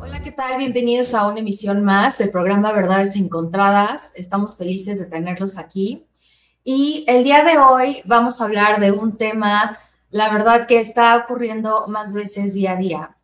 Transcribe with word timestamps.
Hola, 0.00 0.22
¿qué 0.22 0.30
tal? 0.30 0.58
Bienvenidos 0.58 1.12
a 1.12 1.26
una 1.26 1.40
emisión 1.40 1.82
más 1.82 2.18
del 2.18 2.30
programa 2.30 2.70
Verdades 2.70 3.16
Encontradas. 3.16 4.12
Estamos 4.14 4.56
felices 4.56 5.00
de 5.00 5.06
tenerlos 5.06 5.58
aquí. 5.58 6.06
Y 6.62 7.04
el 7.08 7.24
día 7.24 7.42
de 7.42 7.58
hoy 7.58 8.02
vamos 8.04 8.40
a 8.40 8.44
hablar 8.44 8.78
de 8.78 8.92
un 8.92 9.16
tema, 9.16 9.76
la 10.10 10.32
verdad, 10.32 10.68
que 10.68 10.78
está 10.78 11.16
ocurriendo 11.16 11.88
más 11.88 12.14
veces 12.14 12.54
día 12.54 12.72
a 12.72 12.76
día. 12.76 13.16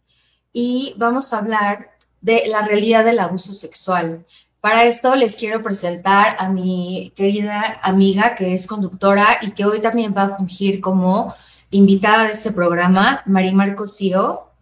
Y 0.52 0.94
vamos 0.96 1.32
a 1.32 1.38
hablar 1.38 1.90
de 2.20 2.42
la 2.48 2.62
realidad 2.62 3.04
del 3.04 3.20
abuso 3.20 3.54
sexual. 3.54 4.24
Para 4.60 4.84
esto 4.84 5.14
les 5.14 5.36
quiero 5.36 5.62
presentar 5.62 6.34
a 6.40 6.48
mi 6.48 7.12
querida 7.14 7.78
amiga 7.84 8.34
que 8.34 8.52
es 8.52 8.66
conductora 8.66 9.38
y 9.42 9.52
que 9.52 9.64
hoy 9.64 9.80
también 9.80 10.12
va 10.16 10.24
a 10.24 10.36
fungir 10.38 10.80
como 10.80 11.32
invitada 11.70 12.24
de 12.24 12.32
este 12.32 12.50
programa, 12.50 13.22
Marimar 13.26 13.76
Cosío. 13.76 14.53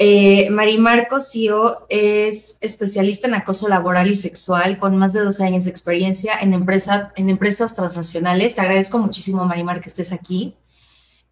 Eh, 0.00 0.48
Marimar 0.50 1.08
Cosío 1.08 1.86
es 1.88 2.56
especialista 2.60 3.26
en 3.26 3.34
acoso 3.34 3.68
laboral 3.68 4.08
y 4.08 4.14
sexual 4.14 4.78
con 4.78 4.96
más 4.96 5.12
de 5.12 5.24
12 5.24 5.44
años 5.44 5.64
de 5.64 5.72
experiencia 5.72 6.34
en, 6.40 6.52
empresa, 6.52 7.12
en 7.16 7.28
empresas 7.28 7.74
transnacionales. 7.74 8.54
Te 8.54 8.60
agradezco 8.60 8.98
muchísimo, 8.98 9.44
Marimar, 9.44 9.80
que 9.80 9.88
estés 9.88 10.12
aquí. 10.12 10.54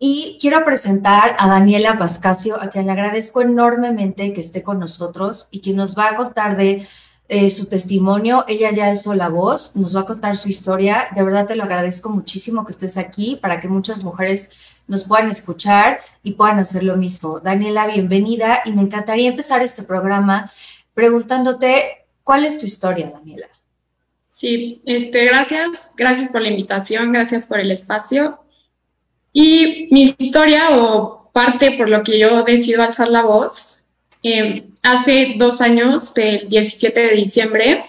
Y 0.01 0.37
quiero 0.41 0.65
presentar 0.65 1.37
a 1.39 1.49
Daniela 1.49 1.97
Pascasio, 1.97 2.61
a 2.61 2.69
quien 2.69 2.87
le 2.87 2.93
agradezco 2.93 3.41
enormemente 3.41 4.33
que 4.33 4.41
esté 4.41 4.65
con 4.65 4.81
nosotros 4.81 5.49
y 5.53 5.61
quien 5.61 5.77
nos 5.77 5.97
va 5.97 6.11
a 6.11 6.17
contar 6.17 6.57
de 6.57 6.87
eh, 7.29 7.51
su 7.51 7.67
testimonio. 7.67 8.45
Ella 8.47 8.71
ya 8.71 8.91
es 8.91 9.03
sola 9.03 9.29
voz, 9.29 9.75
nos 9.75 9.97
va 9.97 10.03
a 10.03 10.07
contar 10.07 10.37
su 10.37 10.49
historia. 10.49 11.09
De 11.15 11.23
verdad 11.23 11.47
te 11.47 11.57
lo 11.57 11.65
agradezco 11.65 12.11
muchísimo 12.11 12.65
que 12.65 12.73
estés 12.73 12.97
aquí 12.97 13.37
para 13.37 13.61
que 13.61 13.69
muchas 13.69 14.05
mujeres 14.05 14.51
nos 14.87 15.05
puedan 15.05 15.29
escuchar 15.29 16.01
y 16.23 16.33
puedan 16.33 16.59
hacer 16.59 16.85
lo 16.85 16.97
mismo. 16.97 17.41
Daniela, 17.41 17.87
bienvenida 17.89 18.63
y 18.65 18.73
me 18.73 18.83
encantaría 18.83 19.29
empezar 19.29 19.63
este 19.63 19.83
programa 19.83 20.51
preguntándote 20.95 22.07
cuál 22.23 22.45
es 22.45 22.59
tu 22.59 22.67
historia, 22.67 23.11
Daniela. 23.11 23.49
Sí, 24.31 24.83
este, 24.85 25.25
gracias, 25.25 25.91
gracias 25.97 26.29
por 26.29 26.43
la 26.43 26.49
invitación, 26.51 27.11
gracias 27.11 27.47
por 27.47 27.59
el 27.59 27.71
espacio. 27.71 28.39
Y 29.33 29.89
mi 29.91 30.03
historia 30.03 30.77
o 30.77 31.31
parte 31.33 31.77
por 31.77 31.91
lo 31.91 32.03
que 32.03 32.19
yo 32.19 32.45
decido 32.45 32.83
alzar 32.83 33.09
la 33.09 33.23
voz 33.23 33.83
eh, 34.23 34.69
hace 34.83 35.35
dos 35.39 35.61
años, 35.61 36.17
el 36.17 36.49
17 36.49 37.01
de 37.01 37.15
diciembre 37.15 37.85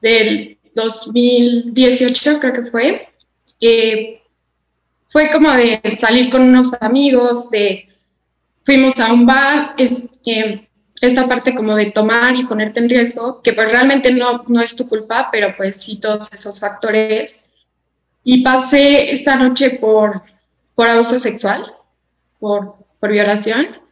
del 0.00 0.58
2018, 0.74 2.38
creo 2.38 2.52
que 2.52 2.64
fue, 2.64 3.08
eh, 3.60 4.22
fue 5.08 5.30
como 5.30 5.52
de 5.52 5.80
salir 5.98 6.30
con 6.30 6.42
unos 6.42 6.70
amigos, 6.80 7.50
de 7.50 7.88
fuimos 8.64 8.98
a 8.98 9.12
un 9.12 9.26
bar, 9.26 9.74
es, 9.78 10.04
eh, 10.26 10.68
esta 11.00 11.28
parte 11.28 11.54
como 11.54 11.76
de 11.76 11.90
tomar 11.90 12.34
y 12.34 12.46
ponerte 12.46 12.80
en 12.80 12.88
riesgo, 12.88 13.42
que 13.42 13.52
pues 13.52 13.70
realmente 13.70 14.12
no, 14.12 14.44
no 14.48 14.60
es 14.60 14.74
tu 14.74 14.88
culpa, 14.88 15.28
pero 15.30 15.54
pues 15.56 15.82
sí 15.82 15.96
todos 15.96 16.32
esos 16.32 16.58
factores. 16.60 17.44
Y 18.22 18.42
pasé 18.42 19.12
esa 19.12 19.36
noche 19.36 19.70
por, 19.70 20.22
por 20.74 20.88
abuso 20.88 21.18
sexual, 21.20 21.74
por, 22.38 22.76
por 22.98 23.12
violación 23.12 23.83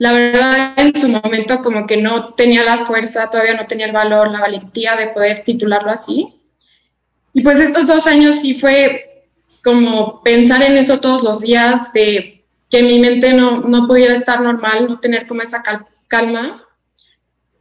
la 0.00 0.12
verdad 0.12 0.72
en 0.78 0.98
su 0.98 1.10
momento 1.10 1.60
como 1.60 1.86
que 1.86 1.98
no 1.98 2.32
tenía 2.32 2.64
la 2.64 2.86
fuerza, 2.86 3.28
todavía 3.28 3.52
no 3.52 3.66
tenía 3.66 3.84
el 3.84 3.92
valor, 3.92 4.30
la 4.30 4.40
valentía 4.40 4.96
de 4.96 5.08
poder 5.08 5.44
titularlo 5.44 5.90
así. 5.90 6.40
Y 7.34 7.42
pues 7.42 7.60
estos 7.60 7.86
dos 7.86 8.06
años 8.06 8.36
sí 8.36 8.54
fue 8.54 9.26
como 9.62 10.22
pensar 10.22 10.62
en 10.62 10.78
eso 10.78 11.00
todos 11.00 11.22
los 11.22 11.40
días, 11.40 11.92
de 11.92 12.42
que 12.70 12.82
mi 12.82 12.98
mente 12.98 13.34
no, 13.34 13.60
no 13.60 13.86
pudiera 13.86 14.14
estar 14.14 14.40
normal, 14.40 14.86
no 14.88 15.00
tener 15.00 15.26
como 15.26 15.42
esa 15.42 15.62
calma, 16.08 16.64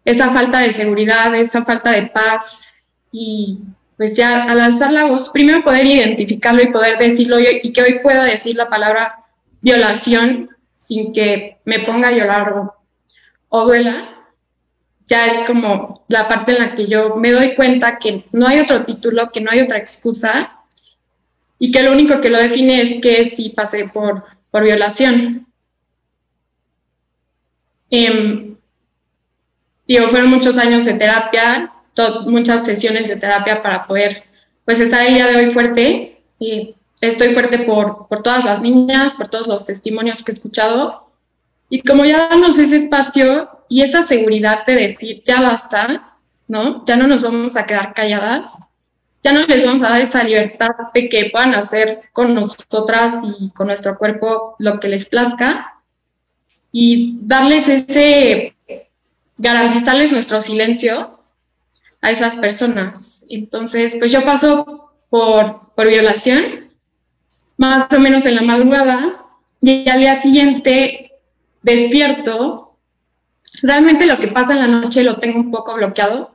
esa 0.05 0.31
falta 0.31 0.59
de 0.59 0.71
seguridad, 0.71 1.35
esa 1.35 1.65
falta 1.65 1.91
de 1.91 2.03
paz. 2.03 2.69
Y 3.11 3.59
pues 3.97 4.15
ya 4.15 4.43
al 4.43 4.61
alzar 4.61 4.93
la 4.93 5.07
voz, 5.07 5.29
primero 5.29 5.61
poder 5.61 5.85
identificarlo 5.85 6.63
y 6.63 6.71
poder 6.71 6.97
decirlo 6.97 7.35
y 7.37 7.73
que 7.73 7.81
hoy 7.81 7.99
pueda 7.99 8.23
decir 8.23 8.55
la 8.55 8.69
palabra 8.69 9.25
violación 9.59 10.49
sin 10.79 11.13
que 11.13 11.57
me 11.65 11.81
ponga 11.81 12.07
a 12.07 12.13
llorar 12.13 12.71
o, 13.49 13.65
duela, 13.65 14.09
ya 15.05 15.27
es 15.27 15.45
como 15.45 16.05
la 16.07 16.27
parte 16.27 16.53
en 16.53 16.59
la 16.59 16.75
que 16.75 16.87
yo 16.87 17.15
me 17.15 17.31
doy 17.31 17.55
cuenta 17.55 17.99
que 17.99 18.25
no 18.31 18.47
hay 18.47 18.59
otro 18.59 18.85
título, 18.85 19.31
que 19.31 19.41
no 19.41 19.51
hay 19.51 19.61
otra 19.61 19.77
excusa 19.77 20.53
y 21.59 21.71
que 21.71 21.83
lo 21.83 21.91
único 21.91 22.21
que 22.21 22.29
lo 22.29 22.39
define 22.39 22.81
es 22.81 23.01
que 23.01 23.25
sí 23.25 23.49
pasé 23.49 23.87
por, 23.87 24.23
por 24.49 24.63
violación. 24.63 25.47
Eh, 27.91 28.55
digo, 29.87 30.09
fueron 30.09 30.29
muchos 30.29 30.57
años 30.57 30.85
de 30.85 30.93
terapia, 30.93 31.73
muchas 32.25 32.65
sesiones 32.65 33.07
de 33.07 33.17
terapia 33.17 33.61
para 33.61 33.85
poder 33.85 34.23
pues 34.63 34.79
estar 34.79 35.03
el 35.05 35.15
día 35.15 35.27
de 35.27 35.35
hoy 35.35 35.51
fuerte 35.51 36.21
y 36.39 36.75
estoy 37.01 37.33
fuerte 37.33 37.59
por, 37.59 38.07
por 38.07 38.23
todas 38.23 38.45
las 38.45 38.61
niñas, 38.61 39.13
por 39.13 39.27
todos 39.27 39.47
los 39.47 39.65
testimonios 39.65 40.23
que 40.23 40.31
he 40.31 40.35
escuchado. 40.35 41.09
Y 41.69 41.81
como 41.81 42.05
ya 42.05 42.27
damos 42.29 42.57
ese 42.57 42.77
espacio 42.77 43.49
y 43.67 43.81
esa 43.81 44.01
seguridad 44.01 44.65
de 44.65 44.75
decir, 44.75 45.21
ya 45.23 45.41
basta, 45.41 46.17
¿no? 46.47 46.83
Ya 46.85 46.97
no 46.97 47.07
nos 47.07 47.21
vamos 47.21 47.55
a 47.55 47.65
quedar 47.65 47.93
calladas, 47.93 48.57
ya 49.21 49.33
no 49.33 49.45
les 49.45 49.65
vamos 49.65 49.83
a 49.83 49.89
dar 49.89 50.01
esa 50.01 50.23
libertad 50.23 50.69
de 50.93 51.09
que 51.09 51.29
puedan 51.29 51.53
hacer 51.53 52.01
con 52.13 52.33
nosotras 52.33 53.15
y 53.39 53.49
con 53.51 53.67
nuestro 53.67 53.97
cuerpo 53.97 54.55
lo 54.59 54.79
que 54.79 54.87
les 54.87 55.05
plazca 55.05 55.81
y 56.71 57.19
darles 57.21 57.67
ese, 57.67 58.55
garantizarles 59.37 60.11
nuestro 60.11 60.41
silencio 60.41 61.19
a 62.01 62.11
esas 62.11 62.35
personas. 62.37 63.23
Entonces, 63.29 63.95
pues 63.99 64.11
yo 64.11 64.23
paso 64.23 64.91
por, 65.09 65.73
por 65.75 65.87
violación 65.87 66.68
más 67.59 67.91
o 67.91 67.99
menos 67.99 68.25
en 68.25 68.35
la 68.35 68.41
madrugada 68.41 69.25
y 69.59 69.87
al 69.89 69.99
día 69.99 70.15
siguiente 70.15 71.11
despierto. 71.61 72.77
Realmente 73.61 74.05
lo 74.05 74.17
que 74.17 74.29
pasa 74.29 74.53
en 74.53 74.59
la 74.59 74.67
noche 74.67 75.03
lo 75.03 75.17
tengo 75.17 75.39
un 75.41 75.51
poco 75.51 75.75
bloqueado. 75.75 76.33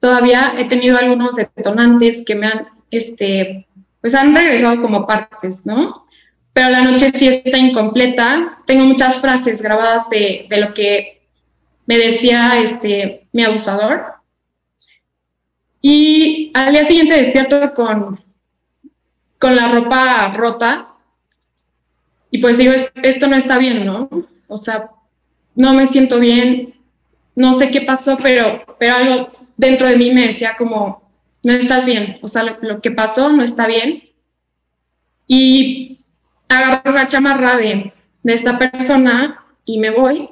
Todavía 0.00 0.52
he 0.58 0.66
tenido 0.66 0.98
algunos 0.98 1.34
detonantes 1.34 2.22
que 2.26 2.34
me 2.34 2.48
han, 2.48 2.68
este, 2.90 3.66
pues 4.02 4.14
han 4.14 4.36
regresado 4.36 4.78
como 4.82 5.06
partes, 5.06 5.64
¿no? 5.64 6.06
Pero 6.52 6.68
la 6.68 6.82
noche 6.82 7.08
sí 7.08 7.26
está 7.26 7.56
incompleta. 7.56 8.58
Tengo 8.66 8.84
muchas 8.84 9.16
frases 9.16 9.62
grabadas 9.62 10.10
de, 10.10 10.46
de 10.50 10.60
lo 10.60 10.74
que 10.74 11.22
me 11.86 11.96
decía 11.96 12.60
este, 12.60 13.26
mi 13.32 13.44
abusador. 13.44 14.16
Y 15.80 16.50
al 16.52 16.72
día 16.72 16.84
siguiente 16.84 17.16
despierto 17.16 17.72
con 17.72 18.25
con 19.38 19.56
la 19.56 19.70
ropa 19.70 20.32
rota. 20.32 20.88
Y 22.30 22.38
pues 22.38 22.58
digo, 22.58 22.72
esto 23.02 23.28
no 23.28 23.36
está 23.36 23.58
bien, 23.58 23.84
¿no? 23.86 24.08
O 24.48 24.58
sea, 24.58 24.90
no 25.54 25.74
me 25.74 25.86
siento 25.86 26.18
bien, 26.18 26.74
no 27.34 27.54
sé 27.54 27.70
qué 27.70 27.82
pasó, 27.82 28.18
pero, 28.22 28.76
pero 28.78 28.96
algo 28.96 29.30
dentro 29.56 29.88
de 29.88 29.96
mí 29.96 30.12
me 30.12 30.26
decía 30.26 30.54
como, 30.56 31.02
no 31.42 31.52
estás 31.52 31.86
bien, 31.86 32.18
o 32.22 32.28
sea, 32.28 32.58
lo, 32.60 32.80
que 32.80 32.90
pasó 32.90 33.30
no 33.30 33.42
está 33.42 33.66
bien. 33.66 34.02
Y 35.26 36.00
agarro 36.48 36.90
una 36.90 37.08
chamarra 37.08 37.56
de, 37.56 37.92
de 38.22 38.32
esta 38.32 38.58
persona 38.58 39.44
y 39.64 39.78
me 39.78 39.90
voy. 39.90 40.28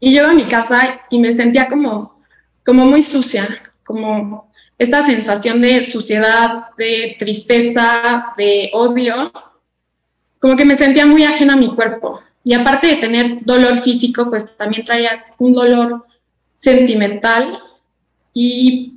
Y 0.00 0.12
llego 0.12 0.28
a 0.28 0.34
mi 0.34 0.44
casa 0.44 1.00
y 1.10 1.18
me 1.18 1.32
sentía 1.32 1.68
como, 1.68 2.20
como 2.64 2.84
muy 2.84 3.02
sucia, 3.02 3.62
como 3.84 4.50
esta 4.78 5.02
sensación 5.02 5.60
de 5.60 5.82
suciedad, 5.82 6.66
de 6.76 7.16
tristeza, 7.18 8.32
de 8.36 8.70
odio, 8.72 9.32
como 10.38 10.56
que 10.56 10.64
me 10.64 10.76
sentía 10.76 11.06
muy 11.06 11.22
ajena 11.24 11.54
a 11.54 11.58
mi 11.58 11.74
cuerpo. 11.74 12.20
Y 12.42 12.52
aparte 12.52 12.88
de 12.88 12.96
tener 12.96 13.44
dolor 13.44 13.78
físico, 13.78 14.28
pues 14.28 14.56
también 14.56 14.84
traía 14.84 15.24
un 15.38 15.54
dolor 15.54 16.04
sentimental. 16.56 17.58
Y 18.34 18.94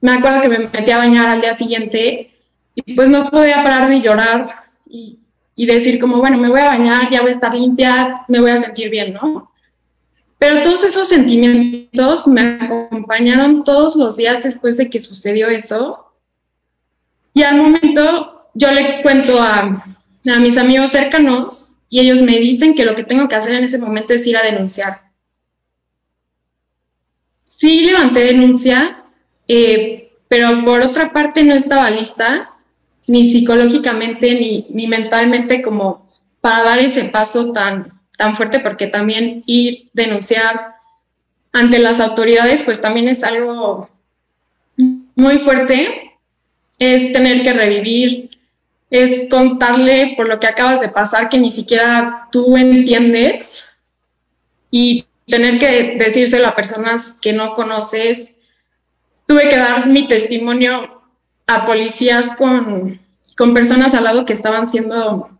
me 0.00 0.12
acuerdo 0.12 0.42
que 0.42 0.48
me 0.48 0.58
metí 0.58 0.90
a 0.90 0.98
bañar 0.98 1.28
al 1.28 1.40
día 1.40 1.54
siguiente 1.54 2.30
y 2.74 2.94
pues 2.94 3.08
no 3.08 3.30
podía 3.30 3.62
parar 3.64 3.88
de 3.88 4.00
llorar 4.00 4.48
y, 4.88 5.18
y 5.56 5.66
decir 5.66 5.98
como, 5.98 6.18
bueno, 6.18 6.36
me 6.36 6.50
voy 6.50 6.60
a 6.60 6.66
bañar, 6.66 7.10
ya 7.10 7.22
voy 7.22 7.30
a 7.30 7.32
estar 7.32 7.54
limpia, 7.54 8.14
me 8.28 8.40
voy 8.40 8.50
a 8.50 8.58
sentir 8.58 8.90
bien, 8.90 9.14
¿no? 9.14 9.50
Pero 10.38 10.62
todos 10.62 10.84
esos 10.84 11.08
sentimientos 11.08 12.26
me 12.26 12.42
acompañaron 12.42 13.64
todos 13.64 13.96
los 13.96 14.16
días 14.16 14.42
después 14.42 14.76
de 14.76 14.90
que 14.90 14.98
sucedió 14.98 15.48
eso. 15.48 16.12
Y 17.32 17.42
al 17.42 17.56
momento 17.56 18.48
yo 18.54 18.70
le 18.70 19.02
cuento 19.02 19.40
a, 19.40 19.60
a 19.60 20.38
mis 20.40 20.56
amigos 20.56 20.90
cercanos 20.90 21.76
y 21.88 22.00
ellos 22.00 22.22
me 22.22 22.38
dicen 22.38 22.74
que 22.74 22.84
lo 22.84 22.94
que 22.94 23.04
tengo 23.04 23.28
que 23.28 23.34
hacer 23.34 23.54
en 23.54 23.64
ese 23.64 23.78
momento 23.78 24.14
es 24.14 24.26
ir 24.26 24.36
a 24.36 24.42
denunciar. 24.42 25.02
Sí 27.44 27.84
levanté 27.84 28.20
denuncia, 28.20 29.04
eh, 29.48 30.12
pero 30.28 30.64
por 30.64 30.82
otra 30.82 31.12
parte 31.12 31.44
no 31.44 31.54
estaba 31.54 31.90
lista, 31.90 32.50
ni 33.06 33.24
psicológicamente 33.24 34.34
ni, 34.34 34.66
ni 34.70 34.86
mentalmente 34.88 35.62
como 35.62 36.06
para 36.40 36.62
dar 36.62 36.78
ese 36.80 37.04
paso 37.04 37.52
tan, 37.52 37.95
tan 38.16 38.36
fuerte 38.36 38.60
porque 38.60 38.86
también 38.86 39.42
ir, 39.46 39.88
denunciar, 39.92 40.76
ante 41.52 41.78
las 41.78 42.00
autoridades, 42.00 42.62
pues 42.62 42.80
también 42.80 43.08
es 43.08 43.24
algo 43.24 43.88
muy 45.14 45.38
fuerte, 45.38 46.12
es 46.78 47.12
tener 47.12 47.42
que 47.42 47.52
revivir, 47.52 48.30
es 48.90 49.28
contarle 49.28 50.14
por 50.16 50.28
lo 50.28 50.38
que 50.38 50.46
acabas 50.46 50.80
de 50.80 50.88
pasar 50.88 51.28
que 51.28 51.38
ni 51.38 51.50
siquiera 51.50 52.28
tú 52.30 52.56
entiendes 52.56 53.66
y 54.70 55.06
tener 55.26 55.58
que 55.58 55.96
decírselo 55.98 56.46
a 56.46 56.54
personas 56.54 57.14
que 57.20 57.32
no 57.32 57.54
conoces. 57.54 58.32
Tuve 59.26 59.48
que 59.48 59.56
dar 59.56 59.86
mi 59.88 60.06
testimonio 60.06 61.02
a 61.46 61.66
policías 61.66 62.32
con, 62.36 63.00
con 63.36 63.54
personas 63.54 63.94
al 63.94 64.04
lado 64.04 64.24
que 64.24 64.32
estaban 64.32 64.68
siendo 64.68 65.35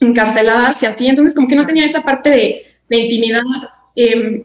encarceladas 0.00 0.82
y 0.82 0.86
así, 0.86 1.06
entonces 1.08 1.34
como 1.34 1.48
que 1.48 1.56
no 1.56 1.66
tenía 1.66 1.84
esa 1.84 2.02
parte 2.02 2.30
de, 2.30 2.66
de 2.88 2.96
intimidad. 2.96 3.42
Em, 3.94 4.44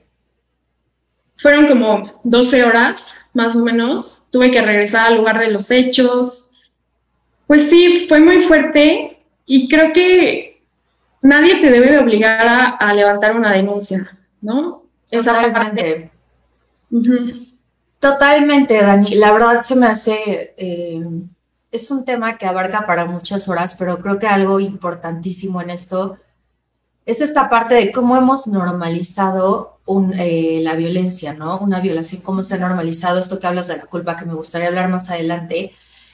fueron 1.35 1.67
como 1.67 2.21
12 2.23 2.63
horas, 2.63 3.15
más 3.33 3.55
o 3.55 3.59
menos. 3.63 4.23
Tuve 4.31 4.51
que 4.51 4.61
regresar 4.61 5.07
al 5.07 5.17
lugar 5.17 5.39
de 5.39 5.51
los 5.51 5.69
hechos. 5.71 6.49
Pues 7.47 7.69
sí, 7.69 8.05
fue 8.07 8.19
muy 8.19 8.41
fuerte 8.41 9.19
y 9.45 9.67
creo 9.67 9.91
que 9.93 10.61
nadie 11.21 11.55
te 11.55 11.69
debe 11.69 11.91
de 11.91 11.99
obligar 11.99 12.77
a, 12.79 12.93
levantar 12.93 13.35
una 13.35 13.53
denuncia, 13.53 14.17
¿no? 14.41 14.83
Totalmente. 15.09 16.11
Totalmente, 17.99 18.81
Dani. 18.81 19.15
La 19.15 19.31
verdad 19.31 19.61
se 19.61 19.75
me 19.75 19.87
hace... 19.87 20.53
Eh, 20.57 21.01
es 21.73 21.89
un 21.89 22.05
tema 22.05 22.37
que 22.37 22.45
abarca 22.45 22.85
para 22.85 23.05
muchas 23.05 23.49
horas, 23.49 23.75
pero 23.77 23.99
creo 23.99 24.19
que 24.19 24.27
algo 24.27 24.59
importantísimo 24.59 25.59
en 25.59 25.71
esto 25.71 26.17
es 27.05 27.19
esta 27.19 27.49
parte 27.49 27.75
de 27.75 27.91
cómo 27.91 28.15
hemos 28.15 28.47
normalizado 28.47 29.79
eh, 30.17 30.59
la 30.61 30.75
violencia, 30.75 31.33
¿no? 31.33 31.57
Una 31.57 31.81
violación, 31.81 32.21
cómo 32.21 32.43
se 32.43 32.55
ha 32.55 32.59
normalizado 32.59 33.19
esto 33.19 33.39
que 33.39 33.47
hablas 33.47 33.67
de 33.67 33.77
la 33.77 33.85
culpa, 33.85 34.15
que 34.15 34.25
me 34.25 34.35
gustaría 34.35 34.67
hablar 34.67 34.87
más 34.87 35.09
adelante. 35.09 35.73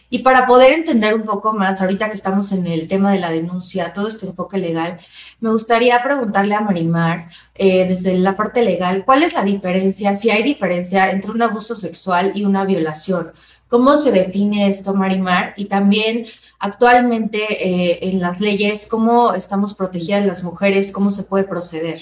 Y 0.10 0.20
para 0.20 0.48
poder 0.48 0.72
entender 0.72 1.14
un 1.14 1.24
poco 1.24 1.54
más, 1.54 1.82
ahorita 1.82 2.08
que 2.10 2.16
estamos 2.16 2.52
en 2.52 2.66
el 2.66 2.88
tema 2.88 3.12
de 3.12 3.20
la 3.20 3.30
denuncia, 3.30 3.94
todo 3.94 4.08
este 4.08 4.26
enfoque 4.26 4.58
legal, 4.58 5.00
me 5.40 5.52
gustaría 5.52 6.02
preguntarle 6.02 6.56
a 6.56 6.62
Marimar, 6.62 7.30
eh, 7.54 7.86
desde 7.88 8.18
la 8.18 8.36
parte 8.36 8.64
legal, 8.64 9.04
¿cuál 9.06 9.24
es 9.24 9.34
la 9.34 9.44
diferencia, 9.44 10.16
si 10.16 10.32
hay 10.32 10.42
diferencia 10.42 11.12
entre 11.12 11.32
un 11.32 11.42
abuso 11.44 11.76
sexual 11.76 12.32
y 12.34 12.46
una 12.46 12.64
violación? 12.66 13.34
¿Cómo 13.70 13.98
se 13.98 14.12
define 14.12 14.68
esto, 14.68 14.94
Marimar? 14.96 15.54
Y 15.56 15.66
también 15.66 16.26
actualmente 16.58 17.40
eh, 17.40 18.00
en 18.02 18.20
las 18.20 18.42
leyes, 18.42 18.88
¿cómo 18.90 19.34
estamos 19.34 19.76
protegidas 19.76 20.26
las 20.26 20.44
mujeres? 20.44 20.92
¿Cómo 20.92 21.12
se 21.12 21.24
puede 21.24 21.44
proceder? 21.44 22.02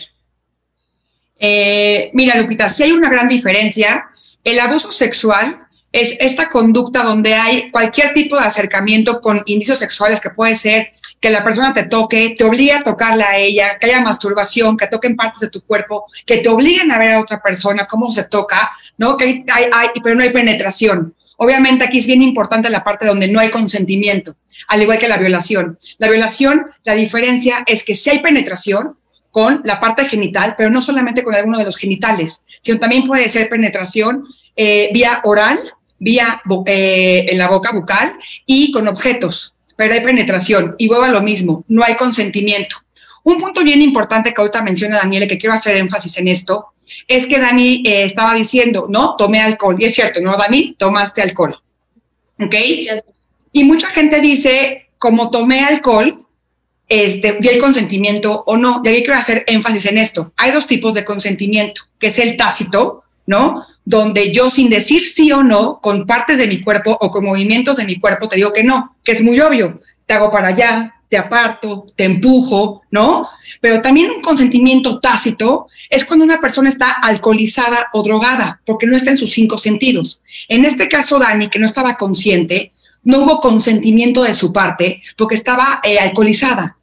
Eh, 1.38 2.10
mira, 2.14 2.38
Lupita, 2.40 2.70
si 2.70 2.84
hay 2.84 2.92
una 2.92 3.10
gran 3.10 3.28
diferencia. 3.28 4.06
El 4.44 4.60
abuso 4.60 4.94
sexual 4.94 5.58
es 5.92 6.16
esta 6.20 6.48
conducta 6.48 7.04
donde 7.04 7.34
hay 7.36 7.70
cualquier 7.70 8.14
tipo 8.14 8.38
de 8.38 8.46
acercamiento 8.46 9.20
con 9.20 9.44
indicios 9.46 9.80
sexuales 9.80 10.22
que 10.22 10.30
puede 10.30 10.56
ser 10.56 10.94
que 11.20 11.30
la 11.30 11.44
persona 11.44 11.74
te 11.74 11.84
toque, 11.84 12.36
te 12.38 12.44
obliga 12.44 12.78
a 12.78 12.84
tocarla 12.84 13.30
a 13.30 13.38
ella, 13.38 13.78
que 13.80 13.88
haya 13.88 14.02
masturbación, 14.02 14.78
que 14.78 14.88
toquen 14.88 15.16
partes 15.16 15.42
de 15.42 15.50
tu 15.50 15.62
cuerpo, 15.62 16.06
que 16.26 16.38
te 16.38 16.50
obliguen 16.50 16.92
a 16.92 17.00
ver 17.00 17.16
a 17.16 17.20
otra 17.20 17.42
persona 17.42 17.86
cómo 17.86 18.12
se 18.12 18.24
toca, 18.24 18.72
¿no? 18.98 19.18
Que 19.18 19.44
hay, 19.52 19.90
pero 20.02 20.16
no 20.16 20.22
hay 20.22 20.30
penetración. 20.30 21.14
Obviamente 21.38 21.86
aquí 21.86 22.00
es 22.00 22.08
bien 22.08 22.22
importante 22.22 22.70
la 22.70 22.84
parte 22.84 23.06
donde 23.06 23.28
no 23.28 23.40
hay 23.40 23.50
consentimiento, 23.50 24.36
al 24.68 24.82
igual 24.82 24.98
que 24.98 25.08
la 25.08 25.18
violación. 25.18 25.78
La 26.00 26.10
violación, 26.10 26.66
la 26.84 26.96
diferencia 26.96 27.64
es 27.68 27.84
que 27.84 27.96
si 27.96 28.10
hay 28.10 28.20
penetración 28.20 28.98
con 29.32 29.62
la 29.64 29.80
parte 29.80 30.06
genital, 30.06 30.56
pero 30.58 30.72
no 30.72 30.82
solamente 30.82 31.24
con 31.24 31.36
alguno 31.36 31.60
de 31.60 31.64
los 31.64 31.78
genitales, 31.78 32.44
sino 32.62 32.80
también 32.80 33.06
puede 33.06 33.30
ser 33.30 33.50
penetración 33.50 34.24
eh, 34.56 34.90
vía 34.92 35.22
oral, 35.26 35.60
vía 36.00 36.42
eh, 36.66 37.28
en 37.30 37.38
la 37.38 37.48
boca 37.48 37.72
bucal 37.72 38.14
y 38.48 38.72
con 38.72 38.88
objetos, 38.88 39.54
pero 39.76 39.94
hay 39.94 40.02
penetración 40.02 40.74
y 40.80 40.88
vuelvo 40.88 41.04
a 41.04 41.10
lo 41.10 41.22
mismo, 41.22 41.64
no 41.68 41.84
hay 41.84 41.96
consentimiento. 41.96 42.78
Un 43.24 43.40
punto 43.40 43.64
bien 43.64 43.82
importante 43.82 44.34
que 44.34 44.42
ahorita 44.42 44.64
menciona 44.64 44.98
Daniel, 44.98 45.28
que 45.28 45.38
quiero 45.38 45.54
hacer 45.54 45.76
énfasis 45.76 46.18
en 46.18 46.30
esto, 46.30 46.74
es 47.08 47.28
que 47.28 47.40
Dani 47.40 47.84
eh, 47.86 48.04
estaba 48.04 48.34
diciendo, 48.34 48.88
no, 48.90 49.16
tomé 49.18 49.42
alcohol. 49.42 49.76
Y 49.80 49.86
es 49.86 49.96
cierto, 49.96 50.20
¿no, 50.22 50.38
Dani? 50.38 50.76
Tomaste 50.78 51.22
alcohol. 51.22 51.60
¿Ok? 52.40 52.56
Y 53.52 53.64
mucha 53.64 53.88
gente 53.88 54.22
dice, 54.22 54.90
como 54.98 55.30
tomé 55.30 55.62
alcohol, 55.62 56.26
este, 56.90 57.38
di 57.40 57.48
el 57.50 57.60
consentimiento 57.60 58.44
o 58.46 58.58
no. 58.58 58.82
Y 58.84 58.88
ahí 58.88 59.04
quiero 59.04 59.16
hacer 59.20 59.44
énfasis 59.48 59.86
en 59.88 59.98
esto. 59.98 60.32
Hay 60.38 60.52
dos 60.52 60.68
tipos 60.68 60.94
de 60.94 61.06
consentimiento, 61.06 61.82
que 62.00 62.08
es 62.08 62.20
el 62.20 62.38
tácito, 62.38 63.04
¿no? 63.26 63.66
Donde 63.84 64.32
yo 64.32 64.50
sin 64.50 64.70
decir 64.70 65.04
sí 65.04 65.32
o 65.32 65.44
no, 65.44 65.80
con 65.82 66.06
partes 66.06 66.38
de 66.38 66.48
mi 66.48 66.62
cuerpo 66.62 66.98
o 67.00 67.12
con 67.12 67.26
movimientos 67.26 67.78
de 67.78 67.86
mi 67.86 68.00
cuerpo, 68.00 68.28
te 68.28 68.38
digo 68.38 68.54
que 68.54 68.64
no, 68.64 68.96
que 69.04 69.12
es 69.12 69.22
muy 69.22 69.40
obvio. 69.40 69.82
Te 70.08 70.16
hago 70.16 70.32
para 70.32 70.48
allá, 70.48 70.96
te 71.10 71.18
aparto, 71.18 71.86
te 71.96 72.04
empujo, 72.04 72.82
¿no? 72.92 73.30
Pero 73.62 73.82
también 73.82 74.12
un 74.12 74.22
consentimiento 74.22 75.00
tácito 75.00 75.68
es 75.90 76.04
cuando 76.04 76.26
una 76.26 76.40
persona 76.40 76.70
está 76.70 76.92
alcoholizada 76.92 77.88
o 77.94 78.04
drogada, 78.04 78.62
porque 78.66 78.88
no 78.88 78.96
está 78.96 79.12
en 79.12 79.18
sus 79.18 79.32
cinco 79.32 79.58
sentidos. 79.58 80.22
En 80.48 80.66
este 80.66 80.88
caso, 80.88 81.20
Dani, 81.20 81.48
que 81.48 81.60
no 81.60 81.66
estaba 81.66 81.96
consciente, 81.96 82.74
no 83.04 83.20
hubo 83.20 83.40
consentimiento 83.40 84.24
de 84.24 84.34
su 84.34 84.52
parte 84.52 85.02
porque 85.16 85.36
estaba 85.36 85.80
eh, 85.84 85.98
alcoholizada, 85.98 86.78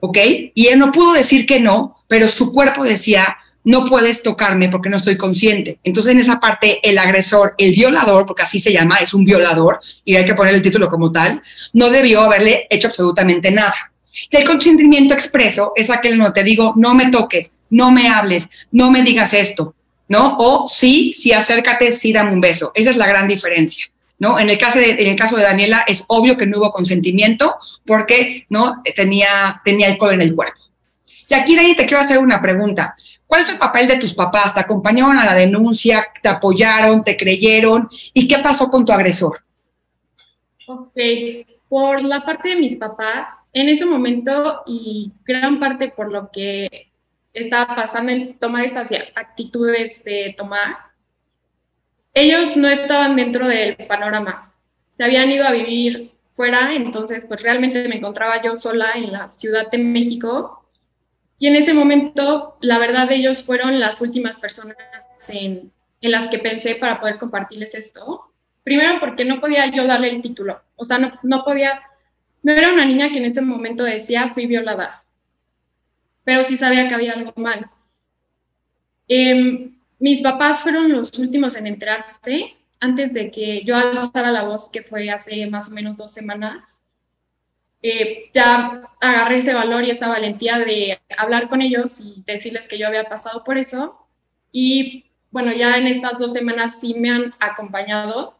¿ok? 0.00 0.18
Y 0.54 0.66
él 0.66 0.78
no 0.78 0.92
pudo 0.92 1.14
decir 1.14 1.46
que 1.46 1.60
no, 1.60 1.96
pero 2.06 2.28
su 2.28 2.52
cuerpo 2.52 2.84
decía, 2.84 3.38
no 3.64 3.84
puedes 3.84 4.22
tocarme 4.22 4.68
porque 4.68 4.88
no 4.88 4.96
estoy 4.96 5.16
consciente. 5.16 5.78
Entonces, 5.84 6.12
en 6.12 6.20
esa 6.20 6.40
parte, 6.40 6.80
el 6.88 6.98
agresor, 6.98 7.54
el 7.58 7.72
violador, 7.72 8.26
porque 8.26 8.42
así 8.42 8.58
se 8.58 8.72
llama, 8.72 8.96
es 8.96 9.14
un 9.14 9.24
violador, 9.24 9.80
y 10.04 10.16
hay 10.16 10.24
que 10.24 10.34
poner 10.34 10.54
el 10.54 10.62
título 10.62 10.88
como 10.88 11.12
tal, 11.12 11.42
no 11.72 11.90
debió 11.90 12.22
haberle 12.22 12.66
hecho 12.70 12.88
absolutamente 12.88 13.50
nada. 13.50 13.74
Y 14.30 14.36
el 14.36 14.44
consentimiento 14.44 15.14
expreso 15.14 15.72
es 15.76 15.90
aquel 15.90 16.18
no 16.18 16.32
te 16.32 16.42
digo, 16.42 16.74
no 16.76 16.94
me 16.94 17.10
toques, 17.10 17.52
no 17.70 17.90
me 17.90 18.08
hables, 18.08 18.48
no 18.72 18.90
me 18.90 19.02
digas 19.02 19.32
esto, 19.34 19.74
¿no? 20.08 20.36
O 20.38 20.66
sí, 20.68 21.12
sí, 21.12 21.32
acércate, 21.32 21.92
sí, 21.92 22.12
dame 22.12 22.32
un 22.32 22.40
beso. 22.40 22.72
Esa 22.74 22.90
es 22.90 22.96
la 22.96 23.06
gran 23.06 23.28
diferencia. 23.28 23.86
¿No? 24.18 24.38
En 24.38 24.50
el, 24.50 24.58
caso 24.58 24.78
de, 24.78 25.16
caso 25.16 25.38
de 25.38 25.44
Daniela 25.44 25.82
es 25.88 26.04
obvio 26.08 26.36
que 26.36 26.44
no 26.44 26.58
hubo 26.58 26.72
consentimiento 26.72 27.56
porque 27.86 28.44
no 28.50 28.82
tenía, 28.94 29.62
tenía 29.64 29.86
alcohol 29.86 30.12
en 30.12 30.20
el 30.20 30.34
cuerpo. 30.34 30.60
Y 31.26 31.32
aquí, 31.32 31.56
Dani, 31.56 31.74
te 31.74 31.86
quiero 31.86 32.02
hacer 32.02 32.18
una 32.18 32.42
pregunta. 32.42 32.94
¿Cuál 33.30 33.42
es 33.42 33.48
el 33.48 33.58
papel 33.58 33.86
de 33.86 33.94
tus 33.94 34.12
papás? 34.12 34.52
¿Te 34.52 34.58
acompañaron 34.58 35.16
a 35.16 35.24
la 35.24 35.36
denuncia? 35.36 36.04
¿Te 36.20 36.28
apoyaron? 36.28 37.04
¿Te 37.04 37.16
creyeron? 37.16 37.88
¿Y 38.12 38.26
qué 38.26 38.38
pasó 38.38 38.68
con 38.68 38.84
tu 38.84 38.90
agresor? 38.90 39.44
Ok, 40.66 40.98
por 41.68 42.02
la 42.02 42.24
parte 42.24 42.48
de 42.48 42.56
mis 42.56 42.74
papás, 42.74 43.38
en 43.52 43.68
ese 43.68 43.86
momento 43.86 44.64
y 44.66 45.12
gran 45.24 45.60
parte 45.60 45.90
por 45.90 46.10
lo 46.10 46.32
que 46.32 46.90
estaba 47.32 47.76
pasando 47.76 48.10
en 48.10 48.36
tomar 48.36 48.64
estas 48.64 48.90
actitudes 49.14 50.02
de 50.02 50.34
tomar, 50.36 50.78
ellos 52.12 52.56
no 52.56 52.66
estaban 52.66 53.14
dentro 53.14 53.46
del 53.46 53.76
panorama. 53.76 54.52
Se 54.96 55.04
habían 55.04 55.30
ido 55.30 55.46
a 55.46 55.52
vivir 55.52 56.10
fuera, 56.32 56.74
entonces 56.74 57.24
pues 57.28 57.40
realmente 57.44 57.86
me 57.86 57.98
encontraba 57.98 58.42
yo 58.42 58.56
sola 58.56 58.94
en 58.96 59.12
la 59.12 59.30
Ciudad 59.30 59.70
de 59.70 59.78
México 59.78 60.59
y 61.40 61.46
en 61.46 61.56
ese 61.56 61.72
momento, 61.72 62.58
la 62.60 62.78
verdad, 62.78 63.10
ellos 63.10 63.42
fueron 63.42 63.80
las 63.80 63.98
últimas 64.02 64.38
personas 64.38 64.76
en, 65.28 65.72
las 66.02 66.28
que 66.28 66.38
pensé 66.38 66.74
para 66.74 67.00
poder 67.00 67.16
compartirles 67.16 67.74
esto. 67.74 68.30
Primero 68.62 69.00
porque 69.00 69.24
no 69.24 69.40
podía 69.40 69.66
yo 69.74 69.86
darle 69.86 70.10
el 70.10 70.20
título. 70.20 70.60
O 70.76 70.84
sea, 70.84 70.98
no, 70.98 71.18
no 71.22 71.42
podía, 71.42 71.80
no 72.42 72.52
era 72.52 72.74
una 72.74 72.84
niña 72.84 73.08
que 73.10 73.16
en 73.16 73.24
ese 73.24 73.40
momento 73.40 73.84
decía 73.84 74.32
fui 74.34 74.44
violada, 74.44 75.02
pero 76.24 76.44
sí 76.44 76.58
sabía 76.58 76.86
que 76.88 76.94
había 76.94 77.14
algo 77.14 77.32
mal. 77.36 77.70
Em, 79.08 79.78
mis 79.98 80.20
papás 80.20 80.62
fueron 80.62 80.92
los 80.92 81.18
últimos 81.18 81.56
en 81.56 81.66
enterarse 81.66 82.54
antes 82.80 83.14
de 83.14 83.30
que 83.30 83.64
yo 83.64 83.76
alzara 83.76 84.30
la 84.30 84.42
voz, 84.42 84.68
que 84.68 84.82
fue 84.82 85.10
hace 85.10 85.46
más 85.46 85.68
o 85.68 85.70
menos 85.70 85.96
dos 85.96 86.12
semanas. 86.12 86.79
Eh, 87.82 88.30
ya 88.34 88.82
agarré 89.00 89.38
ese 89.38 89.54
valor 89.54 89.84
y 89.84 89.90
esa 89.90 90.08
valentía 90.08 90.58
de 90.58 91.00
hablar 91.16 91.48
con 91.48 91.62
ellos 91.62 91.98
y 91.98 92.22
decirles 92.26 92.68
que 92.68 92.78
yo 92.78 92.86
había 92.86 93.08
pasado 93.08 93.42
por 93.44 93.56
eso. 93.56 94.06
Y 94.52 95.06
bueno, 95.30 95.52
ya 95.52 95.76
en 95.76 95.86
estas 95.86 96.18
dos 96.18 96.32
semanas 96.32 96.78
sí 96.80 96.94
me 96.94 97.10
han 97.10 97.34
acompañado 97.40 98.36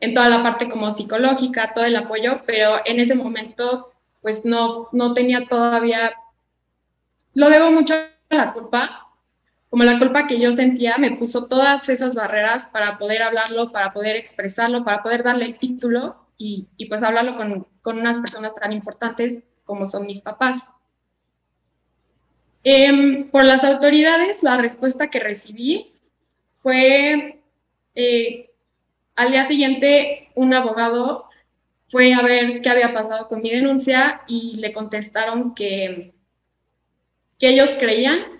en 0.00 0.14
toda 0.14 0.28
la 0.28 0.42
parte 0.42 0.68
como 0.68 0.90
psicológica, 0.90 1.72
todo 1.72 1.84
el 1.84 1.96
apoyo, 1.96 2.42
pero 2.46 2.78
en 2.84 2.98
ese 2.98 3.14
momento 3.14 3.92
pues 4.22 4.44
no, 4.44 4.88
no 4.92 5.12
tenía 5.12 5.46
todavía, 5.46 6.14
lo 7.34 7.50
debo 7.50 7.70
mucho 7.70 7.94
a 8.30 8.34
la 8.34 8.52
culpa, 8.52 9.08
como 9.68 9.84
la 9.84 9.98
culpa 9.98 10.26
que 10.26 10.40
yo 10.40 10.52
sentía 10.52 10.96
me 10.98 11.10
puso 11.12 11.44
todas 11.44 11.88
esas 11.88 12.14
barreras 12.14 12.66
para 12.66 12.96
poder 12.96 13.22
hablarlo, 13.22 13.70
para 13.70 13.92
poder 13.92 14.16
expresarlo, 14.16 14.82
para 14.82 15.02
poder 15.02 15.22
darle 15.22 15.44
el 15.44 15.58
título 15.58 16.23
y, 16.36 16.66
pues 16.88 17.02
hablarlo 17.02 17.36
con, 17.36 17.66
con, 17.80 17.98
unas 17.98 18.18
personas 18.18 18.54
tan 18.54 18.72
importantes 18.72 19.42
como 19.64 19.86
son 19.86 20.06
mis 20.06 20.20
papás. 20.20 20.68
Em, 22.62 23.30
por 23.30 23.44
las 23.44 23.62
autoridades, 23.64 24.42
la 24.42 24.56
respuesta 24.56 25.10
que 25.10 25.20
recibí 25.20 25.92
fue 26.62 27.40
eh, 27.94 28.50
al 29.14 29.30
día 29.30 29.44
siguiente 29.44 30.30
un 30.34 30.54
abogado 30.54 31.26
fue 31.88 32.14
a 32.14 32.22
ver 32.22 32.62
qué 32.62 32.70
había 32.70 32.92
pasado 32.92 33.28
con 33.28 33.42
mi 33.42 33.50
denuncia 33.50 34.22
y 34.26 34.56
le 34.56 34.72
contestaron 34.72 35.54
que, 35.54 36.12
que 37.38 37.50
ellos 37.50 37.74
creían 37.78 38.34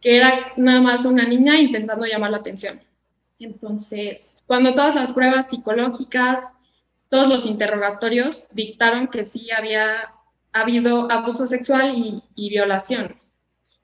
que 0.00 0.16
era 0.16 0.52
nada 0.56 0.80
más 0.80 1.04
una 1.04 1.26
niña 1.26 1.58
intentando 1.58 2.04
llamar 2.06 2.30
la 2.30 2.38
atención. 2.38 2.80
Entonces, 3.38 4.34
cuando 4.46 4.74
todas 4.74 4.94
las 4.94 5.12
pruebas 5.12 5.50
psicológicas, 5.50 6.40
todos 7.12 7.28
los 7.28 7.44
interrogatorios 7.44 8.46
dictaron 8.52 9.08
que 9.08 9.22
sí 9.22 9.50
había 9.50 10.14
habido 10.50 11.12
abuso 11.12 11.46
sexual 11.46 11.94
y, 12.34 12.48
violación. 12.48 13.16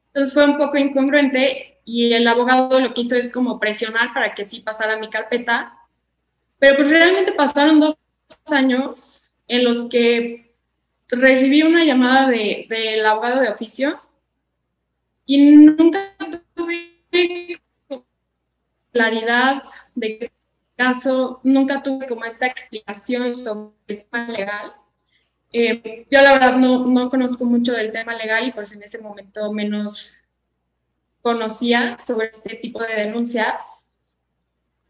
Entonces 0.06 0.32
fue 0.32 0.46
un 0.46 0.56
poco 0.56 0.78
incongruente 0.78 1.78
y 1.84 2.10
el 2.14 2.26
abogado 2.26 2.80
lo 2.80 2.94
que 2.94 3.02
hizo 3.02 3.16
es 3.16 3.30
como 3.30 3.60
presionar 3.60 4.14
para 4.14 4.34
que 4.34 4.46
sí 4.46 4.60
pasara 4.60 4.96
mi 4.96 5.10
carpeta, 5.10 5.76
pero 6.58 6.78
pues 6.78 6.88
realmente 6.88 7.32
pasaron 7.32 7.80
dos 7.80 7.98
años 8.46 9.22
en 9.46 9.62
los 9.62 9.84
que 9.90 10.54
recibí 11.08 11.62
una 11.62 11.84
llamada 11.84 12.30
del 12.30 12.66
de, 12.66 13.06
abogado 13.06 13.42
de 13.42 13.50
oficio 13.50 14.00
y 15.26 15.54
nunca 15.54 16.16
tuve 16.54 17.60
claridad 18.90 19.62
de 19.94 20.32
caso, 20.78 21.40
nunca 21.42 21.82
tuve 21.82 22.06
como 22.06 22.24
esta 22.24 22.46
explicación 22.46 23.36
sobre 23.36 23.72
el 23.88 24.04
tema 24.04 24.28
legal. 24.28 24.72
Eh, 25.52 26.06
yo 26.10 26.22
la 26.22 26.34
verdad 26.34 26.56
no, 26.56 26.86
no 26.86 27.10
conozco 27.10 27.44
mucho 27.44 27.72
del 27.72 27.90
tema 27.92 28.14
legal 28.14 28.46
y 28.46 28.52
pues 28.52 28.72
en 28.72 28.82
ese 28.82 28.98
momento 28.98 29.52
menos 29.52 30.14
conocía 31.20 31.98
sobre 31.98 32.28
este 32.28 32.54
tipo 32.56 32.80
de 32.82 32.94
denuncias. 32.94 33.84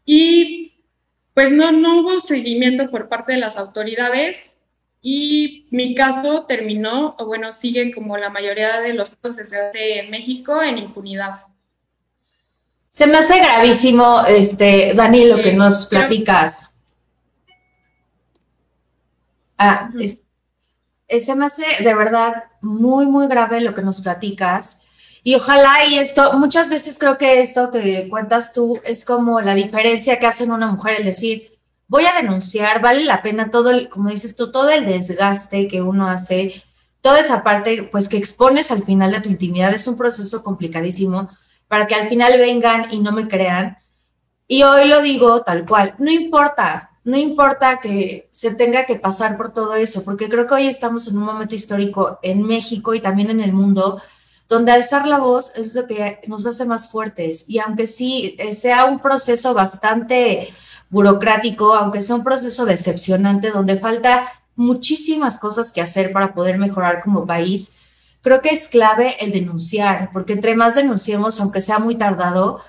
Y 0.05 0.85
pues 1.33 1.51
no, 1.51 1.71
no 1.71 2.01
hubo 2.01 2.19
seguimiento 2.19 2.89
por 2.91 3.09
parte 3.09 3.33
de 3.33 3.39
las 3.39 3.57
autoridades 3.57 4.55
y 5.01 5.67
mi 5.71 5.95
caso 5.95 6.45
terminó, 6.45 7.15
o 7.17 7.25
bueno, 7.25 7.51
sigue 7.51 7.93
como 7.93 8.17
la 8.17 8.29
mayoría 8.29 8.79
de 8.81 8.93
los 8.93 9.15
casos 9.15 9.49
de 9.49 10.07
México 10.09 10.61
en 10.61 10.77
impunidad. 10.77 11.49
Se 12.89 13.05
me 13.05 13.19
hace 13.19 13.37
gravísimo, 13.37 14.21
este, 14.25 14.95
Dani, 14.95 15.25
lo 15.25 15.37
que 15.37 15.53
nos 15.53 15.85
platicas. 15.85 16.71
Ah, 19.59 19.91
se 21.07 21.35
me 21.35 21.45
hace 21.45 21.63
de 21.83 21.93
verdad 21.93 22.45
muy, 22.61 23.05
muy 23.05 23.27
grave 23.27 23.61
lo 23.61 23.75
que 23.75 23.83
nos 23.83 24.01
platicas. 24.01 24.87
Y 25.23 25.35
ojalá, 25.35 25.85
y 25.85 25.99
esto, 25.99 26.33
muchas 26.39 26.71
veces 26.71 26.97
creo 26.97 27.19
que 27.19 27.41
esto 27.41 27.69
que 27.69 28.09
cuentas 28.09 28.53
tú 28.53 28.79
es 28.83 29.05
como 29.05 29.39
la 29.39 29.53
diferencia 29.53 30.17
que 30.17 30.25
hace 30.25 30.45
una 30.45 30.71
mujer, 30.71 30.95
el 30.97 31.05
decir, 31.05 31.59
voy 31.87 32.05
a 32.05 32.15
denunciar, 32.19 32.81
vale 32.81 33.05
la 33.05 33.21
pena 33.21 33.51
todo, 33.51 33.69
el, 33.69 33.89
como 33.89 34.09
dices 34.09 34.35
tú, 34.35 34.51
todo 34.51 34.71
el 34.71 34.87
desgaste 34.87 35.67
que 35.67 35.83
uno 35.83 36.07
hace, 36.07 36.63
toda 37.01 37.19
esa 37.19 37.43
parte, 37.43 37.83
pues 37.83 38.09
que 38.09 38.17
expones 38.17 38.71
al 38.71 38.83
final 38.83 39.11
de 39.11 39.21
tu 39.21 39.29
intimidad, 39.29 39.73
es 39.75 39.87
un 39.87 39.97
proceso 39.97 40.43
complicadísimo 40.43 41.29
para 41.69 41.87
que 41.87 41.95
al 41.95 42.09
final 42.09 42.37
vengan 42.37 42.91
y 42.91 42.99
no 42.99 43.13
me 43.13 43.29
crean. 43.29 43.77
Y 44.47 44.63
hoy 44.63 44.89
lo 44.89 45.01
digo 45.01 45.43
tal 45.43 45.65
cual, 45.65 45.95
no 45.99 46.11
importa, 46.11 46.89
no 47.05 47.15
importa 47.15 47.79
que 47.79 48.27
se 48.31 48.55
tenga 48.55 48.85
que 48.85 48.95
pasar 48.95 49.37
por 49.37 49.53
todo 49.53 49.75
eso, 49.75 50.03
porque 50.03 50.27
creo 50.27 50.47
que 50.47 50.55
hoy 50.55 50.67
estamos 50.67 51.07
en 51.07 51.17
un 51.17 51.23
momento 51.23 51.55
histórico 51.55 52.19
en 52.23 52.43
México 52.43 52.93
y 52.93 52.99
también 52.99 53.29
en 53.29 53.39
el 53.39 53.53
mundo 53.53 54.01
donde 54.49 54.71
alzar 54.71 55.07
la 55.07 55.19
voz 55.19 55.55
es 55.55 55.75
lo 55.75 55.85
que 55.85 56.19
nos 56.27 56.45
hace 56.47 56.65
más 56.65 56.89
fuertes. 56.91 57.47
Y 57.47 57.59
aunque 57.59 57.85
sí 57.85 58.35
eh, 58.39 58.55
sea 58.55 58.85
un 58.85 58.99
proceso 58.99 59.53
bastante 59.53 60.51
burocrático, 60.89 61.75
aunque 61.75 62.01
sea 62.01 62.15
un 62.15 62.23
proceso 62.23 62.65
decepcionante, 62.65 63.51
donde 63.51 63.79
falta 63.79 64.27
muchísimas 64.55 65.39
cosas 65.39 65.71
que 65.71 65.81
hacer 65.81 66.11
para 66.11 66.33
poder 66.33 66.57
mejorar 66.57 67.01
como 67.01 67.27
país, 67.27 67.77
creo 68.21 68.41
que 68.41 68.49
es 68.49 68.67
clave 68.67 69.15
el 69.19 69.31
denunciar, 69.31 70.09
porque 70.11 70.33
entre 70.33 70.55
más 70.55 70.75
denunciemos, 70.75 71.39
aunque 71.39 71.61
sea 71.61 71.79
muy 71.79 71.95
tardado, 71.95 72.61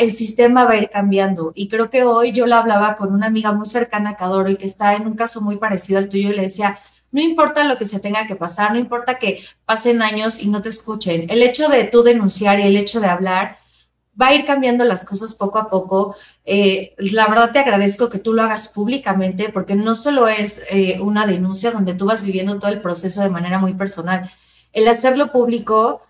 el 0.00 0.12
sistema 0.12 0.64
va 0.64 0.72
a 0.72 0.76
ir 0.76 0.90
cambiando. 0.90 1.52
Y 1.54 1.68
creo 1.68 1.90
que 1.90 2.04
hoy 2.04 2.32
yo 2.32 2.46
la 2.46 2.58
hablaba 2.58 2.94
con 2.94 3.12
una 3.12 3.26
amiga 3.26 3.52
muy 3.52 3.66
cercana 3.66 4.16
que 4.16 4.24
adoro 4.24 4.50
y 4.50 4.56
que 4.56 4.66
está 4.66 4.94
en 4.94 5.06
un 5.06 5.14
caso 5.14 5.40
muy 5.40 5.56
parecido 5.56 5.98
al 5.98 6.08
tuyo 6.08 6.30
y 6.30 6.36
le 6.36 6.42
decía, 6.42 6.78
no 7.10 7.20
importa 7.20 7.64
lo 7.64 7.78
que 7.78 7.86
se 7.86 8.00
tenga 8.00 8.26
que 8.26 8.36
pasar, 8.36 8.72
no 8.72 8.78
importa 8.78 9.18
que 9.18 9.42
pasen 9.64 10.02
años 10.02 10.40
y 10.40 10.48
no 10.48 10.60
te 10.62 10.68
escuchen. 10.68 11.26
El 11.28 11.42
hecho 11.42 11.68
de 11.68 11.84
tú 11.84 12.02
denunciar 12.02 12.60
y 12.60 12.62
el 12.62 12.76
hecho 12.76 13.00
de 13.00 13.08
hablar 13.08 13.58
va 14.20 14.28
a 14.28 14.34
ir 14.34 14.44
cambiando 14.44 14.84
las 14.84 15.04
cosas 15.04 15.34
poco 15.34 15.58
a 15.58 15.70
poco. 15.70 16.14
Eh, 16.44 16.94
la 16.98 17.26
verdad 17.28 17.52
te 17.52 17.60
agradezco 17.60 18.08
que 18.08 18.18
tú 18.18 18.34
lo 18.34 18.42
hagas 18.42 18.68
públicamente 18.68 19.48
porque 19.48 19.74
no 19.74 19.94
solo 19.94 20.28
es 20.28 20.64
eh, 20.70 20.98
una 21.00 21.26
denuncia 21.26 21.70
donde 21.70 21.94
tú 21.94 22.06
vas 22.06 22.24
viviendo 22.24 22.58
todo 22.58 22.70
el 22.70 22.82
proceso 22.82 23.22
de 23.22 23.30
manera 23.30 23.58
muy 23.58 23.74
personal. 23.74 24.28
El 24.72 24.88
hacerlo 24.88 25.32
público 25.32 26.02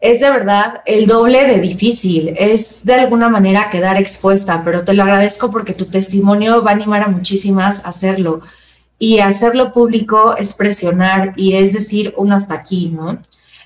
es 0.00 0.20
de 0.20 0.30
verdad 0.30 0.82
el 0.86 1.06
doble 1.06 1.46
de 1.46 1.60
difícil, 1.60 2.34
es 2.38 2.84
de 2.84 2.94
alguna 2.94 3.28
manera 3.28 3.70
quedar 3.70 3.96
expuesta, 3.96 4.62
pero 4.64 4.84
te 4.84 4.94
lo 4.94 5.02
agradezco 5.02 5.50
porque 5.50 5.74
tu 5.74 5.86
testimonio 5.86 6.62
va 6.62 6.70
a 6.70 6.74
animar 6.74 7.02
a 7.02 7.08
muchísimas 7.08 7.84
a 7.84 7.88
hacerlo 7.88 8.42
y 8.98 9.20
hacerlo 9.20 9.72
público 9.72 10.36
es 10.36 10.54
presionar 10.54 11.32
y 11.36 11.54
es 11.54 11.72
decir 11.72 12.14
un 12.16 12.32
hasta 12.32 12.54
aquí, 12.54 12.90
¿no? 12.90 13.18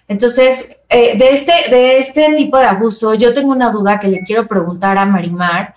Entonces, 0.09 0.77
eh, 0.91 1.17
de, 1.17 1.31
este, 1.31 1.53
de 1.71 1.99
este 1.99 2.35
tipo 2.35 2.59
de 2.59 2.67
abuso, 2.67 3.15
yo 3.15 3.33
tengo 3.33 3.53
una 3.53 3.71
duda 3.71 3.99
que 3.99 4.09
le 4.09 4.23
quiero 4.23 4.47
preguntar 4.47 4.99
a 4.99 5.07
Marimar, 5.07 5.75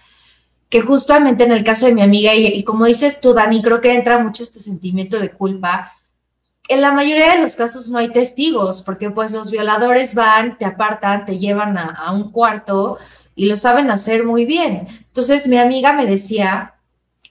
que 0.67 0.81
justamente 0.81 1.45
en 1.45 1.53
el 1.53 1.63
caso 1.63 1.85
de 1.85 1.93
mi 1.93 2.01
amiga, 2.01 2.33
y, 2.35 2.61
como 2.63 2.85
dices 2.85 3.21
tú, 3.21 3.33
Dani, 3.33 3.61
creo 3.61 3.79
que 3.79 3.93
entra 3.93 4.19
mucho 4.19 4.43
este 4.43 4.59
sentimiento 4.59 5.19
de 5.19 5.31
culpa. 5.31 5.93
En 6.67 6.81
la 6.81 6.91
mayoría 6.91 7.34
de 7.34 7.41
los 7.41 7.55
casos 7.55 7.89
no 7.91 8.00
hay 8.00 8.12
testigos, 8.12 8.81
porque 8.81 9.12
pues 9.12 9.31
los 9.31 9.51
violadores 9.51 10.15
van, 10.15 10.57
te 10.57 10.65
apartan, 10.65 11.25
te 11.25 11.38
llevan 11.38 11.77
a, 11.77 12.12
un 12.12 12.31
cuarto 12.31 12.98
y 13.36 13.45
lo 13.48 13.55
saben 13.55 13.91
hacer 13.91 14.24
muy 14.24 14.45
bien. 14.45 14.88
Entonces, 15.07 15.48
mi 15.48 15.57
amiga 15.57 15.93
me 15.93 16.05
decía 16.05 16.75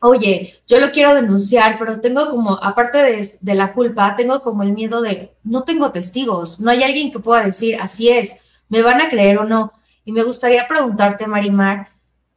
oye, 0.04 0.52
yo 0.66 0.80
lo 0.80 0.90
quiero 0.90 1.14
denunciar, 1.14 1.78
pero 1.78 1.98
tengo 1.98 2.28
como, 2.28 2.62
aparte 2.62 2.98
de, 3.40 3.54
la 3.54 3.72
culpa, 3.72 4.14
tengo 4.16 4.42
como 4.42 4.62
el 4.62 4.72
miedo 4.74 5.00
de, 5.00 5.34
no 5.44 5.62
tengo 5.62 5.92
testigos, 5.92 6.60
no 6.60 6.70
hay 6.70 6.82
alguien 6.82 7.10
que 7.10 7.20
pueda 7.20 7.42
decir, 7.42 7.78
así 7.80 8.10
es, 8.10 8.36
me 8.68 8.82
van 8.82 9.00
a 9.00 9.08
creer 9.08 9.38
o 9.38 9.44
no. 9.44 9.72
Y 10.04 10.12
me 10.12 10.22
gustaría 10.22 10.68
preguntarte, 10.68 11.26
Marimar, 11.26 11.88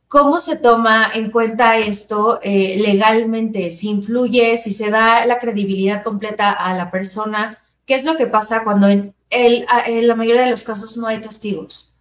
¿cómo 0.07 0.39
se 0.39 0.57
toma 0.57 1.11
en 1.13 1.31
cuenta 1.31 1.77
esto 1.77 2.39
eh, 2.41 2.77
legalmente? 2.79 3.71
Si 3.71 3.89
influye, 3.89 4.57
si 4.57 4.71
se 4.71 4.89
da 4.89 5.25
la 5.25 5.39
credibilidad 5.39 6.03
completa 6.03 6.51
a 6.51 6.73
la 6.73 6.91
persona, 6.91 7.59
¿qué 7.85 7.95
es 7.95 8.05
lo 8.05 8.17
que 8.17 8.27
pasa 8.27 8.63
cuando 8.63 8.87
en, 8.87 9.13
en 9.29 10.07
la 10.07 10.15
mayoría 10.15 10.43
de 10.43 10.51
los 10.51 10.63
casos 10.63 10.97
no 10.97 11.07
hay 11.07 11.19
testigos? 11.19 11.93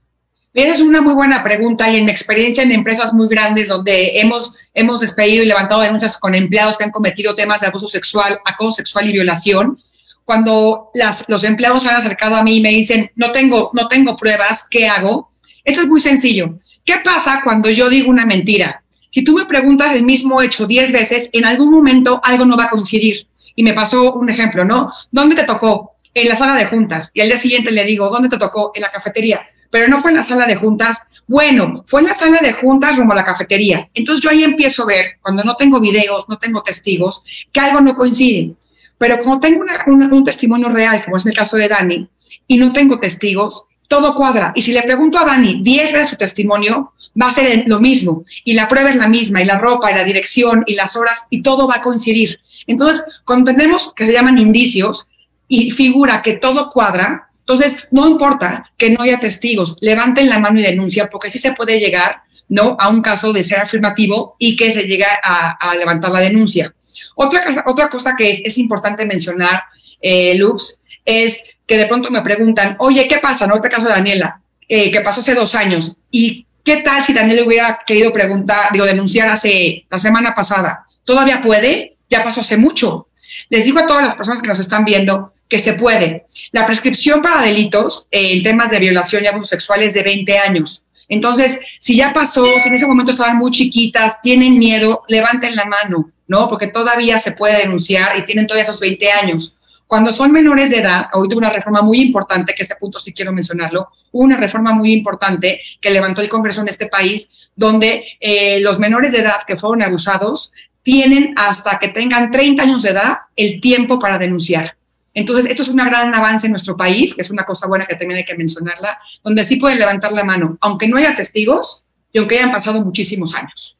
Esa 0.56 0.72
es 0.72 0.80
una 0.80 1.02
muy 1.02 1.12
buena 1.12 1.44
pregunta 1.44 1.90
y 1.90 1.96
en 1.96 2.06
mi 2.06 2.10
experiencia 2.10 2.62
en 2.62 2.72
empresas 2.72 3.12
muy 3.12 3.28
grandes 3.28 3.68
donde 3.68 4.18
hemos, 4.20 4.52
hemos 4.72 5.00
despedido 5.00 5.42
y 5.42 5.46
levantado 5.46 5.82
denuncias 5.82 6.16
con 6.16 6.34
empleados 6.34 6.78
que 6.78 6.84
han 6.84 6.92
cometido 6.92 7.34
temas 7.34 7.60
de 7.60 7.66
abuso 7.66 7.88
sexual, 7.88 8.38
acoso 8.42 8.72
sexual 8.72 9.06
y 9.06 9.12
violación, 9.12 9.82
cuando 10.24 10.90
las, 10.94 11.28
los 11.28 11.44
empleados 11.44 11.82
se 11.82 11.90
han 11.90 11.96
acercado 11.96 12.36
a 12.36 12.42
mí 12.42 12.56
y 12.56 12.62
me 12.62 12.70
dicen, 12.70 13.10
no 13.16 13.32
tengo, 13.32 13.70
no 13.74 13.86
tengo 13.86 14.16
pruebas, 14.16 14.66
¿qué 14.70 14.88
hago? 14.88 15.30
Esto 15.62 15.82
es 15.82 15.88
muy 15.88 16.00
sencillo. 16.00 16.56
¿Qué 16.86 16.94
pasa 17.04 17.42
cuando 17.44 17.68
yo 17.68 17.90
digo 17.90 18.10
una 18.10 18.24
mentira? 18.24 18.82
Si 19.10 19.22
tú 19.22 19.34
me 19.34 19.44
preguntas 19.44 19.94
el 19.94 20.04
mismo 20.04 20.40
hecho 20.40 20.66
10 20.66 20.92
veces, 20.92 21.28
en 21.34 21.44
algún 21.44 21.70
momento 21.70 22.20
algo 22.24 22.46
no 22.46 22.56
va 22.56 22.64
a 22.64 22.70
coincidir. 22.70 23.26
Y 23.54 23.62
me 23.62 23.74
pasó 23.74 24.14
un 24.14 24.30
ejemplo, 24.30 24.64
¿no? 24.64 24.90
¿Dónde 25.10 25.36
te 25.36 25.44
tocó? 25.44 25.96
En 26.14 26.28
la 26.28 26.36
sala 26.36 26.54
de 26.54 26.64
juntas. 26.64 27.10
Y 27.12 27.20
al 27.20 27.28
día 27.28 27.36
siguiente 27.36 27.70
le 27.70 27.84
digo, 27.84 28.08
¿dónde 28.08 28.30
te 28.30 28.38
tocó? 28.38 28.72
En 28.74 28.80
la 28.80 28.90
cafetería 28.90 29.46
pero 29.70 29.88
no 29.88 29.98
fue 29.98 30.10
en 30.10 30.16
la 30.16 30.22
sala 30.22 30.46
de 30.46 30.56
juntas. 30.56 31.02
Bueno, 31.26 31.82
fue 31.86 32.00
en 32.00 32.06
la 32.06 32.14
sala 32.14 32.38
de 32.40 32.52
juntas 32.52 32.96
rumbo 32.96 33.12
a 33.12 33.16
la 33.16 33.24
cafetería. 33.24 33.88
Entonces 33.94 34.22
yo 34.22 34.30
ahí 34.30 34.44
empiezo 34.44 34.84
a 34.84 34.86
ver, 34.86 35.18
cuando 35.20 35.44
no 35.44 35.56
tengo 35.56 35.80
videos, 35.80 36.26
no 36.28 36.38
tengo 36.38 36.62
testigos, 36.62 37.22
que 37.52 37.60
algo 37.60 37.80
no 37.80 37.94
coincide. 37.94 38.54
Pero 38.98 39.18
como 39.18 39.40
tengo 39.40 39.64
un 40.12 40.24
testimonio 40.24 40.68
real, 40.68 41.04
como 41.04 41.16
es 41.16 41.26
el 41.26 41.34
caso 41.34 41.56
de 41.56 41.68
Dani, 41.68 42.08
y 42.48 42.56
no 42.56 42.72
tengo 42.72 42.98
testigos, 42.98 43.64
todo 43.88 44.14
cuadra. 44.14 44.52
Y 44.54 44.62
si 44.62 44.72
le 44.72 44.82
pregunto 44.82 45.18
a 45.18 45.24
Dani 45.24 45.60
10 45.62 45.92
veces 45.92 46.08
su 46.08 46.16
testimonio, 46.16 46.92
va 47.20 47.28
a 47.28 47.32
ser 47.32 47.64
lo 47.66 47.80
mismo. 47.80 48.24
Y 48.44 48.54
la 48.54 48.68
prueba 48.68 48.90
es 48.90 48.96
la 48.96 49.08
misma, 49.08 49.42
y 49.42 49.44
la 49.44 49.58
ropa, 49.58 49.90
y 49.90 49.94
la 49.94 50.04
dirección, 50.04 50.64
y 50.66 50.74
las 50.74 50.96
horas, 50.96 51.26
y 51.30 51.42
todo 51.42 51.66
va 51.66 51.76
a 51.76 51.82
coincidir. 51.82 52.40
Entonces, 52.66 53.04
cuando 53.24 53.52
tenemos 53.52 53.92
que 53.94 54.06
se 54.06 54.12
llaman 54.12 54.38
indicios 54.38 55.06
y 55.48 55.70
figura 55.70 56.22
que 56.22 56.34
todo 56.34 56.68
cuadra, 56.68 57.26
entonces, 57.48 57.86
no 57.92 58.08
importa 58.08 58.72
que 58.76 58.90
no 58.90 59.02
haya 59.02 59.20
testigos, 59.20 59.76
levanten 59.80 60.28
la 60.28 60.40
mano 60.40 60.58
y 60.58 60.64
denuncia, 60.64 61.08
porque 61.08 61.30
sí 61.30 61.38
se 61.38 61.52
puede 61.52 61.78
llegar 61.78 62.22
¿no? 62.48 62.76
a 62.76 62.88
un 62.88 63.02
caso 63.02 63.32
de 63.32 63.44
ser 63.44 63.60
afirmativo 63.60 64.34
y 64.40 64.56
que 64.56 64.72
se 64.72 64.82
llegue 64.82 65.06
a, 65.22 65.74
levantar 65.78 66.10
la 66.10 66.18
denuncia. 66.18 66.74
Otra, 67.14 67.64
otra 67.66 67.88
cosa 67.88 68.16
que 68.18 68.30
es, 68.30 68.58
importante 68.58 69.06
mencionar, 69.06 69.62
eh, 70.00 70.34
Lux, 70.36 70.80
es 71.04 71.40
que 71.66 71.76
de 71.76 71.86
pronto 71.86 72.10
me 72.10 72.22
preguntan, 72.22 72.76
oye, 72.78 73.06
¿qué 73.08 73.18
pasa? 73.18 73.44
En 73.44 73.52
otro 73.52 73.70
caso 73.70 73.88
de 73.88 73.94
Daniela, 73.94 74.40
eh, 74.68 74.90
que 74.90 75.00
pasó 75.00 75.20
hace 75.20 75.34
dos 75.34 75.54
años, 75.54 75.96
y 76.10 76.46
¿Qué 76.66 76.78
tal 76.78 77.00
si 77.00 77.12
Daniel 77.12 77.46
hubiera 77.46 77.78
querido 77.86 78.12
preguntar, 78.12 78.72
digo, 78.72 78.84
denunciar 78.84 79.28
hace 79.28 79.86
la 79.88 80.00
semana 80.00 80.34
pasada? 80.34 80.84
¿Todavía 81.04 81.40
puede? 81.40 81.96
Ya 82.10 82.24
pasó 82.24 82.40
hace 82.40 82.56
mucho. 82.56 83.06
Les 83.48 83.64
digo 83.64 83.78
a 83.78 83.86
todas 83.86 84.04
las 84.04 84.16
personas 84.16 84.42
que 84.42 84.48
nos 84.48 84.58
están 84.58 84.84
viendo 84.84 85.32
que 85.48 85.60
se 85.60 85.74
puede. 85.74 86.26
La 86.50 86.66
prescripción 86.66 87.22
para 87.22 87.40
delitos 87.40 88.08
en 88.10 88.42
temas 88.42 88.72
de 88.72 88.80
violación 88.80 89.22
y 89.22 89.28
abuso 89.28 89.44
sexual 89.44 89.84
es 89.84 89.94
de 89.94 90.02
20 90.02 90.38
años. 90.38 90.82
Entonces, 91.08 91.60
si 91.78 91.94
ya 91.94 92.12
pasó, 92.12 92.44
si 92.58 92.66
en 92.68 92.74
ese 92.74 92.88
momento 92.88 93.12
estaban 93.12 93.38
muy 93.38 93.52
chiquitas, 93.52 94.20
tienen 94.20 94.58
miedo, 94.58 95.04
levanten 95.06 95.54
la 95.54 95.66
mano, 95.66 96.10
¿no? 96.26 96.48
Porque 96.48 96.66
todavía 96.66 97.20
se 97.20 97.30
puede 97.30 97.58
denunciar 97.58 98.18
y 98.18 98.24
tienen 98.24 98.48
todavía 98.48 98.64
esos 98.64 98.80
20 98.80 99.08
años. 99.12 99.54
Cuando 99.86 100.10
son 100.10 100.32
menores 100.32 100.70
de 100.70 100.78
edad, 100.78 101.06
hoy 101.12 101.28
tuvo 101.28 101.38
una 101.38 101.50
reforma 101.50 101.80
muy 101.80 102.00
importante, 102.00 102.54
que 102.54 102.64
ese 102.64 102.74
punto 102.74 102.98
sí 102.98 103.12
quiero 103.12 103.32
mencionarlo, 103.32 103.88
una 104.12 104.36
reforma 104.36 104.72
muy 104.72 104.92
importante 104.92 105.60
que 105.80 105.90
levantó 105.90 106.20
el 106.20 106.28
Congreso 106.28 106.60
en 106.60 106.68
este 106.68 106.86
país, 106.88 107.50
donde 107.54 108.04
eh, 108.18 108.58
los 108.60 108.80
menores 108.80 109.12
de 109.12 109.20
edad 109.20 109.42
que 109.46 109.54
fueron 109.54 109.82
abusados 109.82 110.52
tienen 110.82 111.34
hasta 111.36 111.78
que 111.78 111.88
tengan 111.88 112.30
30 112.30 112.62
años 112.62 112.82
de 112.82 112.90
edad 112.90 113.18
el 113.36 113.60
tiempo 113.60 113.98
para 113.98 114.18
denunciar. 114.18 114.76
Entonces, 115.14 115.46
esto 115.50 115.62
es 115.62 115.68
un 115.68 115.76
gran 115.76 116.14
avance 116.14 116.46
en 116.46 116.52
nuestro 116.52 116.76
país, 116.76 117.14
que 117.14 117.22
es 117.22 117.30
una 117.30 117.44
cosa 117.44 117.66
buena 117.66 117.86
que 117.86 117.94
también 117.94 118.18
hay 118.18 118.24
que 118.24 118.36
mencionarla, 118.36 118.98
donde 119.22 119.44
sí 119.44 119.56
pueden 119.56 119.78
levantar 119.78 120.12
la 120.12 120.24
mano, 120.24 120.58
aunque 120.60 120.88
no 120.88 120.96
haya 120.96 121.14
testigos 121.14 121.86
y 122.12 122.18
aunque 122.18 122.38
hayan 122.38 122.52
pasado 122.52 122.84
muchísimos 122.84 123.34
años. 123.34 123.75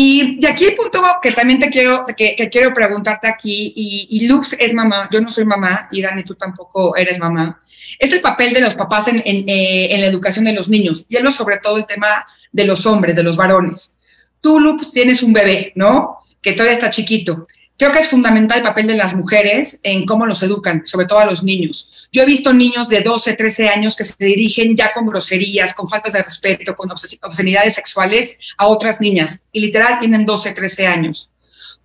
Y 0.00 0.46
aquí 0.46 0.64
el 0.64 0.76
punto 0.76 1.02
que 1.20 1.32
también 1.32 1.58
te 1.58 1.70
quiero, 1.70 2.04
que, 2.16 2.48
quiero 2.52 2.72
preguntarte 2.72 3.26
aquí, 3.26 3.72
y, 3.74 4.06
y, 4.08 4.28
Lux 4.28 4.52
es 4.52 4.72
mamá, 4.72 5.08
yo 5.10 5.20
no 5.20 5.28
soy 5.28 5.44
mamá, 5.44 5.88
y 5.90 6.00
Dani, 6.00 6.22
tú 6.22 6.36
tampoco 6.36 6.94
eres 6.96 7.18
mamá, 7.18 7.58
es 7.98 8.12
el 8.12 8.20
papel 8.20 8.54
de 8.54 8.60
los 8.60 8.76
papás 8.76 9.08
eh, 9.08 9.22
en 9.24 10.00
la 10.00 10.06
educación 10.06 10.44
de 10.44 10.52
los 10.52 10.68
niños, 10.68 11.04
y 11.08 11.16
hablo 11.16 11.32
sobre 11.32 11.56
todo 11.56 11.78
el 11.78 11.86
tema 11.86 12.24
de 12.52 12.64
los 12.64 12.86
hombres, 12.86 13.16
de 13.16 13.24
los 13.24 13.36
varones. 13.36 13.98
Tú, 14.40 14.60
Lux, 14.60 14.92
tienes 14.92 15.20
un 15.24 15.32
bebé, 15.32 15.72
¿no? 15.74 16.18
Que 16.40 16.52
todavía 16.52 16.74
está 16.74 16.90
chiquito. 16.90 17.44
Creo 17.78 17.92
que 17.92 18.00
es 18.00 18.08
fundamental 18.08 18.58
el 18.58 18.64
papel 18.64 18.88
de 18.88 18.96
las 18.96 19.14
mujeres 19.14 19.78
en 19.84 20.04
cómo 20.04 20.26
los 20.26 20.42
educan, 20.42 20.82
sobre 20.84 21.06
todo 21.06 21.20
a 21.20 21.24
los 21.24 21.44
niños. 21.44 22.08
Yo 22.10 22.22
he 22.22 22.26
visto 22.26 22.52
niños 22.52 22.88
de 22.88 23.02
12, 23.02 23.34
13 23.34 23.68
años 23.68 23.94
que 23.94 24.02
se 24.02 24.14
dirigen 24.18 24.74
ya 24.74 24.92
con 24.92 25.06
groserías, 25.06 25.74
con 25.74 25.88
faltas 25.88 26.12
de 26.12 26.22
respeto, 26.22 26.74
con 26.74 26.90
obscenidades 26.90 27.76
sexuales 27.76 28.36
a 28.56 28.66
otras 28.66 29.00
niñas 29.00 29.42
y 29.52 29.60
literal 29.60 30.00
tienen 30.00 30.26
12, 30.26 30.52
13 30.54 30.88
años. 30.88 31.30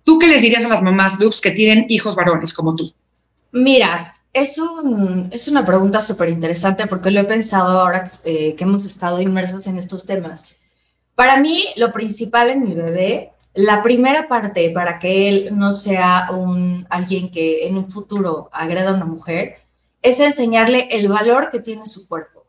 ¿Tú 0.02 0.18
qué 0.18 0.26
les 0.26 0.42
dirías 0.42 0.64
a 0.64 0.68
las 0.68 0.82
mamás, 0.82 1.20
Lux, 1.20 1.40
que 1.40 1.52
tienen 1.52 1.86
hijos 1.88 2.16
varones 2.16 2.52
como 2.52 2.74
tú? 2.74 2.92
Mira, 3.52 4.16
es, 4.32 4.60
es 5.30 5.48
una 5.48 5.64
pregunta 5.64 6.00
súper 6.00 6.28
interesante 6.28 6.88
porque 6.88 7.12
lo 7.12 7.20
he 7.20 7.24
pensado 7.24 7.80
ahora 7.80 8.10
eh, 8.24 8.56
que 8.56 8.64
hemos 8.64 8.84
estado 8.84 9.20
inmersas 9.20 9.68
en 9.68 9.78
estos 9.78 10.04
temas. 10.04 10.56
Para 11.14 11.38
mí, 11.38 11.66
lo 11.76 11.92
principal 11.92 12.50
en 12.50 12.64
mi 12.64 12.74
bebé 12.74 13.30
la 13.54 13.82
primera 13.82 14.26
parte 14.28 14.68
para 14.70 14.98
que 14.98 15.28
él 15.28 15.48
no 15.52 15.70
sea 15.70 16.28
un 16.32 16.86
alguien 16.90 17.30
que 17.30 17.66
en 17.66 17.78
un 17.78 17.90
futuro 17.90 18.50
agreda 18.52 18.90
a 18.90 18.94
una 18.94 19.04
mujer 19.04 19.58
es 20.02 20.20
enseñarle 20.20 20.88
el 20.90 21.08
valor 21.08 21.50
que 21.50 21.60
tiene 21.60 21.86
su 21.86 22.06
cuerpo. 22.08 22.44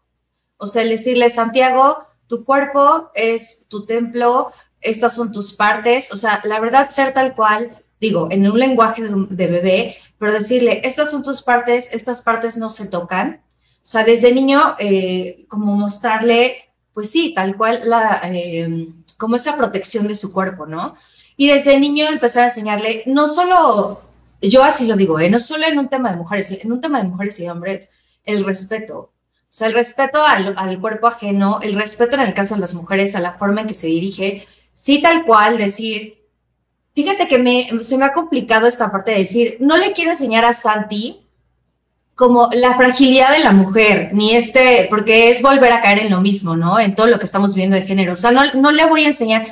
O 0.57 0.67
sea, 0.67 0.83
decirle, 0.83 1.29
Santiago, 1.29 1.99
tu 2.27 2.43
cuerpo 2.43 3.11
es 3.13 3.65
tu 3.69 3.85
templo, 3.85 4.51
estas 4.81 5.15
son 5.15 5.31
tus 5.31 5.53
partes. 5.53 6.11
O 6.11 6.17
sea, 6.17 6.41
la 6.43 6.59
verdad, 6.59 6.89
ser 6.89 7.13
tal 7.13 7.35
cual, 7.35 7.83
digo, 7.99 8.27
en 8.31 8.49
un 8.49 8.59
lenguaje 8.59 9.03
de, 9.03 9.47
bebé, 9.47 9.95
pero 10.17 10.33
decirle, 10.33 10.81
estas 10.83 11.11
son 11.11 11.23
tus 11.23 11.43
partes, 11.43 11.89
estas 11.93 12.23
partes 12.23 12.57
no 12.57 12.69
se 12.69 12.87
tocan. 12.87 13.41
O 13.77 13.87
sea, 13.87 14.03
desde 14.03 14.33
niño, 14.33 14.75
eh, 14.79 15.45
como 15.47 15.75
mostrarle, 15.75 16.57
pues 16.93 17.11
sí, 17.11 17.33
tal 17.33 17.55
cual 17.55 17.81
la... 17.85 18.21
Eh, 18.23 18.89
como 19.17 19.35
esa 19.35 19.57
protección 19.57 20.07
de 20.07 20.15
su 20.15 20.33
cuerpo, 20.33 20.65
¿no? 20.65 20.95
Y 21.37 21.47
desde 21.47 21.79
niño 21.79 22.07
empezar 22.07 22.43
a 22.43 22.47
enseñarle, 22.47 23.03
no 23.05 23.27
solo, 23.27 24.01
yo 24.41 24.63
así 24.63 24.87
lo 24.87 24.95
digo, 24.95 25.19
¿eh? 25.19 25.29
no 25.29 25.39
solo 25.39 25.65
en 25.65 25.79
un 25.79 25.89
tema 25.89 26.11
de 26.11 26.17
mujeres, 26.17 26.51
en 26.51 26.71
un 26.71 26.81
tema 26.81 27.01
de 27.01 27.07
mujeres 27.07 27.39
y 27.39 27.47
hombres, 27.49 27.91
el 28.23 28.45
respeto. 28.45 28.97
O 28.97 29.11
sea, 29.49 29.67
el 29.67 29.73
respeto 29.73 30.25
al, 30.25 30.53
al 30.57 30.79
cuerpo 30.79 31.07
ajeno, 31.07 31.59
el 31.61 31.73
respeto 31.73 32.15
en 32.15 32.21
el 32.21 32.33
caso 32.33 32.55
de 32.55 32.61
las 32.61 32.73
mujeres, 32.73 33.15
a 33.15 33.19
la 33.19 33.33
forma 33.33 33.61
en 33.61 33.67
que 33.67 33.73
se 33.73 33.87
dirige, 33.87 34.47
sí 34.73 35.01
tal 35.01 35.25
cual 35.25 35.57
decir, 35.57 36.25
fíjate 36.93 37.27
que 37.27 37.37
me, 37.37 37.83
se 37.83 37.97
me 37.97 38.05
ha 38.05 38.13
complicado 38.13 38.67
esta 38.67 38.91
parte 38.91 39.11
de 39.11 39.19
decir, 39.19 39.57
no 39.59 39.77
le 39.77 39.93
quiero 39.93 40.11
enseñar 40.11 40.45
a 40.45 40.53
Santi 40.53 41.24
como 42.15 42.49
la 42.53 42.75
fragilidad 42.75 43.31
de 43.31 43.39
la 43.39 43.51
mujer, 43.51 44.09
ni 44.13 44.33
este, 44.33 44.87
porque 44.89 45.29
es 45.29 45.41
volver 45.41 45.73
a 45.73 45.81
caer 45.81 45.99
en 45.99 46.11
lo 46.11 46.21
mismo, 46.21 46.55
¿no? 46.55 46.79
En 46.79 46.95
todo 46.95 47.07
lo 47.07 47.19
que 47.19 47.25
estamos 47.25 47.53
viendo 47.53 47.75
de 47.75 47.83
género. 47.83 48.13
O 48.13 48.15
sea, 48.15 48.31
no, 48.31 48.41
no 48.53 48.71
le 48.71 48.85
voy 48.85 49.03
a 49.03 49.07
enseñar, 49.07 49.47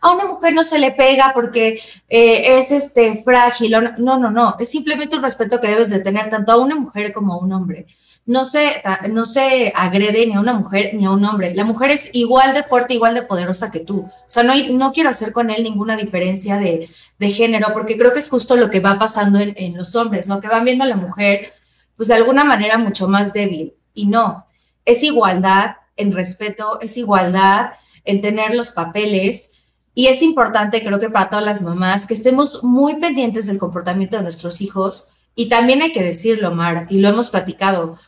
a 0.00 0.12
una 0.12 0.26
mujer 0.26 0.52
no 0.52 0.64
se 0.64 0.78
le 0.78 0.90
pega 0.90 1.32
porque 1.32 1.80
eh, 2.08 2.58
es 2.58 2.72
este 2.72 3.22
frágil. 3.22 3.72
no, 3.98 4.18
no, 4.18 4.30
no. 4.30 4.56
Es 4.58 4.70
simplemente 4.70 5.16
un 5.16 5.22
respeto 5.22 5.60
que 5.60 5.68
debes 5.68 5.90
de 5.90 6.00
tener 6.00 6.28
tanto 6.28 6.52
a 6.52 6.56
una 6.56 6.74
mujer 6.74 7.12
como 7.12 7.34
a 7.34 7.38
un 7.38 7.52
hombre. 7.52 7.86
No 8.26 8.44
se, 8.44 8.82
no 9.10 9.24
se 9.24 9.72
agrede 9.74 10.26
ni 10.26 10.34
a 10.34 10.40
una 10.40 10.52
mujer 10.52 10.90
ni 10.92 11.06
a 11.06 11.10
un 11.10 11.24
hombre. 11.24 11.54
La 11.54 11.64
mujer 11.64 11.90
es 11.90 12.14
igual 12.14 12.52
de 12.52 12.62
fuerte, 12.62 12.92
igual 12.92 13.14
de 13.14 13.22
poderosa 13.22 13.70
que 13.70 13.80
tú. 13.80 14.00
O 14.00 14.10
sea, 14.26 14.42
no, 14.42 14.52
hay, 14.52 14.74
no 14.74 14.92
quiero 14.92 15.08
hacer 15.08 15.32
con 15.32 15.50
él 15.50 15.62
ninguna 15.62 15.96
diferencia 15.96 16.58
de, 16.58 16.90
de 17.18 17.30
género, 17.30 17.68
porque 17.72 17.96
creo 17.96 18.12
que 18.12 18.18
es 18.18 18.28
justo 18.28 18.54
lo 18.54 18.68
que 18.68 18.80
va 18.80 18.98
pasando 18.98 19.40
en, 19.40 19.54
en 19.56 19.76
los 19.78 19.96
hombres, 19.96 20.28
¿no? 20.28 20.40
Que 20.42 20.48
van 20.48 20.66
viendo 20.66 20.84
a 20.84 20.88
la 20.88 20.96
mujer 20.96 21.54
pues 21.98 22.08
de 22.08 22.14
alguna 22.14 22.44
manera 22.44 22.78
mucho 22.78 23.08
más 23.08 23.34
débil. 23.34 23.74
Y 23.92 24.06
no, 24.06 24.46
es 24.86 25.02
igualdad 25.02 25.76
en 25.96 26.12
respeto, 26.12 26.80
es 26.80 26.96
igualdad 26.96 27.72
en 28.04 28.22
tener 28.22 28.54
los 28.54 28.70
papeles. 28.70 29.54
Y 29.94 30.06
es 30.06 30.22
importante, 30.22 30.82
creo 30.82 31.00
que 31.00 31.10
para 31.10 31.28
todas 31.28 31.44
las 31.44 31.60
mamás, 31.60 32.06
que 32.06 32.14
estemos 32.14 32.62
muy 32.62 33.00
pendientes 33.00 33.48
del 33.48 33.58
comportamiento 33.58 34.16
de 34.16 34.22
nuestros 34.22 34.60
hijos. 34.60 35.10
Y 35.34 35.48
también 35.48 35.82
hay 35.82 35.90
que 35.90 36.04
decirlo, 36.04 36.52
Mar, 36.52 36.86
y 36.88 37.00
lo 37.00 37.08
hemos 37.08 37.30
platicado. 37.30 37.98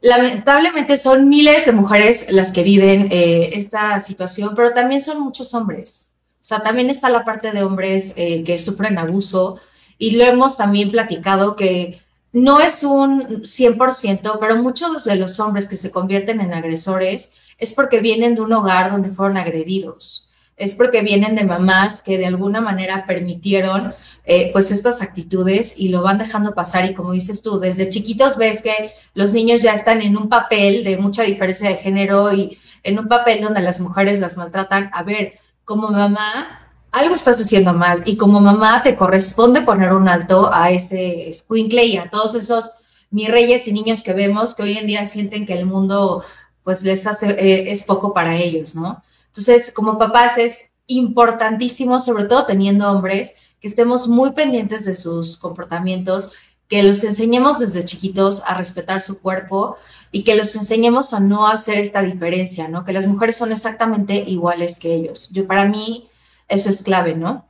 Lamentablemente 0.00 0.96
son 0.96 1.28
miles 1.28 1.66
de 1.66 1.72
mujeres 1.72 2.26
las 2.30 2.50
que 2.50 2.64
viven 2.64 3.08
eh, 3.12 3.50
esta 3.52 4.00
situación, 4.00 4.54
pero 4.56 4.72
también 4.72 5.00
son 5.00 5.20
muchos 5.20 5.54
hombres. 5.54 6.16
O 6.40 6.44
sea, 6.44 6.64
también 6.64 6.90
está 6.90 7.10
la 7.10 7.24
parte 7.24 7.52
de 7.52 7.62
hombres 7.62 8.14
eh, 8.16 8.42
que 8.42 8.58
sufren 8.58 8.98
abuso. 8.98 9.60
Y 9.98 10.16
lo 10.16 10.24
hemos 10.24 10.56
también 10.56 10.90
platicado 10.90 11.54
que 11.54 12.00
no 12.36 12.60
es 12.60 12.84
un 12.84 13.42
100%, 13.44 14.36
pero 14.38 14.62
muchos 14.62 15.06
de 15.06 15.16
los 15.16 15.40
hombres 15.40 15.68
que 15.68 15.78
se 15.78 15.90
convierten 15.90 16.42
en 16.42 16.52
agresores 16.52 17.32
es 17.56 17.72
porque 17.72 18.00
vienen 18.00 18.34
de 18.34 18.42
un 18.42 18.52
hogar 18.52 18.90
donde 18.90 19.08
fueron 19.08 19.38
agredidos, 19.38 20.28
es 20.58 20.74
porque 20.74 21.00
vienen 21.00 21.34
de 21.34 21.44
mamás 21.44 22.02
que 22.02 22.18
de 22.18 22.26
alguna 22.26 22.60
manera 22.60 23.06
permitieron 23.06 23.94
eh, 24.26 24.50
pues 24.52 24.70
estas 24.70 25.00
actitudes 25.00 25.78
y 25.78 25.88
lo 25.88 26.02
van 26.02 26.18
dejando 26.18 26.54
pasar 26.54 26.84
y 26.84 26.92
como 26.92 27.12
dices 27.12 27.40
tú, 27.40 27.58
desde 27.58 27.88
chiquitos 27.88 28.36
ves 28.36 28.60
que 28.60 28.92
los 29.14 29.32
niños 29.32 29.62
ya 29.62 29.72
están 29.72 30.02
en 30.02 30.14
un 30.14 30.28
papel 30.28 30.84
de 30.84 30.98
mucha 30.98 31.22
diferencia 31.22 31.70
de 31.70 31.76
género 31.76 32.34
y 32.34 32.58
en 32.82 32.98
un 32.98 33.08
papel 33.08 33.40
donde 33.40 33.62
las 33.62 33.80
mujeres 33.80 34.20
las 34.20 34.36
maltratan. 34.36 34.90
A 34.92 35.02
ver, 35.04 35.32
como 35.64 35.88
mamá, 35.88 36.65
algo 36.96 37.14
estás 37.14 37.38
haciendo 37.40 37.74
mal 37.74 38.02
y 38.06 38.16
como 38.16 38.40
mamá 38.40 38.82
te 38.82 38.96
corresponde 38.96 39.60
poner 39.60 39.92
un 39.92 40.08
alto 40.08 40.50
a 40.52 40.70
ese 40.70 41.30
squinkle 41.30 41.84
y 41.84 41.98
a 41.98 42.08
todos 42.08 42.34
esos 42.34 42.70
mis 43.10 43.28
reyes 43.28 43.68
y 43.68 43.72
niños 43.72 44.02
que 44.02 44.14
vemos 44.14 44.54
que 44.54 44.62
hoy 44.62 44.78
en 44.78 44.86
día 44.86 45.04
sienten 45.06 45.44
que 45.44 45.52
el 45.52 45.66
mundo 45.66 46.24
pues 46.64 46.82
les 46.84 47.06
hace, 47.06 47.30
eh, 47.32 47.70
es 47.70 47.84
poco 47.84 48.14
para 48.14 48.36
ellos, 48.36 48.74
¿no? 48.74 49.02
Entonces, 49.26 49.72
como 49.72 49.98
papás 49.98 50.38
es 50.38 50.72
importantísimo, 50.86 52.00
sobre 52.00 52.24
todo 52.24 52.46
teniendo 52.46 52.90
hombres, 52.90 53.36
que 53.60 53.68
estemos 53.68 54.08
muy 54.08 54.32
pendientes 54.32 54.84
de 54.86 54.94
sus 54.94 55.36
comportamientos, 55.36 56.32
que 56.66 56.82
los 56.82 57.04
enseñemos 57.04 57.58
desde 57.58 57.84
chiquitos 57.84 58.42
a 58.46 58.54
respetar 58.54 59.02
su 59.02 59.20
cuerpo 59.20 59.76
y 60.10 60.24
que 60.24 60.34
los 60.34 60.56
enseñemos 60.56 61.12
a 61.12 61.20
no 61.20 61.46
hacer 61.46 61.78
esta 61.78 62.02
diferencia, 62.02 62.68
¿no? 62.68 62.84
Que 62.84 62.92
las 62.92 63.06
mujeres 63.06 63.36
son 63.36 63.52
exactamente 63.52 64.24
iguales 64.26 64.78
que 64.78 64.94
ellos. 64.94 65.28
Yo 65.30 65.46
para 65.46 65.66
mí 65.66 66.08
eso 66.48 66.70
es 66.70 66.82
clave, 66.82 67.14
¿no? 67.14 67.46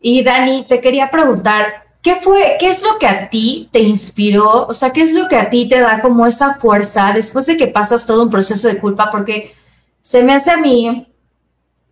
Y 0.00 0.22
Dani, 0.22 0.64
te 0.68 0.80
quería 0.80 1.10
preguntar, 1.10 1.84
¿qué 2.02 2.16
fue, 2.16 2.56
qué 2.60 2.68
es 2.68 2.82
lo 2.82 2.98
que 2.98 3.06
a 3.06 3.30
ti 3.30 3.68
te 3.72 3.80
inspiró? 3.80 4.66
O 4.66 4.74
sea, 4.74 4.92
¿qué 4.92 5.02
es 5.02 5.14
lo 5.14 5.28
que 5.28 5.36
a 5.36 5.48
ti 5.48 5.68
te 5.68 5.80
da 5.80 6.00
como 6.00 6.26
esa 6.26 6.54
fuerza 6.56 7.12
después 7.14 7.46
de 7.46 7.56
que 7.56 7.68
pasas 7.68 8.06
todo 8.06 8.22
un 8.22 8.30
proceso 8.30 8.68
de 8.68 8.78
culpa? 8.78 9.10
Porque 9.10 9.54
se 10.02 10.22
me 10.22 10.34
hace 10.34 10.50
a 10.50 10.58
mí, 10.58 11.08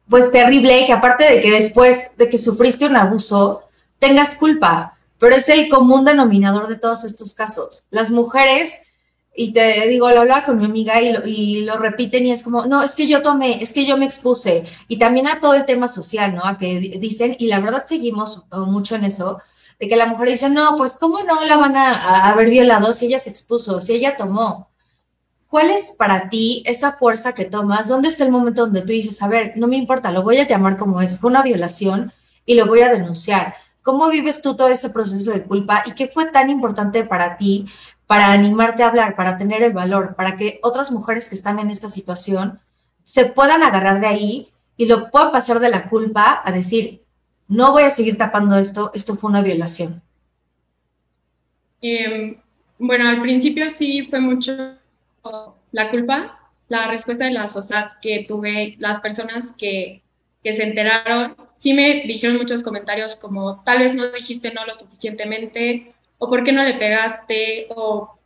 pues 0.09 0.31
terrible 0.31 0.85
que 0.85 0.93
aparte 0.93 1.25
de 1.25 1.41
que 1.41 1.51
después 1.51 2.17
de 2.19 2.29
que 2.29 2.37
sufriste 2.37 2.87
un 2.87 2.97
abuso, 2.97 3.63
tengas 3.99 4.35
culpa, 4.35 4.99
pero 5.19 5.35
es 5.35 5.49
el 5.49 5.69
común 5.69 6.05
denominador 6.05 6.69
de 6.69 6.77
todos 6.77 7.05
estos 7.05 7.35
casos. 7.35 7.87
Las 7.91 8.11
mujeres 8.11 8.83
y 9.35 9.53
te 9.53 9.89
digo, 9.89 10.11
lo 10.11 10.21
hablaba 10.21 10.45
con 10.45 10.59
mi 10.59 10.65
amiga 10.65 11.01
y 11.01 11.13
lo, 11.13 11.27
y 11.27 11.63
lo, 11.63 11.79
repiten 11.79 12.27
y 12.27 12.33
es 12.33 12.43
como, 12.43 12.67
no, 12.67 12.83
es 12.83 12.95
que 12.95 13.07
yo 13.07 13.23
tomé, 13.23 13.63
es 13.63 13.73
que 13.73 13.87
yo 13.87 13.97
me 13.97 14.05
expuse. 14.05 14.65
Y 14.89 14.99
también 14.99 15.27
a 15.27 15.41
todo 15.41 15.55
el 15.55 15.65
tema 15.65 15.89
social, 15.89 16.35
¿no? 16.35 16.45
A 16.45 16.59
que 16.59 16.79
dicen, 16.79 17.37
y 17.39 17.47
la 17.47 17.61
verdad 17.61 17.85
seguimos 17.85 18.45
mucho 18.51 18.95
en 18.97 19.05
eso, 19.05 19.41
de 19.81 19.89
que 19.89 19.97
la 19.97 20.07
mujer 20.07 20.29
dice, 20.29 20.51
no, 20.51 20.77
pues 20.77 20.99
¿cómo 20.99 21.23
no 21.23 21.45
la 21.45 21.57
van 21.57 21.77
a, 21.77 22.31
haber 22.31 22.51
violado 22.51 22.93
si 22.93 23.07
ella 23.07 23.19
se 23.19 23.31
expuso, 23.31 23.81
si 23.81 23.95
ella 23.95 24.17
tomó? 24.17 24.71
¿cuál 25.53 25.71
es 25.71 25.93
para 25.99 26.31
ti 26.31 26.63
esa 26.65 26.93
fuerza 26.93 27.35
que 27.35 27.45
tomas? 27.45 27.87
¿Dónde 27.89 28.09
está 28.09 28.25
el 28.25 28.33
momento 28.33 28.63
donde 28.63 28.81
tú 28.81 28.87
dices, 28.89 29.23
a 29.23 29.29
ver, 29.29 29.53
no 29.57 29.69
me 29.69 29.77
importa, 29.77 30.11
lo 30.11 30.23
voy 30.23 30.39
a 30.39 30.47
llamar 30.47 30.79
como 30.79 31.03
es, 31.03 31.19
fue 31.19 31.29
una 31.29 31.43
violación 31.43 32.11
y 32.47 32.55
lo 32.55 32.65
voy 32.65 32.81
a 32.81 32.91
denunciar? 32.91 33.55
¿Cómo 33.83 34.09
vives 34.09 34.41
tú 34.41 34.57
todo 34.57 34.69
ese 34.69 34.89
proceso 34.89 35.31
de 35.31 35.45
culpa 35.45 35.83
y 35.85 35.93
qué 35.93 36.09
fue 36.09 36.25
tan 36.31 36.49
importante 36.49 37.05
para 37.05 37.37
ti 37.37 37.67
para 38.07 38.33
animarte 38.33 38.83
a 38.83 38.89
hablar, 38.89 39.17
para 39.17 39.37
tener 39.37 39.63
el 39.63 39.73
valor, 39.73 40.15
para 40.17 40.37
que 40.37 40.61
otras 40.63 40.93
mujeres 40.93 41.29
que 41.29 41.35
están 41.35 41.59
en 41.59 41.71
esta 41.71 41.89
situación 41.89 42.61
se 43.05 43.27
puedan 43.27 43.63
agarrar 43.63 44.01
de 44.01 44.07
ahí 44.07 44.49
y 44.77 44.87
lo 44.87 45.11
puedan 45.11 45.33
pasar 45.33 45.61
de 45.61 45.71
la 45.71 45.85
culpa 45.89 46.43
a 46.45 46.53
decir, 46.53 47.03
no 47.49 47.73
voy 47.73 47.85
a 47.85 47.91
seguir 47.91 48.17
tapando 48.17 48.57
esto, 48.59 48.91
esto 48.95 49.17
fue 49.17 49.31
una 49.31 49.43
violación? 49.43 50.03
Em, 51.81 52.37
bueno, 52.79 53.09
al 53.09 53.21
principio 53.21 53.69
sí 53.69 54.07
fue 54.09 54.21
mucho 54.21 54.53
la 55.73 55.91
culpa, 55.91 56.51
la 56.69 56.89
respuesta 56.89 57.25
de 57.25 57.33
la 57.33 57.49
sociedad 57.49 57.93
que 58.01 58.25
tuve, 58.27 58.77
las 58.79 59.01
personas 59.01 59.53
que, 59.59 60.03
que 60.43 60.55
se 60.55 60.63
enteraron, 60.63 61.37
sí 61.59 61.75
me 61.75 62.03
dijeron 62.07 62.39
muchos 62.39 62.63
comentarios 62.63 63.17
como 63.17 63.63
tal 63.63 63.81
vez 63.81 63.95
no 63.95 64.11
dijiste 64.11 64.53
no 64.53 64.65
lo 64.67 64.75
suficientemente, 64.75 65.92
o 66.23 66.31
por 66.31 66.45
qué 66.45 66.53
no 66.53 66.63
le 66.63 66.75
pegaste, 66.75 67.67
o 67.71 68.17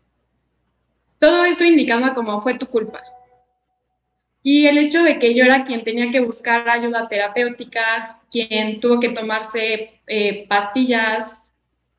todo 1.18 1.46
eso 1.46 1.64
indicaba 1.64 2.12
como 2.12 2.42
fue 2.42 2.59
tu 2.59 2.66
culpa. 2.66 3.02
Y 4.42 4.66
el 4.66 4.76
hecho 4.76 5.02
de 5.02 5.18
que 5.18 5.35
yo 5.35 5.44
era 5.44 5.64
quien 5.64 5.82
tenía 5.82 6.11
que 6.11 6.20
buscar 6.20 6.68
ayuda 6.68 7.09
terapéutica, 7.09 8.20
quien 8.30 8.80
tuvo 8.80 9.00
que 9.00 9.09
tomarse 9.09 10.02
eh, 10.06 10.46
pastillas, 10.46 11.38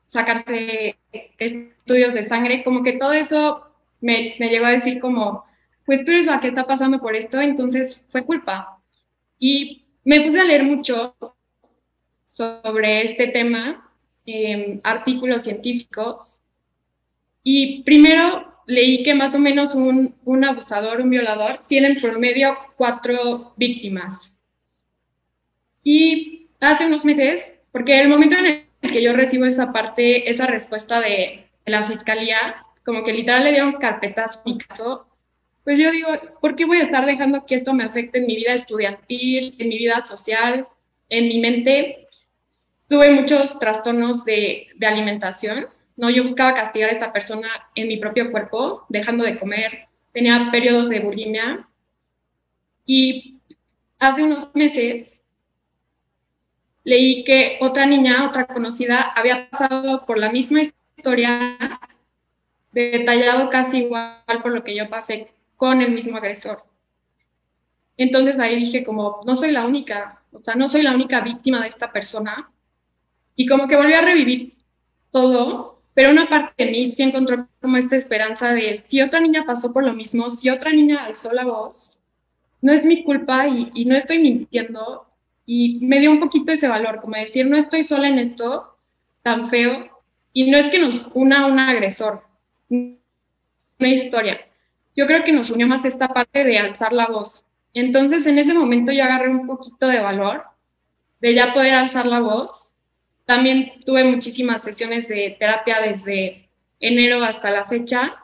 sacarse 0.06 0.96
estudios 1.36 2.14
de 2.14 2.22
sangre, 2.22 2.62
como 2.62 2.84
que 2.84 2.92
todo 2.92 3.12
eso 3.12 3.64
me, 4.00 4.36
me 4.38 4.50
llegó 4.50 4.66
a 4.66 4.70
decir 4.70 5.00
como, 5.00 5.46
pues 5.84 6.04
tú 6.04 6.12
eres 6.12 6.26
la 6.26 6.38
que 6.38 6.46
está 6.46 6.64
pasando 6.64 7.00
por 7.00 7.16
esto, 7.16 7.40
entonces 7.40 8.00
fue 8.12 8.24
culpa. 8.24 8.80
Y 9.36 9.84
me 10.04 10.20
puse 10.20 10.38
a 10.38 10.44
leer 10.44 10.62
mucho 10.62 11.16
sobre 12.24 13.02
este 13.02 13.26
tema, 13.26 13.87
em, 14.28 14.80
artículos 14.84 15.44
científicos, 15.44 16.34
y 17.42 17.82
primero 17.82 18.62
leí 18.66 19.02
que 19.02 19.14
más 19.14 19.34
o 19.34 19.38
menos 19.38 19.74
un, 19.74 20.14
un 20.24 20.44
abusador, 20.44 21.00
un 21.00 21.10
violador, 21.10 21.60
tiene 21.66 21.88
en 21.88 22.00
promedio 22.00 22.56
cuatro 22.76 23.54
víctimas. 23.56 24.32
Y 25.82 26.48
hace 26.60 26.86
unos 26.86 27.04
meses, 27.04 27.50
porque 27.72 28.00
el 28.00 28.08
momento 28.08 28.36
en 28.36 28.66
el 28.82 28.92
que 28.92 29.02
yo 29.02 29.14
recibo 29.14 29.46
esa 29.46 29.72
parte, 29.72 30.28
esa 30.28 30.46
respuesta 30.46 31.00
de, 31.00 31.46
de 31.64 31.72
la 31.72 31.86
fiscalía, 31.86 32.66
como 32.84 33.04
que 33.04 33.12
literal 33.12 33.44
le 33.44 33.52
dieron 33.52 33.72
carpetazo 33.72 34.40
a 34.40 34.42
mi 34.44 34.58
caso, 34.58 35.08
pues 35.64 35.78
yo 35.78 35.90
digo, 35.90 36.08
¿por 36.40 36.56
qué 36.56 36.64
voy 36.64 36.78
a 36.78 36.82
estar 36.82 37.04
dejando 37.04 37.44
que 37.44 37.54
esto 37.54 37.74
me 37.74 37.84
afecte 37.84 38.18
en 38.18 38.26
mi 38.26 38.36
vida 38.36 38.54
estudiantil, 38.54 39.54
en 39.58 39.68
mi 39.68 39.76
vida 39.76 40.00
social, 40.02 40.66
en 41.10 41.28
mi 41.28 41.40
mente? 41.40 42.07
Tuve 42.88 43.12
muchos 43.12 43.58
trastornos 43.58 44.24
de, 44.24 44.68
de 44.76 44.86
alimentación, 44.86 45.66
¿no? 45.96 46.10
Yo 46.10 46.24
buscaba 46.24 46.54
castigar 46.54 46.88
a 46.88 46.92
esta 46.92 47.12
persona 47.12 47.48
en 47.74 47.88
mi 47.88 47.98
propio 47.98 48.30
cuerpo, 48.30 48.86
dejando 48.88 49.24
de 49.24 49.38
comer, 49.38 49.88
tenía 50.12 50.48
periodos 50.50 50.88
de 50.88 51.00
bulimia 51.00 51.68
y 52.86 53.38
hace 53.98 54.22
unos 54.22 54.54
meses 54.54 55.20
leí 56.84 57.22
que 57.24 57.58
otra 57.60 57.86
niña, 57.86 58.26
otra 58.26 58.46
conocida, 58.46 59.12
había 59.14 59.50
pasado 59.50 60.06
por 60.06 60.18
la 60.18 60.32
misma 60.32 60.62
historia 60.62 61.58
detallado 62.72 63.50
casi 63.50 63.78
igual 63.78 64.22
por 64.42 64.52
lo 64.52 64.64
que 64.64 64.74
yo 64.74 64.88
pasé 64.88 65.30
con 65.56 65.80
el 65.82 65.92
mismo 65.92 66.16
agresor. 66.16 66.64
Entonces 67.96 68.38
ahí 68.38 68.56
dije 68.56 68.84
como, 68.84 69.20
no 69.26 69.36
soy 69.36 69.50
la 69.50 69.66
única, 69.66 70.22
o 70.32 70.40
sea, 70.40 70.54
no 70.54 70.68
soy 70.68 70.82
la 70.82 70.94
única 70.94 71.20
víctima 71.20 71.60
de 71.60 71.68
esta 71.68 71.92
persona. 71.92 72.50
Y 73.38 73.46
como 73.46 73.68
que 73.68 73.76
volví 73.76 73.92
a 73.92 74.00
revivir 74.00 74.56
todo, 75.12 75.80
pero 75.94 76.10
una 76.10 76.28
parte 76.28 76.64
de 76.64 76.72
mí 76.72 76.90
sí 76.90 77.04
encontró 77.04 77.46
como 77.62 77.76
esta 77.76 77.94
esperanza 77.94 78.52
de 78.52 78.82
si 78.88 79.00
otra 79.00 79.20
niña 79.20 79.44
pasó 79.46 79.72
por 79.72 79.86
lo 79.86 79.94
mismo, 79.94 80.28
si 80.32 80.50
otra 80.50 80.72
niña 80.72 81.04
alzó 81.04 81.32
la 81.32 81.44
voz, 81.44 82.00
no 82.60 82.72
es 82.72 82.84
mi 82.84 83.04
culpa 83.04 83.46
y, 83.46 83.70
y 83.74 83.84
no 83.84 83.94
estoy 83.94 84.18
mintiendo. 84.18 85.06
Y 85.46 85.78
me 85.82 86.00
dio 86.00 86.10
un 86.10 86.18
poquito 86.18 86.50
ese 86.50 86.66
valor, 86.66 87.00
como 87.00 87.14
decir, 87.14 87.46
no 87.46 87.56
estoy 87.56 87.84
sola 87.84 88.08
en 88.08 88.18
esto 88.18 88.76
tan 89.22 89.48
feo. 89.48 89.88
Y 90.32 90.50
no 90.50 90.58
es 90.58 90.66
que 90.66 90.80
nos 90.80 91.06
una 91.14 91.46
un 91.46 91.60
agresor, 91.60 92.24
una 92.68 93.88
historia. 93.88 94.40
Yo 94.96 95.06
creo 95.06 95.22
que 95.22 95.30
nos 95.30 95.50
unió 95.50 95.68
más 95.68 95.84
esta 95.84 96.08
parte 96.08 96.42
de 96.42 96.58
alzar 96.58 96.92
la 96.92 97.06
voz. 97.06 97.44
Entonces, 97.72 98.26
en 98.26 98.38
ese 98.38 98.52
momento 98.52 98.90
yo 98.90 99.04
agarré 99.04 99.28
un 99.28 99.46
poquito 99.46 99.86
de 99.86 100.00
valor 100.00 100.42
de 101.20 101.34
ya 101.34 101.54
poder 101.54 101.74
alzar 101.74 102.06
la 102.06 102.18
voz. 102.18 102.67
También 103.28 103.74
tuve 103.84 104.04
muchísimas 104.04 104.62
sesiones 104.62 105.06
de 105.06 105.36
terapia 105.38 105.82
desde 105.82 106.48
enero 106.80 107.22
hasta 107.22 107.50
la 107.50 107.66
fecha. 107.66 108.16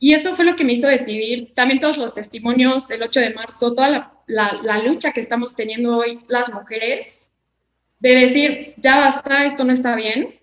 Y 0.00 0.14
eso 0.14 0.34
fue 0.34 0.44
lo 0.44 0.56
que 0.56 0.64
me 0.64 0.72
hizo 0.72 0.88
decidir, 0.88 1.54
también 1.54 1.78
todos 1.78 1.96
los 1.96 2.12
testimonios 2.12 2.88
del 2.88 3.04
8 3.04 3.20
de 3.20 3.34
marzo, 3.34 3.72
toda 3.72 4.12
la, 4.26 4.78
lucha 4.78 5.12
que 5.12 5.20
estamos 5.20 5.54
teniendo 5.54 5.96
hoy 5.96 6.18
las 6.26 6.52
mujeres, 6.52 7.30
de 8.00 8.16
decir, 8.16 8.74
ya 8.78 8.96
basta, 8.98 9.46
esto 9.46 9.62
no 9.62 9.72
está 9.72 9.94
bien, 9.94 10.40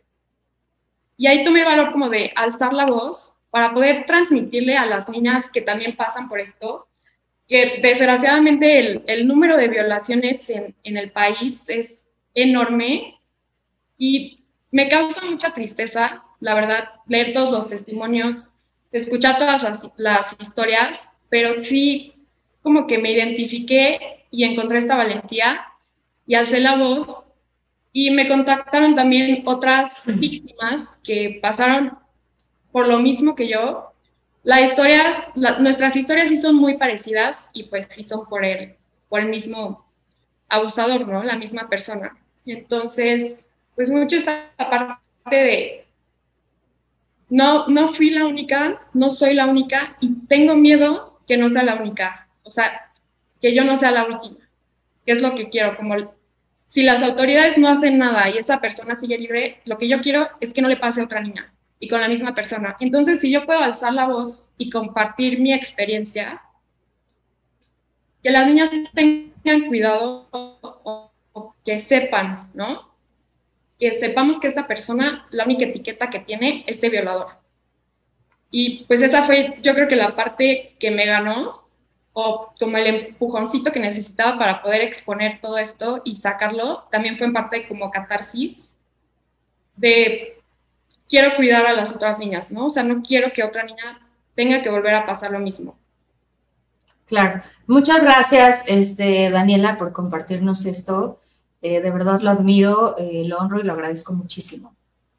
y 1.18 1.28
ahí 1.28 1.44
tomé 1.44 1.60
el 1.60 1.66
valor 1.66 1.92
como 1.92 2.08
de 2.08 2.32
alzar 2.38 2.72
la 2.72 2.86
voz 2.86 3.34
para 3.50 3.74
poder 3.74 4.06
transmitirle 4.06 4.78
a 4.78 4.86
las 4.86 5.10
niñas 5.10 5.50
que 5.50 5.62
también 5.62 5.98
pasan 5.98 6.30
por 6.30 6.40
esto, 6.40 6.88
que 7.46 7.80
desgraciadamente 7.82 8.80
el, 8.80 9.04
el 9.08 9.28
número 9.28 9.58
de 9.58 9.68
violaciones 9.68 10.50
en, 10.50 10.74
el 10.84 11.12
país 11.12 11.68
es 11.68 12.06
enorme 12.34 13.17
y 13.98 14.44
me 14.72 14.90
causa 14.90 15.26
mucha 15.26 15.54
tristeza, 15.54 16.24
la 16.40 16.54
verdad, 16.54 16.90
leer 17.08 17.34
todos 17.34 17.52
los 17.52 17.70
testimonios, 17.70 18.48
escuchar 18.92 19.38
todas 19.38 19.64
las, 19.64 19.88
las 19.98 20.36
historias, 20.40 21.10
pero 21.30 21.62
sí 21.62 22.14
como 22.62 22.86
que 22.86 22.98
me 22.98 23.12
identifiqué 23.12 24.26
y 24.30 24.44
encontré 24.44 24.80
esta 24.80 24.98
valentía 24.98 25.66
y 26.26 26.36
alcé 26.36 26.60
la 26.60 26.76
voz 26.76 27.24
y 27.94 28.12
me 28.12 28.28
contactaron 28.28 28.94
también 28.94 29.42
otras 29.46 30.04
víctimas 30.06 31.00
que 31.04 31.40
pasaron 31.42 31.98
por 32.72 32.88
lo 32.88 33.00
mismo 33.00 33.36
que 33.36 33.48
yo. 33.48 33.94
La 34.44 34.62
historia, 34.62 35.32
la, 35.36 35.60
nuestras 35.60 35.96
historias 35.96 36.30
sí 36.30 36.40
son 36.40 36.56
muy 36.56 36.78
parecidas 36.78 37.46
y 37.54 37.64
pues 37.64 37.88
sí 37.90 38.04
son 38.04 38.28
por 38.28 38.46
el, 38.46 38.76
por 39.10 39.22
el 39.22 39.30
mismo 39.30 39.86
abusador, 40.48 41.08
¿no? 41.08 41.24
La 41.24 41.38
misma 41.38 41.70
persona. 41.70 42.16
Entonces, 42.46 43.47
pues 43.78 43.92
mucho 43.92 44.16
esta 44.16 44.50
parte 44.58 45.36
de 45.36 45.86
no, 47.30 47.68
no 47.68 47.88
fui 47.90 48.10
la 48.10 48.26
única, 48.26 48.82
no 48.94 49.12
soy 49.12 49.36
la 49.36 49.46
única 49.46 49.96
y 50.02 50.16
tengo 50.28 50.56
miedo 50.56 51.20
que 51.28 51.38
no 51.38 51.48
sea 51.48 51.62
la 51.62 51.76
única. 51.76 52.28
O 52.42 52.50
sea, 52.50 52.92
que 53.40 53.54
yo 53.54 53.64
no 53.64 53.78
sea 53.78 53.92
la 53.92 54.06
última, 54.06 54.50
que 55.06 55.12
es 55.12 55.22
lo 55.22 55.36
que 55.36 55.50
quiero, 55.50 55.78
como 55.78 55.96
si 56.66 56.82
las 56.82 57.04
autoridades 57.04 57.60
no 57.60 57.68
hacen 57.68 58.00
nada 58.00 58.28
y 58.32 58.40
esa 58.40 58.60
persona 58.60 58.96
sigue 58.96 59.20
libre, 59.20 59.62
lo 59.66 59.78
que 59.78 59.88
yo 59.88 60.02
quiero 60.02 60.28
es 60.40 60.54
que 60.54 60.64
no 60.64 60.70
le 60.70 60.78
pase 60.78 61.02
a 61.02 61.04
otra 61.04 61.22
niña 61.22 61.54
y 61.80 61.88
con 61.88 62.02
la 62.02 62.10
misma 62.10 62.34
persona. 62.34 62.78
Entonces, 62.80 63.20
si 63.20 63.30
yo 63.30 63.46
puedo 63.46 63.60
alzar 63.60 63.94
la 63.94 64.08
voz 64.08 64.42
y 64.58 64.72
compartir 64.72 65.40
mi 65.40 65.54
experiencia, 65.54 66.42
que 68.24 68.32
las 68.32 68.48
niñas 68.48 68.72
tengan 68.96 69.68
cuidado 69.68 70.28
o, 70.32 71.12
o 71.34 71.56
que 71.64 71.78
sepan, 71.78 72.50
¿no? 72.56 72.97
Que 73.80 73.94
sepamos 73.94 74.40
que 74.40 74.48
esta 74.48 74.68
persona, 74.68 75.28
la 75.30 75.46
única 75.46 75.66
etiqueta 75.66 76.10
que 76.10 76.20
tiene 76.20 76.64
es 76.68 76.82
de 76.82 76.90
violador. 76.90 77.28
Y 78.50 78.86
pues 78.86 79.02
esa 79.02 79.24
fue, 79.24 79.58
yo 79.62 79.74
creo 79.74 79.88
que 79.88 79.96
la 79.96 80.16
parte 80.16 80.76
que 80.80 80.92
me 80.92 81.06
ganó 81.06 81.68
o 82.14 82.54
como 82.60 82.78
el 82.78 82.88
empujoncito 82.88 83.72
que 83.72 83.80
necesitaba 83.80 84.40
para 84.40 84.64
poder 84.64 84.82
exponer 84.82 85.40
todo 85.40 85.60
esto 85.60 86.02
y 86.04 86.16
sacarlo, 86.16 86.88
también 86.92 87.18
fue 87.18 87.28
en 87.28 87.34
parte 87.34 87.68
como 87.68 87.92
catarsis 87.92 88.70
de 89.76 90.42
quiero 91.08 91.36
cuidar 91.36 91.66
a 91.66 91.74
las 91.74 91.92
otras 91.92 92.18
niñas, 92.20 92.52
¿no? 92.52 92.66
O 92.66 92.70
sea, 92.70 92.84
no 92.84 93.04
quiero 93.04 93.32
que 93.34 93.44
otra 93.44 93.64
niña 93.64 94.02
tenga 94.36 94.62
que 94.62 94.70
volver 94.70 94.96
a 94.96 95.06
pasar 95.06 95.32
lo 95.32 95.40
mismo. 95.40 95.78
Claro. 97.06 97.42
Muchas 97.68 98.04
gracias, 98.04 98.66
este, 98.68 99.30
Daniela, 99.30 99.78
por 99.78 99.94
compartirnos 99.94 100.66
esto. 100.66 101.20
Eh, 101.62 101.82
de 101.82 101.92
verdad 101.92 102.22
lo 102.22 102.30
admiro, 102.30 102.96
eh, 102.98 103.24
lo 103.26 103.38
honro 103.38 103.60
y 103.60 103.64
lo 103.64 103.74
agradezco 103.74 104.14
muchísimo. 104.14 104.76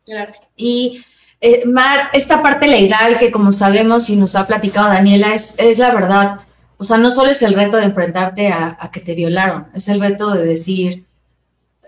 Gracias. 0.06 0.42
Y 0.56 1.04
eh, 1.40 1.64
Mar, 1.66 2.10
esta 2.12 2.42
parte 2.42 2.68
legal 2.68 3.18
que 3.18 3.30
como 3.30 3.52
sabemos 3.52 4.08
y 4.08 4.16
nos 4.16 4.36
ha 4.36 4.46
platicado 4.46 4.88
Daniela 4.88 5.34
es, 5.34 5.58
es 5.58 5.78
la 5.78 5.94
verdad 5.94 6.40
o 6.80 6.84
sea, 6.84 6.96
no 6.96 7.10
solo 7.10 7.30
es 7.30 7.42
el 7.42 7.54
reto 7.54 7.76
de 7.76 7.84
enfrentarte 7.84 8.48
a, 8.48 8.76
a 8.78 8.90
que 8.92 9.00
te 9.00 9.16
violaron, 9.16 9.66
es 9.74 9.88
el 9.88 10.00
reto 10.00 10.30
de 10.30 10.44
decir, 10.44 11.06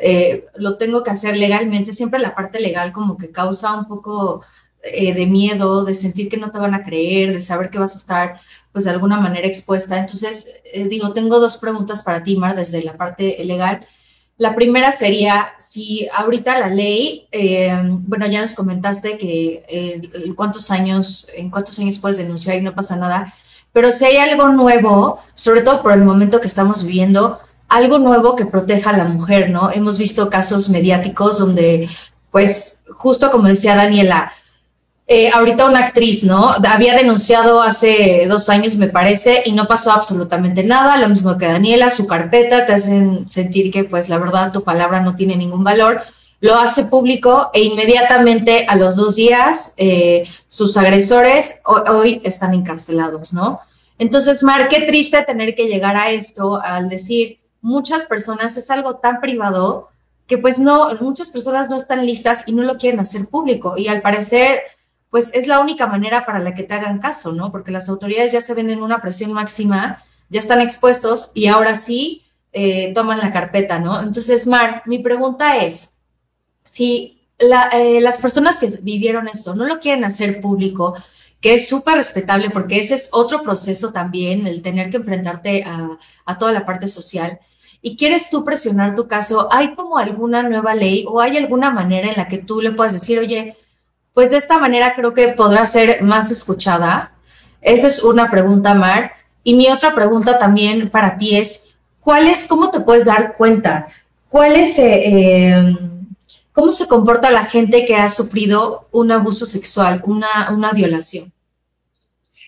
eh, 0.01 0.47
lo 0.57 0.79
tengo 0.79 1.05
que 1.05 1.13
hacer 1.13 1.37
legalmente. 1.37 1.93
Siempre 1.93 2.19
la 2.19 2.35
parte 2.35 2.59
legal 2.59 2.91
como 2.91 3.17
que 3.17 3.31
causa 3.31 3.73
un 3.77 3.87
poco 3.87 4.43
de 4.83 5.27
miedo, 5.27 5.85
de 5.85 5.93
sentir 5.95 6.29
que 6.31 6.39
no 6.39 6.51
te 6.51 6.59
van 6.59 6.75
a 6.75 6.83
creer, 6.83 7.35
de 7.35 7.41
saber 7.43 7.69
que 7.71 7.79
vas 7.79 7.95
a 7.95 7.99
estar 7.99 8.41
pues 8.73 8.85
de 8.85 8.91
alguna 8.91 9.21
manera 9.21 9.47
expuesta. 9.47 9.99
Entonces, 9.99 10.55
digo, 10.89 11.13
tengo 11.13 11.39
dos 11.39 11.59
preguntas 11.59 12.03
para 12.03 12.23
ti, 12.23 12.37
Mar, 12.37 12.57
desde 12.57 12.83
la 12.83 12.97
parte 12.97 13.37
legal. 13.45 13.81
La 14.41 14.55
primera 14.55 14.91
sería 14.91 15.53
si 15.59 16.09
ahorita 16.15 16.59
la 16.59 16.71
ley, 16.71 17.29
eh, 17.31 17.79
bueno, 17.85 18.27
ya 18.27 18.41
nos 18.41 18.55
comentaste 18.55 19.19
que 19.19 20.33
cuántos 20.35 20.71
años, 20.71 21.29
en 21.37 21.51
cuántos 21.51 21.79
años 21.79 21.99
puedes 21.99 22.17
denunciar 22.17 22.57
y 22.57 22.63
no 22.63 22.75
pasa 22.75 22.97
nada, 22.97 23.35
pero 23.75 23.93
si 23.93 24.07
hay 24.07 24.17
algo 24.17 24.49
nuevo, 24.49 25.21
sobre 25.35 25.61
todo 25.61 25.83
por 25.83 25.93
el 25.93 26.05
momento 26.05 26.41
que 26.41 26.47
estamos 26.47 26.85
viviendo, 26.85 27.39
algo 27.69 27.99
nuevo 27.99 28.35
que 28.35 28.47
proteja 28.47 28.89
a 28.89 28.97
la 28.97 29.05
mujer, 29.05 29.51
¿no? 29.51 29.71
Hemos 29.73 29.99
visto 29.99 30.31
casos 30.31 30.71
mediáticos 30.71 31.39
donde, 31.39 31.91
pues, 32.31 32.81
justo 32.97 33.31
como 33.31 33.47
decía 33.47 33.77
Daniela, 33.77 34.33
eh, 35.13 35.29
ahorita 35.29 35.67
una 35.67 35.81
actriz, 35.81 36.23
¿no? 36.23 36.51
Había 36.69 36.95
denunciado 36.95 37.63
hace 37.63 38.27
dos 38.29 38.49
años, 38.49 38.77
me 38.77 38.87
parece, 38.87 39.43
y 39.45 39.51
no 39.51 39.67
pasó 39.67 39.91
absolutamente 39.91 40.63
nada. 40.63 40.99
Lo 40.99 41.09
mismo 41.09 41.37
que 41.37 41.47
Daniela, 41.47 41.91
su 41.91 42.07
carpeta, 42.07 42.65
te 42.65 42.75
hacen 42.75 43.29
sentir 43.29 43.73
que, 43.73 43.83
pues, 43.83 44.09
la 44.09 44.19
verdad, 44.19 44.53
tu 44.53 44.63
palabra 44.63 45.01
no 45.01 45.17
tiene 45.17 45.37
ningún 45.37 45.65
valor. 45.65 46.03
Lo 46.39 46.55
hace 46.61 46.85
público 46.85 47.51
e 47.53 47.65
inmediatamente 47.65 48.67
a 48.69 48.77
los 48.77 48.95
dos 48.95 49.17
días 49.17 49.75
eh, 49.79 50.29
sus 50.47 50.77
agresores 50.77 51.59
hoy, 51.65 52.21
están 52.23 52.55
encarcelados, 52.55 53.33
¿no? 53.33 53.59
Entonces, 53.99 54.45
Mar, 54.45 54.69
qué 54.69 54.83
triste 54.83 55.21
tener 55.25 55.57
que 55.57 55.67
llegar 55.67 55.97
a 55.97 56.13
esto 56.13 56.63
al 56.63 56.89
decir, 56.89 57.41
muchas 57.61 58.07
personas 58.07 58.57
es 58.57 58.71
algo 58.71 58.95
tan 58.99 59.21
privado 59.21 59.89
que 60.29 60.39
pues 60.39 60.61
no, 60.61 60.95
muchas 61.01 61.31
personas 61.31 61.69
no 61.69 61.77
están 61.77 62.07
listas 62.07 62.45
y 62.47 62.53
no 62.53 62.63
lo 62.63 62.79
quieren 62.79 63.01
hacer 63.01 63.27
público. 63.27 63.75
Y 63.77 63.89
al 63.89 64.03
parecer 64.03 64.61
pues 65.11 65.35
es 65.35 65.47
la 65.47 65.61
única 65.61 65.87
manera 65.87 66.25
para 66.25 66.39
la 66.39 66.55
que 66.55 66.63
te 66.63 66.75
hagan 66.75 67.01
caso, 67.01 67.33
¿no? 67.33 67.51
Porque 67.51 67.73
las 67.73 67.89
autoridades 67.89 68.33
ya 68.33 68.41
se 68.41 68.55
ven 68.55 68.71
en 68.71 68.83
una 68.83 69.03
presión 69.03 69.33
máxima, 69.33 70.03
ya 70.29 70.41
están 70.41 70.61
expuestos 70.61 71.33
y 71.35 71.47
ahora 71.47 71.75
sí 71.75 72.23
eh, 72.53 72.93
toman 72.95 73.19
la 73.19 73.33
carpeta, 73.33 73.81
¿no? 73.81 74.01
Entonces, 74.01 74.47
Mar, 74.47 74.83
mi 74.87 75.01
pregunta 75.01 75.59
es, 75.65 75.99
si 76.65 77.29
eh, 77.39 78.01
las 78.01 78.21
personas 78.21 78.61
que 78.61 78.69
vivieron 78.83 79.27
esto 79.27 79.55
no 79.55 79.67
lo 79.67 79.81
quieren 79.81 80.05
hacer 80.05 80.41
público, 80.41 80.95
que 81.41 81.55
es 81.55 81.69
súper 81.69 81.97
respetable 81.97 82.51
porque 82.51 82.79
ese 82.79 82.95
es 82.95 83.09
otro 83.13 83.43
proceso 83.43 83.93
también, 83.93 84.47
el 84.47 84.63
tener 84.63 84.91
que 84.91 84.99
enfrentarte 84.99 85.65
a, 85.65 85.99
a 86.25 86.39
toda 86.39 86.53
la 86.53 86.65
parte 86.65 86.87
social, 86.87 87.41
y 87.83 87.97
quieres 87.97 88.31
tú 88.31 88.45
presionar 88.45 88.95
tu 88.95 89.09
caso, 89.09 89.49
¿hay 89.51 89.75
como 89.75 89.97
alguna 89.97 90.43
nueva 90.43 90.75
ley 90.75 91.05
o 91.09 91.21
hay 91.21 91.37
alguna 91.37 91.71
manera 91.71 92.11
en 92.11 92.17
la 92.17 92.29
que 92.29 92.39
tú 92.39 92.61
le 92.61 92.73
puedas 92.73 92.93
decir, 92.93 93.19
oye, 93.19 93.57
pues 94.15 94.31
de 94.31 94.37
esta 94.37 94.59
manera 94.59 94.95
creo 94.95 95.15
que 95.15 95.29
podrá 95.29 95.67
ser 95.67 96.03
más 96.03 96.31
escuchada. 96.31 97.13
Esa 97.61 97.89
es 97.89 98.03
una 98.03 98.31
pregunta, 98.31 98.75
Mar. 98.75 99.13
Y 99.43 99.55
mi 99.55 99.69
otra 99.69 99.95
pregunta 99.95 100.39
también 100.39 100.91
para 100.91 101.17
ti 101.17 101.37
es, 101.37 101.75
¿cuál 102.01 102.29
es, 102.29 102.47
cómo 102.47 102.71
te 102.71 102.81
puedes 102.81 103.07
dar 103.07 103.37
cuenta? 103.37 103.87
¿Cuál 104.29 104.57
es, 104.57 104.79
eh, 104.79 105.49
em, 105.49 106.07
cómo 106.53 106.73
se 106.73 106.87
comporta 106.87 107.31
la 107.31 107.45
gente 107.45 107.85
que 107.85 107.97
ha 107.97 108.09
sufrido 108.09 108.89
un 108.93 109.13
abuso 109.13 109.47
sexual, 109.47 110.03
una, 110.05 110.51
una 110.51 110.73
violación? 110.73 111.33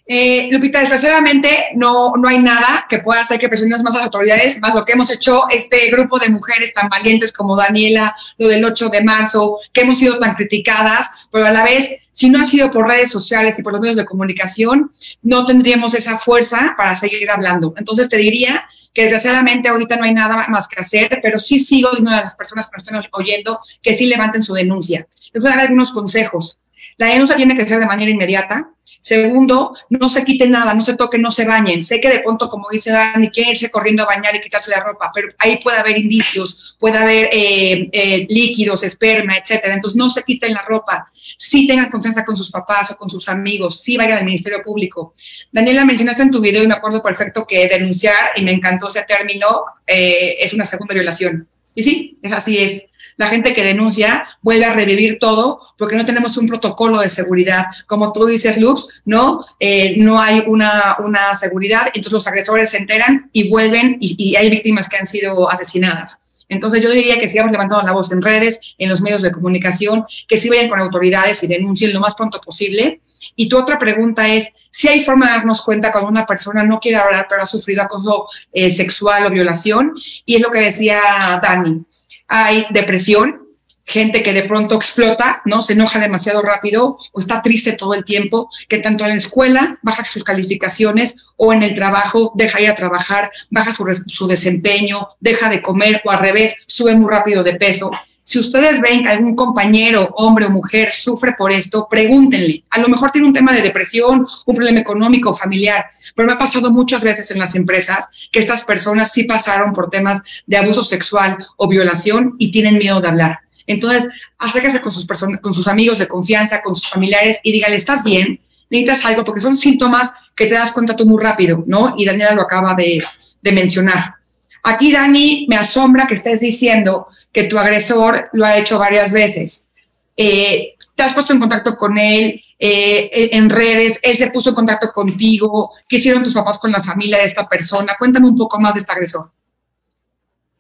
Eh, 0.05 0.49
Lupita, 0.51 0.81
desgraciadamente 0.81 1.69
no, 1.77 2.15
no 2.17 2.29
hay 2.29 2.39
nada 2.39 2.87
que 2.89 2.99
pueda 2.99 3.21
hacer 3.21 3.39
que 3.39 3.49
presionemos 3.49 3.85
más 3.85 3.95
a 3.95 3.99
las 3.99 4.07
autoridades, 4.07 4.61
más 4.61 4.75
lo 4.75 4.85
que 4.85 4.93
hemos 4.93 5.11
hecho 5.11 5.49
este 5.49 5.91
grupo 5.91 6.19
de 6.19 6.29
mujeres 6.29 6.75
tan 6.75 6.89
valientes 6.89 7.33
como 7.33 7.57
Daniela, 7.57 8.15
lo 8.37 8.49
del 8.49 8.65
8 8.65 8.89
de 8.89 9.05
marzo, 9.05 9.59
que 9.73 9.83
hemos 9.83 9.99
sido 9.99 10.19
tan 10.19 10.35
criticadas, 10.35 11.09
pero 11.31 11.47
a 11.47 11.53
la 11.53 11.63
vez, 11.63 11.89
si 12.11 12.31
no 12.31 12.41
ha 12.41 12.45
sido 12.45 12.73
por 12.73 12.89
redes 12.89 13.11
sociales 13.11 13.59
y 13.59 13.63
por 13.63 13.73
los 13.73 13.81
medios 13.81 13.97
de 13.97 14.05
comunicación, 14.05 14.91
no 15.23 15.47
tendríamos 15.47 15.95
esa 15.95 16.19
fuerza 16.19 16.75
para 16.77 16.97
seguir 16.97 17.31
hablando. 17.31 17.73
Entonces 17.77 18.09
te 18.09 18.17
diría 18.17 18.67
que 18.93 19.03
desgraciadamente 19.03 19.69
ahorita 19.69 19.97
no 19.97 20.05
hay 20.05 20.15
nada 20.15 20.47
más 20.49 20.69
que 20.69 20.81
hacer, 20.81 21.21
pero 21.23 21.39
sí 21.39 21.59
sigo 21.59 21.91
diciendo 21.91 22.11
a 22.11 22.21
las 22.21 22.35
personas 22.35 22.69
que 22.69 22.77
nos 22.93 23.05
están 23.05 23.21
oyendo 23.21 23.61
que 23.81 23.95
sí 23.97 24.07
levanten 24.07 24.43
su 24.43 24.53
denuncia. 24.53 25.07
Les 25.33 25.43
voy 25.43 25.53
a 25.53 25.57
dar 25.57 25.65
algunos 25.65 25.93
consejos. 25.93 26.59
La 26.99 27.07
denuncia 27.07 27.37
tiene 27.37 27.55
que 27.55 27.67
ser 27.67 27.79
de 27.79 27.87
manera 27.87 28.11
inmediata. 28.11 28.69
Segundo, 29.03 29.75
no 29.91 30.09
se 30.09 30.25
quiten 30.25 30.53
nada, 30.53 30.75
no 30.75 30.83
se 30.83 30.95
toquen, 30.95 31.23
no 31.23 31.33
se 31.33 31.45
bañen. 31.45 31.83
Sé 31.83 31.99
que 31.99 32.09
de 32.09 32.21
pronto, 32.21 32.49
como 32.49 32.69
dice 32.71 32.93
Dani, 32.93 33.31
quieren 33.31 33.51
irse 33.51 33.69
corriendo 33.69 34.05
a 34.05 34.07
bañar 34.07 34.37
y 34.37 34.41
quitarse 34.41 34.71
la 34.71 34.79
ropa, 34.79 35.11
pero 35.13 35.27
ahí 35.39 35.59
puede 35.61 35.77
haber 35.77 35.99
indicios, 35.99 36.77
puede 36.79 36.99
haber 36.99 37.29
eh, 37.33 37.89
eh, 37.91 38.27
líquidos, 38.31 38.85
esperma, 38.85 39.37
etcétera. 39.37 39.75
Entonces, 39.75 39.97
no 39.97 40.09
se 40.09 40.23
quiten 40.23 40.55
la 40.55 40.63
ropa. 40.63 41.09
Sí 41.13 41.67
tengan 41.67 41.91
confianza 41.91 42.25
con 42.25 42.37
sus 42.37 42.49
papás 42.49 42.93
o 42.93 42.97
con 42.97 43.11
sus 43.11 43.29
amigos, 43.29 43.81
sí 43.81 43.97
vayan 43.97 44.19
al 44.19 44.25
Ministerio 44.25 44.63
Público. 44.63 45.15
Daniela, 45.51 45.85
mencionaste 45.85 46.23
en 46.23 46.31
tu 46.31 46.41
video 46.41 46.63
y 46.63 46.69
me 46.69 46.75
acuerdo 46.75 47.03
perfecto 47.03 47.45
que 47.45 47.67
denunciar, 47.67 48.31
y 48.37 48.45
me 48.45 48.53
encantó 48.53 48.87
ese 48.87 49.03
término, 49.03 49.65
eh, 49.85 50.37
es 50.39 50.53
una 50.55 50.65
segunda 50.65 50.95
violación. 50.95 51.49
Y 51.75 51.83
sí, 51.83 52.19
es 52.23 52.31
así 52.31 52.59
es 52.59 52.85
la 53.23 53.29
gente 53.29 53.55
que 53.55 53.63
denuncia 53.63 54.25
vuelve 54.43 54.65
a 54.65 54.73
revivir 54.73 55.19
todo 55.21 55.61
porque 55.79 55.95
no 55.95 56.05
tenemos 56.05 56.37
un 56.37 56.49
protocolo 56.49 57.01
de 57.01 57.09
seguridad. 57.09 57.67
Como 57.87 58.13
tú 58.13 58.27
dices, 58.27 58.59
Lux, 58.59 59.01
¿no? 59.05 59.45
Eh, 59.61 59.95
no 59.99 60.21
hay 60.21 60.43
una, 60.47 60.97
una 60.99 61.33
seguridad, 61.37 61.87
entonces 61.87 62.13
los 62.13 62.27
agresores 62.27 62.71
se 62.71 62.79
enteran 62.79 63.31
y 63.33 63.49
vuelven 63.49 63.97
y, 64.01 64.35
hay 64.35 64.51
víctimas 64.51 64.89
que 64.89 64.97
han 64.97 65.07
sido 65.07 65.49
asesinadas. 65.49 66.21
Entonces 66.49 66.83
yo 66.83 66.91
diría 66.91 67.19
que 67.19 67.29
sigamos 67.29 67.53
levantando 67.53 67.87
la 67.87 67.93
voz 67.93 68.11
en 68.11 68.21
redes, 68.21 68.75
en 68.77 68.89
los 68.89 69.01
medios 69.01 69.23
de 69.23 69.31
comunicación, 69.31 70.05
que 70.27 70.37
sí 70.37 70.49
vayan 70.49 70.69
con 70.69 70.81
autoridades 70.81 71.43
y 71.45 71.47
denuncien 71.47 71.93
lo 71.93 72.01
más 72.01 72.17
pronto 72.17 72.41
posible. 72.41 73.01
Y 73.37 73.49
tu 73.49 73.57
otra 73.57 73.79
pregunta 73.79 74.27
es 74.29 74.49
si 74.69 74.89
hay 74.89 75.05
forma 75.05 75.27
de 75.27 75.33
darnos 75.33 75.63
cuenta 75.63 75.93
cuando 75.93 76.11
una 76.11 76.27
persona 76.27 76.65
no 76.65 76.81
quiere 76.81 76.97
hablar 76.97 77.27
pero 77.29 77.43
ha 77.43 77.47
sufrido 77.47 77.83
acoso 77.83 78.27
eh, 78.53 78.71
sexual 78.71 79.27
o 79.27 79.31
violación. 79.31 79.95
Y 80.27 80.35
es 80.35 80.41
lo 80.41 80.51
que 80.51 80.59
decía 80.59 81.01
Dani 81.41 81.85
hay 82.33 82.67
depresión, 82.71 83.43
gente 83.85 84.23
que 84.23 84.33
de 84.33 84.45
pronto 84.45 84.75
explota, 84.75 85.43
¿no? 85.45 85.61
Se 85.61 85.75
enoja 85.75 85.99
demasiado 85.99 86.41
rápido 86.41 86.97
o 87.13 87.21
está 87.21 87.43
triste 87.43 87.73
todo 87.73 87.93
el 87.93 88.07
tiempo, 88.07 88.49
que 88.69 88.79
tanto 88.79 89.05
en 89.05 89.11
la 89.11 89.17
escuela 89.17 89.79
baja 89.83 90.05
sus 90.07 90.25
calificaciones 90.25 91.27
o 91.37 91.53
en 91.53 91.63
el 91.63 91.75
trabajo 91.75 92.33
deja 92.35 92.61
ir 92.63 92.71
a 92.71 92.75
trabajar, 92.75 93.31
baja 93.51 93.73
su, 93.75 93.85
su 94.07 94.27
desempeño, 94.27 95.09
deja 95.21 95.51
de 95.51 95.61
comer 95.61 96.01
o 96.07 96.11
al 96.11 96.21
revés, 96.21 96.57
sube 96.67 96.95
muy 96.97 97.11
rápido 97.11 97.43
de 97.43 97.55
peso. 97.55 97.91
Si 98.25 98.39
ustedes 98.39 98.81
ven 98.81 99.03
que 99.03 99.09
algún 99.09 99.35
compañero, 99.35 100.11
hombre 100.17 100.47
o 100.47 100.51
mujer, 100.51 100.93
sufre 100.93 101.35
por 101.37 101.51
esto, 101.51 101.89
pregúntenle. 101.91 102.63
A 102.71 102.81
lo 102.81 102.89
mejor 102.89 103.11
tiene 103.11 103.27
un 103.27 103.33
tema 103.33 103.53
de 103.53 103.63
depresión, 103.63 104.25
un 104.47 104.55
problema 104.55 104.79
económico, 104.79 105.33
familiar, 105.33 105.87
pero 106.15 106.27
me 106.27 106.35
ha 106.35 106.39
pasado 106.39 106.71
muchas 106.71 107.03
veces 107.03 107.31
en 107.33 107.39
las 107.39 107.55
empresas 107.57 108.07
que 108.31 108.39
estas 108.39 108.63
personas 108.65 109.13
sí 109.13 109.25
pasaron 109.25 109.73
por 109.73 109.91
temas 109.91 110.21
de 110.47 110.57
abuso 110.57 110.85
sexual 110.85 111.37
o 111.57 111.69
violación 111.69 112.37
y 112.39 112.53
tienen 112.53 112.79
miedo 112.79 113.01
de 113.01 113.09
hablar. 113.09 113.41
Entonces, 113.67 114.09
acérquese 114.39 114.81
con 114.81 114.93
sus, 114.93 115.07
con 115.41 115.53
sus 115.53 115.67
amigos 115.67 115.99
de 115.99 116.09
confianza, 116.09 116.63
con 116.63 116.75
sus 116.75 116.89
familiares 116.89 117.41
y 117.43 117.53
dígale, 117.53 117.77
¿estás 117.77 118.05
bien? 118.05 118.41
¿Necesitas 118.71 119.05
algo? 119.05 119.25
Porque 119.25 119.41
son 119.41 119.57
síntomas 119.57 120.15
que 120.35 120.47
te 120.47 120.55
das 120.55 120.73
cuenta 120.73 120.97
tú 120.97 121.07
muy 121.07 121.23
rápido, 121.23 121.65
¿no? 121.67 121.95
Y 121.97 122.05
Daniela 122.05 122.35
lo 122.35 122.43
acaba 122.43 122.75
de, 122.75 123.05
de 123.43 123.53
mencionar. 123.53 124.15
Aquí, 124.63 124.93
Dani, 124.93 125.47
me 125.49 125.57
asombra 125.57 126.07
que 126.07 126.15
estés 126.15 126.41
diciendo 126.41 127.07
que 127.33 127.45
tu 127.45 127.59
agresor 127.59 128.29
lo 128.33 128.45
ha 128.45 128.57
hecho 128.57 128.79
varias 128.79 129.13
veces. 129.13 129.69
Eh, 130.17 130.75
te 130.95 131.03
has 131.03 131.15
puesto 131.15 131.33
en 131.33 131.41
contacto 131.41 131.77
con 131.77 131.99
él 131.99 132.41
eh, 132.59 133.31
en 133.33 133.51
redes, 133.51 133.99
él 134.03 134.17
se 134.17 134.31
puso 134.31 134.51
en 134.51 134.55
contacto 134.55 134.93
contigo, 134.93 135.73
¿qué 135.89 135.97
hicieron 135.97 136.23
tus 136.23 136.35
papás 136.35 136.59
con 136.59 136.71
la 136.71 136.81
familia 136.81 137.19
de 137.19 137.25
esta 137.25 137.49
persona? 137.49 137.97
Cuéntame 137.99 138.29
un 138.29 138.37
poco 138.37 138.61
más 138.61 138.75
de 138.75 138.81
este 138.81 138.93
agresor. 138.93 139.31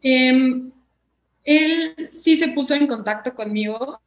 Em, 0.01 0.73
él 1.45 2.11
sí 2.13 2.37
se 2.37 2.49
puso 2.49 2.75
en 2.75 2.89
contacto 2.89 3.35
conmigo, 3.35 4.01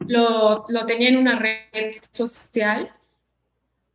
lo, 0.00 0.64
lo 0.68 0.86
tenía 0.86 1.08
en 1.08 1.16
una 1.16 1.38
red 1.38 1.94
social 2.10 2.90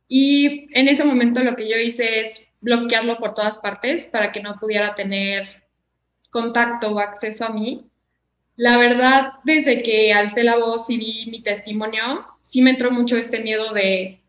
y 0.08 0.66
en 0.76 0.88
ese 0.88 1.04
momento 1.04 1.40
lo 1.44 1.54
que 1.54 1.68
yo 1.68 1.76
hice 1.76 2.20
es 2.20 2.42
bloquearlo 2.60 3.18
por 3.18 3.34
todas 3.34 3.58
partes 3.58 4.06
para 4.06 4.32
que 4.32 4.42
no 4.42 4.58
pudiera 4.58 4.94
tener 4.94 5.64
contacto 6.30 6.92
o 6.92 7.00
acceso 7.00 7.44
a 7.44 7.50
mí. 7.50 7.86
La 8.56 8.76
verdad, 8.76 9.32
desde 9.44 9.82
que 9.82 10.12
alcé 10.12 10.44
la 10.44 10.58
voz 10.58 10.90
y 10.90 10.98
di 10.98 11.30
mi 11.30 11.42
testimonio, 11.42 12.26
sí 12.42 12.62
me 12.62 12.70
entró 12.70 12.90
mucho 12.90 13.16
este 13.16 13.40
miedo 13.40 13.72
de, 13.72 14.22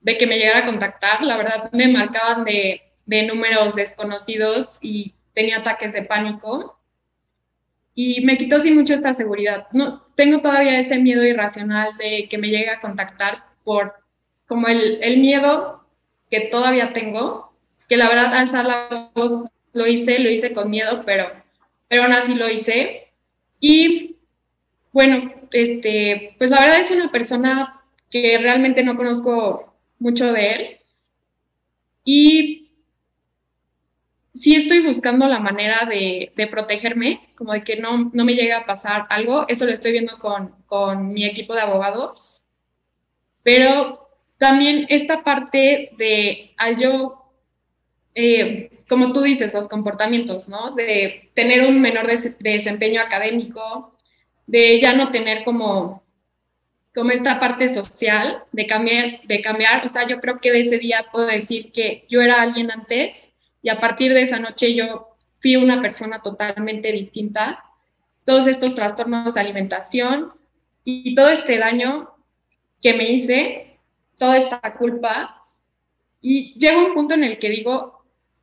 de 0.00 0.18
que 0.18 0.26
me 0.26 0.38
llegara 0.38 0.60
a 0.60 0.66
contactar. 0.66 1.22
La 1.24 1.36
verdad, 1.36 1.70
me 1.72 1.88
marcaban 1.88 2.44
de, 2.44 2.82
de 3.06 3.22
números 3.22 3.74
desconocidos 3.74 4.78
y 4.80 5.14
tenía 5.32 5.58
ataques 5.58 5.92
de 5.92 6.02
pánico. 6.02 6.78
Y 7.94 8.24
me 8.24 8.38
quitó 8.38 8.60
sin 8.60 8.74
mucho 8.74 8.94
esta 8.94 9.14
seguridad. 9.14 9.68
No, 9.72 10.02
tengo 10.16 10.40
todavía 10.40 10.78
ese 10.78 10.98
miedo 10.98 11.24
irracional 11.24 11.96
de 11.96 12.28
que 12.28 12.38
me 12.38 12.48
llegue 12.48 12.70
a 12.70 12.80
contactar 12.80 13.44
por 13.64 13.94
como 14.46 14.68
el, 14.68 15.02
el 15.02 15.18
miedo 15.18 15.86
que 16.30 16.40
todavía 16.40 16.92
tengo 16.92 17.51
que 17.92 17.98
la 17.98 18.08
verdad 18.08 18.32
alzar 18.32 18.64
la 18.64 19.10
voz 19.14 19.50
lo 19.74 19.86
hice, 19.86 20.18
lo 20.18 20.30
hice 20.30 20.54
con 20.54 20.70
miedo, 20.70 21.02
pero, 21.04 21.26
pero 21.88 22.04
aún 22.04 22.12
así 22.14 22.34
lo 22.34 22.48
hice. 22.48 23.12
Y 23.60 24.16
bueno, 24.94 25.30
este, 25.50 26.34
pues 26.38 26.50
la 26.50 26.60
verdad 26.60 26.80
es 26.80 26.90
una 26.90 27.12
persona 27.12 27.82
que 28.08 28.38
realmente 28.38 28.82
no 28.82 28.96
conozco 28.96 29.76
mucho 29.98 30.32
de 30.32 30.52
él. 30.52 30.80
Y 32.02 32.70
sí 34.32 34.56
estoy 34.56 34.80
buscando 34.86 35.26
la 35.26 35.40
manera 35.40 35.84
de, 35.84 36.32
protegerme, 36.50 37.28
como 37.34 37.52
de 37.52 37.62
que 37.62 37.76
no, 37.76 38.10
no, 38.14 38.24
me 38.24 38.34
llegue 38.34 38.54
a 38.54 38.64
pasar 38.64 39.04
algo. 39.10 39.46
Eso 39.48 39.66
lo 39.66 39.72
estoy 39.72 39.92
viendo 39.92 40.18
con, 40.18 40.54
con 40.64 41.12
mi 41.12 41.26
equipo 41.26 41.54
de 41.54 41.60
abogados. 41.60 42.40
Pero 43.42 44.08
también 44.38 44.86
esta 44.88 45.22
parte 45.22 45.90
de 45.98 46.54
al 46.56 46.78
yo, 46.78 47.21
eh, 48.14 48.84
como 48.88 49.12
tú 49.12 49.22
dices, 49.22 49.54
los 49.54 49.68
comportamientos, 49.68 50.48
¿no? 50.48 50.72
De 50.72 51.30
tener 51.34 51.66
un 51.66 51.80
menor 51.80 52.06
desempeño 52.06 53.00
académico, 53.00 53.96
de 54.46 54.80
ya 54.80 54.94
no 54.94 55.10
tener 55.10 55.44
como, 55.44 56.02
como 56.94 57.10
esta 57.10 57.40
parte 57.40 57.72
social, 57.72 58.44
de 58.52 58.66
cambiar, 58.66 59.22
de 59.24 59.40
cambiar. 59.40 59.86
O 59.86 59.88
sea, 59.88 60.06
yo 60.06 60.20
creo 60.20 60.40
que 60.40 60.52
de 60.52 60.60
ese 60.60 60.78
día 60.78 61.06
puedo 61.10 61.26
decir 61.26 61.72
que 61.72 62.04
yo 62.08 62.20
era 62.20 62.42
alguien 62.42 62.70
antes 62.70 63.32
y 63.62 63.70
a 63.70 63.80
partir 63.80 64.12
de 64.12 64.22
esa 64.22 64.38
noche 64.38 64.74
yo 64.74 65.16
fui 65.40 65.56
una 65.56 65.80
persona 65.80 66.20
totalmente 66.20 66.92
distinta. 66.92 67.64
Todos 68.24 68.46
estos 68.46 68.74
trastornos 68.74 69.34
de 69.34 69.40
alimentación 69.40 70.32
y 70.84 71.14
todo 71.14 71.30
este 71.30 71.58
daño 71.58 72.10
que 72.82 72.94
me 72.94 73.10
hice, 73.10 73.78
toda 74.18 74.36
esta 74.36 74.60
culpa, 74.74 75.42
y 76.20 76.54
llega 76.58 76.78
un 76.78 76.94
punto 76.94 77.14
en 77.14 77.24
el 77.24 77.38
que 77.38 77.50
digo, 77.50 77.91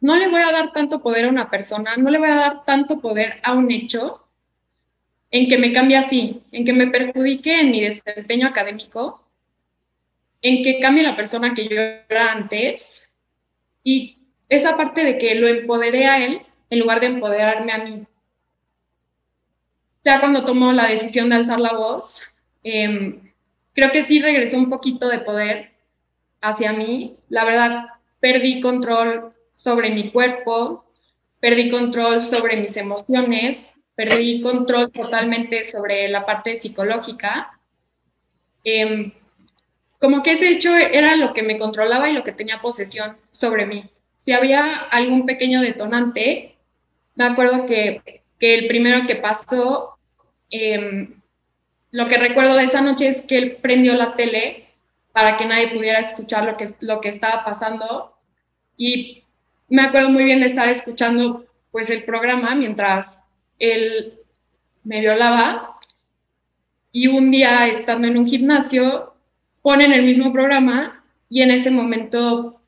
no 0.02 0.16
le 0.16 0.28
voy 0.30 0.42
a 0.42 0.52
dar 0.52 0.72
tanto 0.72 1.02
poder 1.02 1.26
a 1.26 1.30
una 1.30 1.50
persona, 1.50 1.98
no 1.98 2.10
le 2.10 2.20
voy 2.20 2.30
a 2.30 2.36
dar 2.36 2.66
tanto 2.66 3.00
poder 3.00 3.40
a 3.44 3.54
un 3.54 3.72
hecho 3.72 4.26
en 5.32 5.48
que 5.48 5.58
me 5.58 5.74
cambie 5.74 5.98
así, 5.98 6.42
en 6.52 6.66
que 6.66 6.74
me 6.74 6.88
perjudique 6.88 7.60
en 7.60 7.72
mi 7.72 7.82
desempeño 7.82 8.48
académico, 8.48 9.24
en 10.42 10.64
que 10.64 10.80
cambie 10.80 11.04
la 11.04 11.16
persona 11.16 11.54
que 11.54 11.68
yo 11.68 11.80
era 11.80 12.32
antes 12.32 13.08
y 13.84 14.18
esa 14.48 14.78
parte 14.78 15.04
de 15.04 15.18
que 15.18 15.36
lo 15.36 15.48
empoderé 15.48 16.08
a 16.08 16.26
él 16.26 16.42
en 16.70 16.80
lugar 16.80 17.00
de 17.00 17.08
empoderarme 17.08 17.72
a 17.72 17.78
mí. 17.80 18.06
Ya 20.04 20.20
cuando 20.20 20.46
tomó 20.46 20.72
la 20.72 20.88
decisión 20.88 21.30
de 21.30 21.36
alzar 21.36 21.60
la 21.60 21.74
voz, 21.74 22.24
em, 22.64 23.32
creo 23.74 23.92
que 23.92 24.02
sí 24.02 24.22
regresó 24.22 24.58
un 24.58 24.70
poquito 24.70 25.08
de 25.10 25.20
poder 25.20 25.72
hacia 26.42 26.74
mí. 26.74 27.18
La 27.28 27.44
verdad, 27.44 27.86
perdí 28.20 28.62
control 28.62 29.34
sobre 29.60 29.90
mi 29.90 30.10
cuerpo, 30.10 30.86
perdí 31.42 31.70
control 31.70 32.22
sobre 32.22 32.56
mis 32.56 32.78
emociones, 32.78 33.74
perdí 33.94 34.42
control 34.42 34.90
totalmente 34.90 35.66
sobre 35.66 36.08
la 36.08 36.26
parte 36.26 36.56
psicológica. 36.56 37.60
Em, 38.64 39.12
como 40.00 40.24
que 40.24 40.32
ese 40.32 40.50
hecho 40.50 40.74
era 40.78 41.18
lo 41.18 41.34
que 41.34 41.44
me 41.44 41.60
controlaba 41.60 42.10
y 42.10 42.14
lo 42.14 42.24
que 42.24 42.32
tenía 42.32 42.62
posesión 42.62 43.18
sobre 43.32 43.66
mí. 43.66 43.84
Si 44.16 44.32
había 44.32 44.76
algún 44.76 45.26
pequeño 45.26 45.60
detonante, 45.60 46.56
me 47.16 47.26
acuerdo 47.26 47.66
que, 47.66 48.22
el 48.40 48.68
primero 48.68 49.06
que 49.06 49.18
pasó, 49.18 49.98
em, 50.50 51.22
lo 51.92 52.08
que 52.08 52.18
recuerdo 52.18 52.56
de 52.56 52.64
esa 52.64 52.80
noche 52.80 53.10
es 53.10 53.22
que 53.24 53.38
él 53.38 53.58
prendió 53.62 53.96
la 53.96 54.16
tele 54.16 54.70
para 55.12 55.36
que 55.36 55.46
nadie 55.46 55.68
pudiera 55.68 56.00
escuchar 56.00 56.46
lo 56.46 56.56
que, 56.56 56.70
lo 56.80 57.02
que 57.02 57.10
estaba 57.10 57.44
pasando 57.44 58.16
y 58.78 59.26
me 59.70 59.84
acuerdo 59.84 60.10
muy 60.10 60.24
bien 60.24 60.40
de 60.40 60.48
estar 60.48 60.68
escuchando 60.70 61.46
pues 61.72 61.90
el 61.90 62.04
programa 62.04 62.56
mientras 62.56 63.22
él 63.60 64.20
me 64.84 65.00
violaba 65.02 65.78
y 66.92 67.08
un 67.08 67.30
día 67.32 67.68
estando 67.68 68.08
en 68.08 68.18
un 68.18 68.28
gimnasio 68.28 69.14
ponen 69.62 69.92
el 69.94 70.06
mismo 70.06 70.34
programa 70.34 71.04
y 71.30 71.42
en 71.42 71.52
ese 71.52 71.70
momento 71.70 72.60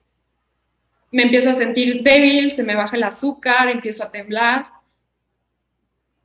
me 1.12 1.24
empiezo 1.24 1.50
a 1.50 1.56
sentir 1.56 2.04
débil, 2.04 2.52
se 2.52 2.64
me 2.64 2.76
baja 2.76 2.96
el 2.96 3.04
azúcar, 3.04 3.70
empiezo 3.70 4.04
a 4.04 4.12
temblar 4.12 4.68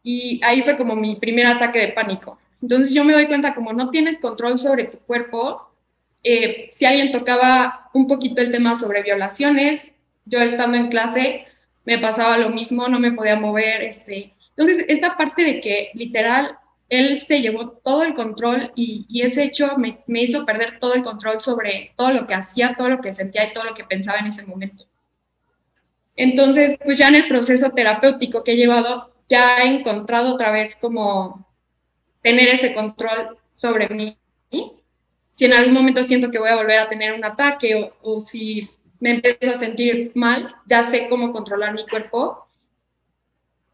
y 0.02 0.40
ahí 0.44 0.62
fue 0.62 0.76
como 0.76 0.94
mi 0.94 1.16
primer 1.16 1.46
ataque 1.46 1.80
de 1.80 1.88
pánico. 1.88 2.38
Entonces 2.62 2.94
yo 2.94 3.04
me 3.04 3.12
doy 3.12 3.26
cuenta 3.26 3.54
como 3.54 3.72
no 3.72 3.90
tienes 3.90 4.18
control 4.18 4.58
sobre 4.58 4.84
tu 4.84 4.98
cuerpo, 4.98 5.70
eh, 6.22 6.68
si 6.70 6.84
alguien 6.84 7.12
tocaba 7.12 7.90
un 7.94 8.06
poquito 8.06 8.40
el 8.40 8.52
tema 8.52 8.76
sobre 8.76 9.02
violaciones, 9.02 9.90
yo 10.26 10.40
estando 10.40 10.76
en 10.76 10.88
clase 10.88 11.46
me 11.84 11.98
pasaba 11.98 12.36
lo 12.36 12.50
mismo, 12.50 12.88
no 12.88 12.98
me 12.98 13.12
podía 13.12 13.36
mover, 13.36 13.82
este, 13.82 14.36
entonces, 14.56 14.86
esta 14.88 15.16
parte 15.16 15.42
de 15.42 15.60
que 15.60 15.90
literal 15.94 16.58
él 16.88 17.18
se 17.18 17.40
llevó 17.40 17.70
todo 17.70 18.04
el 18.04 18.14
control 18.14 18.72
y, 18.74 19.06
ese 19.22 19.44
hecho 19.44 19.76
me, 19.76 19.98
hizo 20.06 20.46
perder 20.46 20.78
todo 20.78 20.94
el 20.94 21.02
control 21.02 21.40
sobre 21.40 21.92
todo 21.96 22.12
lo 22.12 22.26
que 22.26 22.34
hacía, 22.34 22.74
todo 22.76 22.88
lo 22.88 23.00
que 23.00 23.12
sentía 23.12 23.46
y 23.46 23.52
todo 23.52 23.64
lo 23.64 23.74
que 23.74 23.84
pensaba 23.84 24.18
en 24.18 24.26
ese 24.26 24.44
momento. 24.44 24.84
Entonces, 26.14 26.76
pues 26.82 26.96
ya 26.96 27.08
en 27.08 27.16
el 27.16 27.28
proceso 27.28 27.70
terapéutico 27.70 28.42
que 28.44 28.52
he 28.52 28.56
llevado, 28.56 29.12
ya 29.28 29.58
he 29.58 29.66
encontrado 29.66 30.32
otra 30.34 30.50
vez 30.50 30.76
como 30.76 31.46
tener 32.22 32.48
ese 32.48 32.72
control 32.72 33.36
sobre 33.52 33.88
mí. 33.88 34.16
Si 35.30 35.44
en 35.44 35.52
algún 35.52 35.74
momento 35.74 36.02
siento 36.02 36.30
que 36.30 36.38
voy 36.38 36.48
a 36.48 36.56
volver 36.56 36.78
a 36.78 36.88
tener 36.88 37.12
un 37.12 37.24
ataque 37.24 37.74
o, 37.74 37.94
o 38.00 38.20
si 38.20 38.70
me 39.00 39.10
empiezo 39.10 39.50
a 39.50 39.54
sentir 39.54 40.12
mal, 40.14 40.54
ya 40.66 40.82
sé 40.82 41.08
cómo 41.08 41.32
controlar 41.32 41.74
mi 41.74 41.86
cuerpo 41.86 42.46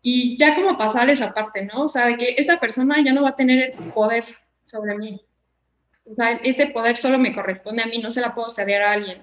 y 0.03 0.37
ya 0.37 0.55
como 0.55 0.77
pasar 0.77 1.09
esa 1.11 1.33
parte, 1.33 1.65
¿no? 1.65 1.85
O 1.85 1.89
sea, 1.89 2.07
de 2.07 2.17
que 2.17 2.35
esta 2.37 2.59
persona 2.59 3.03
ya 3.05 3.13
no 3.13 3.23
va 3.23 3.31
a 3.31 3.37
tener 3.37 3.75
el 3.79 3.93
poder 3.93 4.25
sobre 4.65 4.99
mí. 4.99 5.21
O 6.05 6.15
sea, 6.15 6.33
ese 6.33 6.67
poder 6.67 6.97
solo 6.97 7.19
me 7.19 7.33
corresponde 7.33 7.83
a 7.83 7.87
mí, 7.87 7.99
no 7.99 8.11
se 8.11 8.21
la 8.21 8.35
puedo 8.35 8.51
ceder 8.51 8.83
a 8.83 8.93
alguien. 8.93 9.23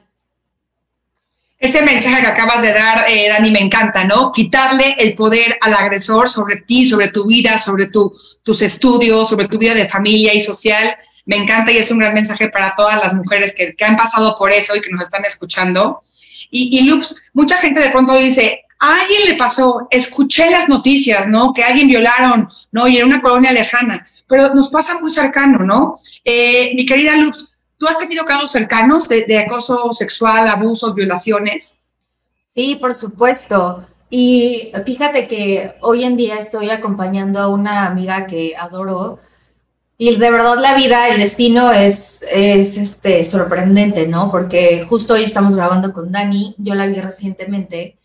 Ese 1.57 1.81
mensaje 1.81 2.21
que 2.21 2.27
acabas 2.27 2.61
de 2.61 2.71
dar, 2.71 3.05
eh, 3.09 3.27
Dani, 3.27 3.51
me 3.51 3.59
encanta, 3.59 4.05
¿no? 4.05 4.31
Quitarle 4.31 4.95
el 4.97 5.13
poder 5.13 5.57
al 5.59 5.73
agresor 5.73 6.29
sobre 6.29 6.55
ti, 6.61 6.85
sobre 6.85 7.09
tu 7.09 7.25
vida, 7.25 7.57
sobre 7.57 7.87
tu, 7.87 8.17
tus 8.43 8.61
estudios, 8.61 9.27
sobre 9.27 9.49
tu 9.49 9.57
vida 9.57 9.73
de 9.73 9.85
familia 9.85 10.33
y 10.33 10.39
social. 10.39 10.95
Me 11.29 11.35
encanta 11.35 11.71
y 11.71 11.77
es 11.77 11.91
un 11.91 11.99
gran 11.99 12.15
mensaje 12.15 12.49
para 12.49 12.73
todas 12.75 12.95
las 12.95 13.13
mujeres 13.13 13.53
que, 13.53 13.75
que 13.75 13.85
han 13.85 13.95
pasado 13.95 14.33
por 14.35 14.51
eso 14.51 14.75
y 14.75 14.81
que 14.81 14.89
nos 14.89 15.03
están 15.03 15.23
escuchando. 15.25 15.99
Y, 16.49 16.79
y 16.79 16.99
mucha 17.33 17.57
gente 17.57 17.79
de 17.81 17.91
pronto 17.91 18.15
dice, 18.15 18.63
a 18.79 19.01
alguien 19.01 19.21
le 19.27 19.35
pasó, 19.35 19.87
escuché 19.91 20.49
las 20.49 20.67
noticias, 20.67 21.27
¿no? 21.27 21.53
Que 21.53 21.63
alguien 21.63 21.87
violaron, 21.87 22.49
¿no? 22.71 22.87
Y 22.87 22.97
en 22.97 23.05
una 23.05 23.21
colonia 23.21 23.51
lejana, 23.51 24.03
pero 24.25 24.55
nos 24.55 24.69
pasa 24.69 24.97
muy 24.97 25.11
cercano, 25.11 25.59
¿no? 25.59 25.99
Eh, 26.25 26.73
mi 26.73 26.83
querida 26.87 27.15
Lux, 27.15 27.53
¿tú 27.77 27.87
has 27.87 27.99
tenido 27.99 28.25
casos 28.25 28.49
cercanos 28.49 29.07
de, 29.07 29.37
acoso 29.37 29.93
sexual, 29.93 30.47
abusos, 30.47 30.95
violaciones? 30.95 31.79
Sí, 32.47 32.75
por 32.81 32.95
supuesto. 32.95 33.85
Y 34.09 34.71
fíjate 34.83 35.27
que 35.27 35.75
hoy 35.81 36.05
en 36.05 36.17
día 36.17 36.39
estoy 36.39 36.71
acompañando 36.71 37.39
a 37.39 37.49
una 37.49 37.85
amiga 37.85 38.25
que 38.25 38.55
adoro 38.57 39.19
y 40.01 40.15
de 40.15 40.31
verdad 40.31 40.55
la 40.59 40.75
vida, 40.75 41.09
el 41.09 41.19
destino 41.19 41.73
es, 41.73 42.23
es 42.31 42.77
este, 42.77 43.25
sorprendente, 43.25 44.07
¿no? 44.07 44.31
Porque 44.31 44.85
justo 44.87 45.15
hoy 45.15 45.25
estamos 45.25 45.57
grabando 45.57 45.91
con 45.91 46.09
Dani, 46.09 46.55
yo 46.57 46.73
la 46.73 46.87
vi 46.87 47.01
recientemente 47.01 47.97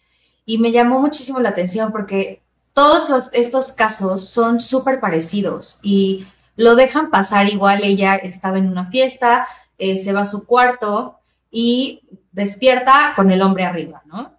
y 0.45 0.59
me 0.59 0.73
llamó 0.73 0.99
muchísimo 1.01 1.39
la 1.39 1.51
atención 1.51 1.93
porque 1.93 2.43
todos 2.73 3.33
estos 3.33 3.71
casos 3.71 4.29
son 4.29 4.61
súper 4.61 4.99
parecidos 4.99 5.79
y 5.85 6.27
lo 6.57 6.75
dejan 6.75 7.11
pasar 7.11 7.49
igual. 7.49 7.85
Ella 7.85 8.17
estaba 8.17 8.59
en 8.59 8.67
una 8.67 8.91
fiesta, 8.91 9.47
eh, 9.79 9.97
se 9.97 10.13
va 10.13 10.23
a 10.23 10.27
su 10.27 10.47
cuarto 10.47 11.21
y 11.49 12.03
despierta 12.33 13.13
con 13.15 13.31
el 13.31 13.41
hombre 13.41 13.67
arriba, 13.67 14.03
¿no? 14.07 14.37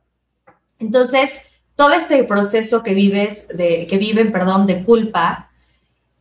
Entonces, 0.77 1.47
todo 1.77 1.93
este 1.93 2.21
proceso 2.25 2.83
que 2.83 2.93
vives, 2.93 3.47
de, 3.47 3.87
que 3.87 3.97
viven, 3.97 4.33
perdón, 4.33 4.67
de 4.67 4.83
culpa, 4.83 5.51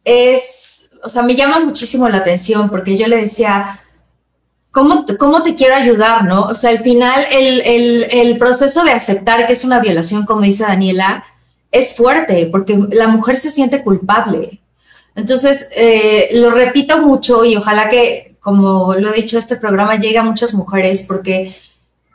es, 0.05 0.93
o 1.05 1.09
sea, 1.09 1.23
me 1.23 1.37
llama 1.37 1.61
muchísimo 1.61 2.09
la 2.09 2.19
atención 2.19 2.71
porque 2.71 2.97
yo 2.97 3.07
le 3.07 3.19
decía, 3.19 3.81
¿cómo, 4.71 5.05
cómo 5.19 5.43
te 5.43 5.55
quiero 5.55 5.75
ayudar, 5.75 6.25
no? 6.25 6.45
O 6.45 6.55
sea, 6.55 6.71
al 6.71 6.79
final 6.79 7.27
el, 7.31 8.37
proceso 8.39 8.83
de 8.85 8.93
aceptar 8.93 9.47
que 9.47 9.53
es 9.53 9.65
una 9.65 9.81
violación, 9.81 10.25
como 10.25 10.41
dice 10.43 10.65
Daniela, 10.65 11.25
es 11.71 11.97
fuerte 11.97 12.47
porque 12.51 12.79
la 12.91 13.09
mujer 13.09 13.37
se 13.37 13.51
siente 13.51 13.83
culpable. 13.83 14.61
Entonces, 15.15 15.69
eh, 15.77 16.31
lo 16.33 16.51
repito 16.51 17.01
mucho 17.03 17.45
y 17.45 17.57
ojalá 17.57 17.89
que, 17.89 18.37
como 18.41 18.95
lo 18.95 19.13
he 19.13 19.17
dicho, 19.17 19.39
este 19.39 19.57
programa 19.57 19.97
llegue 19.97 20.19
a 20.19 20.25
muchas 20.25 20.55
mujeres 20.55 21.05
porque 21.07 21.55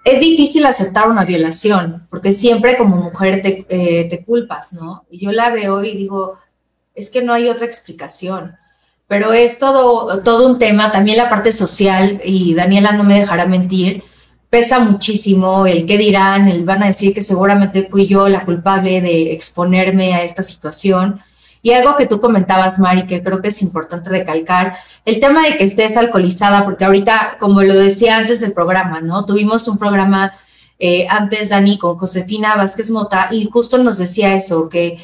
es 0.03 0.19
difícil 0.19 0.65
aceptar 0.65 1.07
una 1.07 1.25
violación, 1.25 2.07
porque 2.09 2.33
siempre 2.33 2.75
como 2.75 2.97
mujer 2.97 3.41
te, 3.41 3.65
eh, 3.69 4.05
te 4.09 4.25
culpas, 4.25 4.73
¿no? 4.73 5.05
Y 5.11 5.19
yo 5.19 5.31
la 5.31 5.51
veo 5.51 5.83
y 5.83 5.95
digo, 5.95 6.39
es 6.95 7.09
que 7.11 7.21
no 7.21 7.33
hay 7.33 7.47
otra 7.49 7.65
explicación 7.65 8.57
pero 9.09 9.33
es 9.33 9.57
todo, 9.57 10.21
todo 10.21 10.45
un 10.45 10.59
tema, 10.59 10.91
también 10.91 11.17
la 11.17 11.29
parte 11.29 11.51
social, 11.51 12.21
y 12.23 12.53
Daniela 12.53 12.91
no 12.91 13.03
me 13.03 13.19
dejará 13.19 13.47
mentir, 13.47 14.03
pesa 14.51 14.79
muchísimo 14.79 15.65
el 15.65 15.87
qué 15.87 15.97
dirán, 15.97 16.47
el 16.47 16.63
van 16.63 16.83
a 16.83 16.87
decir 16.87 17.13
que 17.15 17.23
seguramente 17.23 17.87
fui 17.89 18.05
yo 18.05 18.29
la 18.29 18.45
culpable 18.45 19.01
de 19.01 19.33
exponerme 19.33 20.13
a 20.13 20.21
esta 20.21 20.43
situación. 20.43 21.21
Y 21.63 21.71
algo 21.71 21.97
que 21.97 22.05
tú 22.05 22.19
comentabas, 22.21 22.77
Mari, 22.77 23.07
que 23.07 23.23
creo 23.23 23.41
que 23.41 23.47
es 23.47 23.63
importante 23.63 24.11
recalcar, 24.11 24.77
el 25.05 25.19
tema 25.19 25.41
de 25.41 25.57
que 25.57 25.63
estés 25.63 25.97
alcoholizada, 25.97 26.63
porque 26.63 26.85
ahorita, 26.85 27.37
como 27.39 27.63
lo 27.63 27.73
decía 27.73 28.15
antes 28.17 28.41
del 28.41 28.53
programa, 28.53 29.01
¿no? 29.01 29.25
Tuvimos 29.25 29.67
un 29.67 29.79
programa 29.79 30.33
eh, 30.77 31.07
antes, 31.09 31.49
Dani, 31.49 31.79
con 31.79 31.97
Josefina 31.97 32.55
Vázquez 32.55 32.91
Mota, 32.91 33.29
y 33.31 33.45
justo 33.45 33.79
nos 33.79 33.97
decía 33.97 34.35
eso, 34.35 34.69
que 34.69 35.03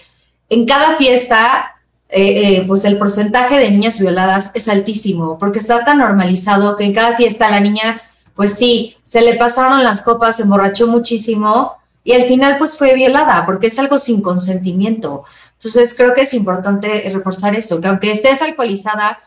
en 0.49 0.68
cada 0.68 0.95
fiesta, 0.95 1.75
eh, 2.10 2.58
eh, 2.58 2.64
pues 2.68 2.86
el 2.86 2.97
porcentaje 2.97 3.58
de 3.58 3.72
niñas 3.72 3.99
violadas 3.99 4.51
es 4.53 4.68
altísimo, 4.68 5.38
porque 5.39 5.60
está 5.60 5.84
tan 5.84 5.97
normalizado 5.97 6.76
que 6.76 6.86
en 6.86 6.93
cada 6.93 7.16
fiesta 7.18 7.49
la 7.49 7.60
niña, 7.60 8.01
pues 8.36 8.56
sí, 8.56 8.95
se 9.03 9.22
le 9.22 9.36
pasaron 9.36 9.84
las 9.84 10.01
copas, 10.01 10.38
se 10.38 10.43
emborrachó 10.43 10.88
muchísimo, 10.88 11.74
y 12.03 12.14
al 12.14 12.24
final 12.24 12.58
pues 12.58 12.78
fue 12.78 12.93
violada, 12.93 13.45
porque 13.45 13.68
es 13.68 13.80
algo 13.80 13.97
sin 13.97 14.22
consentimiento. 14.22 15.26
Entonces 15.53 15.95
creo 15.95 16.14
que 16.14 16.22
es 16.22 16.34
importante 16.36 17.10
reforzar 17.12 17.56
esto, 17.56 17.82
que 17.82 17.88
aunque 17.88 18.12
estés 18.12 18.43
alcoholizada, 18.43 19.20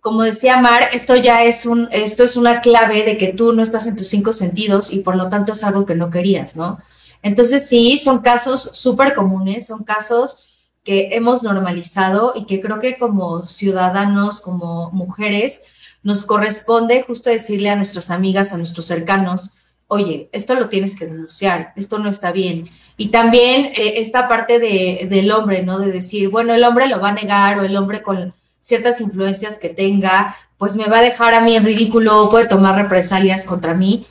como 0.00 0.22
decía 0.22 0.60
Mar, 0.60 0.90
esto 0.92 1.16
ya 1.16 1.44
es 1.44 1.64
un, 1.64 1.88
esto 1.90 2.24
es 2.24 2.36
una 2.36 2.60
clave 2.60 3.04
de 3.04 3.16
que 3.16 3.28
tú 3.28 3.54
no 3.54 3.62
estás 3.62 3.86
en 3.86 3.96
tus 3.96 4.08
cinco 4.08 4.34
sentidos 4.34 4.92
y 4.92 5.00
por 5.00 5.16
lo 5.16 5.30
tanto 5.30 5.52
es 5.52 5.64
algo 5.64 5.86
que 5.86 5.94
no 5.94 6.10
querías, 6.10 6.56
¿no? 6.56 6.78
Entonces 7.22 7.66
sí, 7.66 7.96
son 7.98 8.20
casos 8.20 8.62
súper 8.74 9.14
comunes, 9.14 9.66
son 9.66 9.84
casos 9.84 10.49
que 10.84 11.10
hemos 11.12 11.42
normalizado 11.42 12.32
y 12.34 12.46
que 12.46 12.60
creo 12.60 12.78
que 12.78 12.98
como 12.98 13.44
ciudadanos, 13.46 14.40
como 14.40 14.90
mujeres, 14.92 15.64
nos 16.02 16.24
corresponde 16.24 17.02
justo 17.02 17.30
decirle 17.30 17.70
a 17.70 17.76
nuestras 17.76 18.10
amigas, 18.10 18.52
a 18.52 18.56
nuestros 18.56 18.86
cercanos, 18.86 19.52
oye, 19.88 20.28
esto 20.32 20.54
lo 20.54 20.68
tienes 20.68 20.98
que 20.98 21.06
denunciar, 21.06 21.72
esto 21.76 21.98
no 21.98 22.08
está 22.08 22.32
bien. 22.32 22.70
Y 22.96 23.08
también 23.08 23.66
eh, 23.74 23.94
esta 23.96 24.28
parte 24.28 24.58
de, 24.58 25.06
del 25.10 25.30
hombre, 25.32 25.62
¿no? 25.62 25.78
De 25.78 25.90
decir, 25.90 26.28
bueno, 26.28 26.54
el 26.54 26.64
hombre 26.64 26.86
lo 26.86 27.00
va 27.00 27.08
a 27.08 27.14
negar 27.14 27.58
o 27.58 27.64
el 27.64 27.76
hombre 27.76 28.02
con 28.02 28.32
ciertas 28.60 29.00
influencias 29.00 29.58
que 29.58 29.70
tenga, 29.70 30.36
pues 30.58 30.76
me 30.76 30.84
va 30.84 30.98
a 30.98 31.02
dejar 31.02 31.34
a 31.34 31.40
mí 31.40 31.56
en 31.56 31.64
ridículo, 31.64 32.28
puede 32.30 32.46
tomar 32.46 32.76
represalias 32.76 33.44
contra 33.44 33.74
mí. 33.74 34.06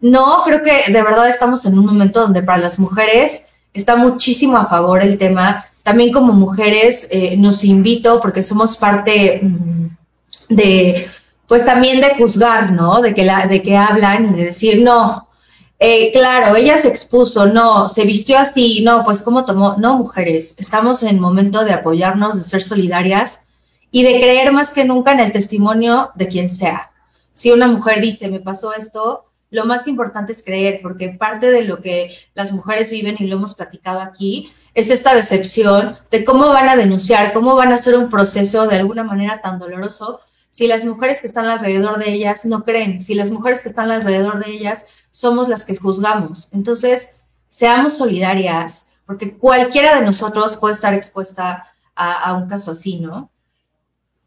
No, 0.00 0.42
creo 0.44 0.62
que 0.62 0.90
de 0.90 1.02
verdad 1.02 1.28
estamos 1.28 1.66
en 1.66 1.78
un 1.78 1.86
momento 1.86 2.20
donde 2.20 2.42
para 2.42 2.58
las 2.58 2.78
mujeres 2.78 3.46
está 3.74 3.96
muchísimo 3.96 4.56
a 4.56 4.66
favor 4.66 5.02
el 5.02 5.18
tema. 5.18 5.66
También 5.88 6.12
como 6.12 6.34
mujeres 6.34 7.08
eh, 7.10 7.34
nos 7.38 7.64
invito, 7.64 8.20
porque 8.20 8.42
somos 8.42 8.76
parte 8.76 9.40
mm, 9.42 9.86
de, 10.50 11.08
pues 11.46 11.64
también 11.64 12.02
de 12.02 12.14
juzgar, 12.14 12.72
¿no? 12.72 13.00
De 13.00 13.14
que, 13.14 13.24
la, 13.24 13.46
de 13.46 13.62
que 13.62 13.74
hablan 13.74 14.28
y 14.28 14.36
de 14.36 14.44
decir, 14.44 14.82
no, 14.82 15.30
eh, 15.78 16.12
claro, 16.12 16.54
ella 16.56 16.76
se 16.76 16.88
expuso, 16.88 17.46
no, 17.46 17.88
se 17.88 18.04
vistió 18.04 18.38
así, 18.38 18.82
no, 18.84 19.02
pues 19.02 19.22
cómo 19.22 19.46
tomó, 19.46 19.76
no, 19.78 19.96
mujeres, 19.96 20.56
estamos 20.58 21.02
en 21.02 21.20
momento 21.20 21.64
de 21.64 21.72
apoyarnos, 21.72 22.36
de 22.36 22.42
ser 22.42 22.62
solidarias 22.62 23.46
y 23.90 24.02
de 24.02 24.20
creer 24.20 24.52
más 24.52 24.74
que 24.74 24.84
nunca 24.84 25.12
en 25.12 25.20
el 25.20 25.32
testimonio 25.32 26.10
de 26.16 26.28
quien 26.28 26.50
sea. 26.50 26.90
Si 27.32 27.50
una 27.50 27.66
mujer 27.66 28.02
dice, 28.02 28.28
me 28.28 28.40
pasó 28.40 28.74
esto, 28.74 29.24
lo 29.50 29.64
más 29.64 29.86
importante 29.88 30.32
es 30.32 30.42
creer, 30.42 30.80
porque 30.82 31.08
parte 31.08 31.50
de 31.50 31.62
lo 31.62 31.80
que 31.80 32.14
las 32.34 32.52
mujeres 32.52 32.90
viven, 32.90 33.16
y 33.18 33.26
lo 33.26 33.36
hemos 33.36 33.54
platicado 33.54 34.00
aquí, 34.00 34.52
es 34.74 34.90
esta 34.90 35.14
decepción 35.14 35.96
de 36.10 36.24
cómo 36.24 36.48
van 36.48 36.68
a 36.68 36.76
denunciar, 36.76 37.32
cómo 37.32 37.56
van 37.56 37.72
a 37.72 37.76
hacer 37.76 37.96
un 37.96 38.08
proceso 38.08 38.66
de 38.66 38.76
alguna 38.76 39.04
manera 39.04 39.40
tan 39.40 39.58
doloroso 39.58 40.20
si 40.50 40.66
las 40.66 40.84
mujeres 40.84 41.20
que 41.20 41.26
están 41.26 41.46
alrededor 41.46 41.98
de 41.98 42.12
ellas 42.12 42.44
no 42.46 42.64
creen, 42.64 43.00
si 43.00 43.14
las 43.14 43.30
mujeres 43.30 43.62
que 43.62 43.68
están 43.68 43.90
alrededor 43.90 44.42
de 44.44 44.50
ellas 44.50 44.86
somos 45.10 45.48
las 45.48 45.64
que 45.64 45.76
juzgamos. 45.76 46.48
Entonces, 46.52 47.16
seamos 47.48 47.96
solidarias, 47.96 48.90
porque 49.06 49.36
cualquiera 49.36 49.98
de 49.98 50.04
nosotros 50.04 50.56
puede 50.56 50.74
estar 50.74 50.94
expuesta 50.94 51.66
a, 51.94 52.34
un 52.34 52.48
caso 52.48 52.70
así, 52.70 52.98
¿no? 52.98 53.30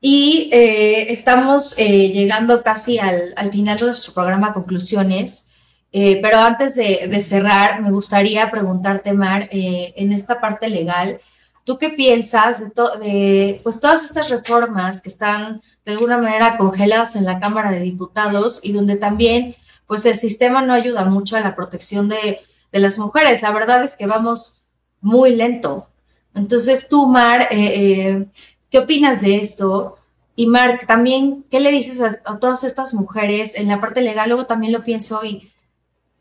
Y 0.04 0.49
eh, 0.52 1.12
estamos 1.14 1.78
eh, 1.78 2.10
llegando 2.10 2.64
casi 2.64 2.97
al, 2.97 3.36
final 3.52 3.78
de 3.78 3.86
nuestro 3.86 4.16
programa 4.16 4.52
Conclusiones, 4.52 5.52
eh, 5.91 6.20
pero 6.24 6.39
antes 6.39 6.74
de, 6.74 7.22
cerrar, 7.22 7.82
me 7.84 7.91
gustaría 7.91 8.49
preguntarte, 8.49 9.14
Mar, 9.14 9.47
en 9.52 10.12
esta 10.12 10.41
parte 10.41 10.70
legal, 10.70 11.22
¿tú 11.66 11.78
qué 11.78 11.89
piensas 11.89 12.62
de, 12.62 12.72
de 12.99 13.62
pues, 13.62 13.80
todas 13.80 14.04
estas 14.04 14.30
reformas 14.30 15.02
que 15.02 15.10
están 15.10 15.62
de 15.86 15.91
alguna 15.91 16.18
manera 16.18 16.58
congeladas 16.58 17.16
en 17.16 17.26
la 17.26 17.39
Cámara 17.39 17.72
de 17.72 17.82
Diputados 17.82 18.60
y 18.64 18.74
donde 18.74 18.95
también 18.95 19.56
pues 19.86 20.06
el 20.06 20.16
sistema 20.16 20.62
no 20.62 20.74
ayuda 20.74 21.06
mucho 21.06 21.38
a 21.38 21.41
la 21.41 21.56
protección 21.56 22.10
de, 22.10 22.39
de 22.72 22.80
las 22.80 22.97
mujeres? 22.97 23.43
La 23.43 23.52
verdad 23.52 23.84
es 23.84 23.97
que 23.97 24.08
vamos 24.08 24.64
muy 25.02 25.36
lento. 25.36 25.88
Entonces 26.34 26.88
tú, 26.88 27.08
Mar, 27.08 27.49
eh, 27.52 28.26
¿Qué 28.72 28.80
opinas 28.80 29.22
de 29.22 29.36
esto? 29.38 29.97
Y 30.36 30.47
Mark, 30.47 30.88
también, 30.88 31.43
¿qué 31.51 31.59
le 31.59 31.72
dices 31.72 32.01
a, 32.26 32.39
todas 32.39 32.63
estas 32.63 32.93
mujeres 32.93 33.55
en 33.55 33.67
la 33.67 33.82
parte 33.82 34.01
legal? 34.01 34.30
Luego 34.30 34.45
también 34.45 34.72
lo 34.72 34.84
pienso 34.84 35.24
y 35.26 35.51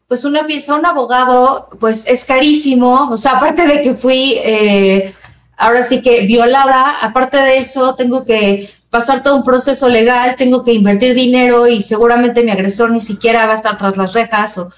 pues 0.09 0.25
uno 0.25 0.45
piensa, 0.45 0.75
un 0.75 0.85
abogado, 0.85 1.69
pues 1.79 2.09
es 2.09 2.25
carísimo, 2.25 3.09
o 3.09 3.17
sea, 3.17 3.37
aparte 3.37 3.65
de 3.69 3.81
que 3.81 3.95
fui, 3.95 4.35
eh, 4.45 5.15
ahora 5.57 5.85
sí 5.85 6.03
que 6.03 6.27
violada, 6.27 6.97
aparte 7.01 7.37
de 7.37 7.59
eso, 7.59 7.95
tengo 7.95 8.25
que 8.25 8.69
pasar 8.91 9.23
todo 9.23 9.37
un 9.37 9.45
proceso 9.45 9.89
legal, 9.89 10.35
tengo 10.35 10.65
que 10.65 10.73
invertir 10.73 11.15
dinero 11.15 11.69
y 11.69 11.81
seguramente 11.81 12.43
mi 12.43 12.51
agresor 12.51 12.91
ni 12.91 12.99
siquiera 12.99 13.47
va 13.47 13.53
a 13.53 13.55
estar 13.55 13.79
tras 13.79 13.97
las 13.97 14.13
rejas. 14.13 14.59
O, 14.59 14.71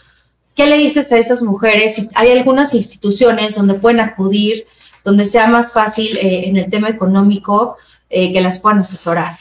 ¿Qué 0.54 0.66
le 0.66 0.76
dices 0.76 1.10
a 1.12 1.16
esas 1.16 1.42
mujeres? 1.42 2.10
Hay 2.14 2.30
algunas 2.30 2.74
instituciones 2.74 3.54
donde 3.54 3.74
pueden 3.74 4.00
acudir 4.00 4.66
donde 5.04 5.24
sea 5.24 5.46
más 5.46 5.72
fácil 5.72 6.16
eh, 6.18 6.44
en 6.46 6.56
el 6.56 6.70
tema 6.70 6.88
económico 6.88 7.76
eh, 8.08 8.32
que 8.32 8.40
las 8.40 8.58
puedan 8.58 8.80
asesorar. 8.80 9.36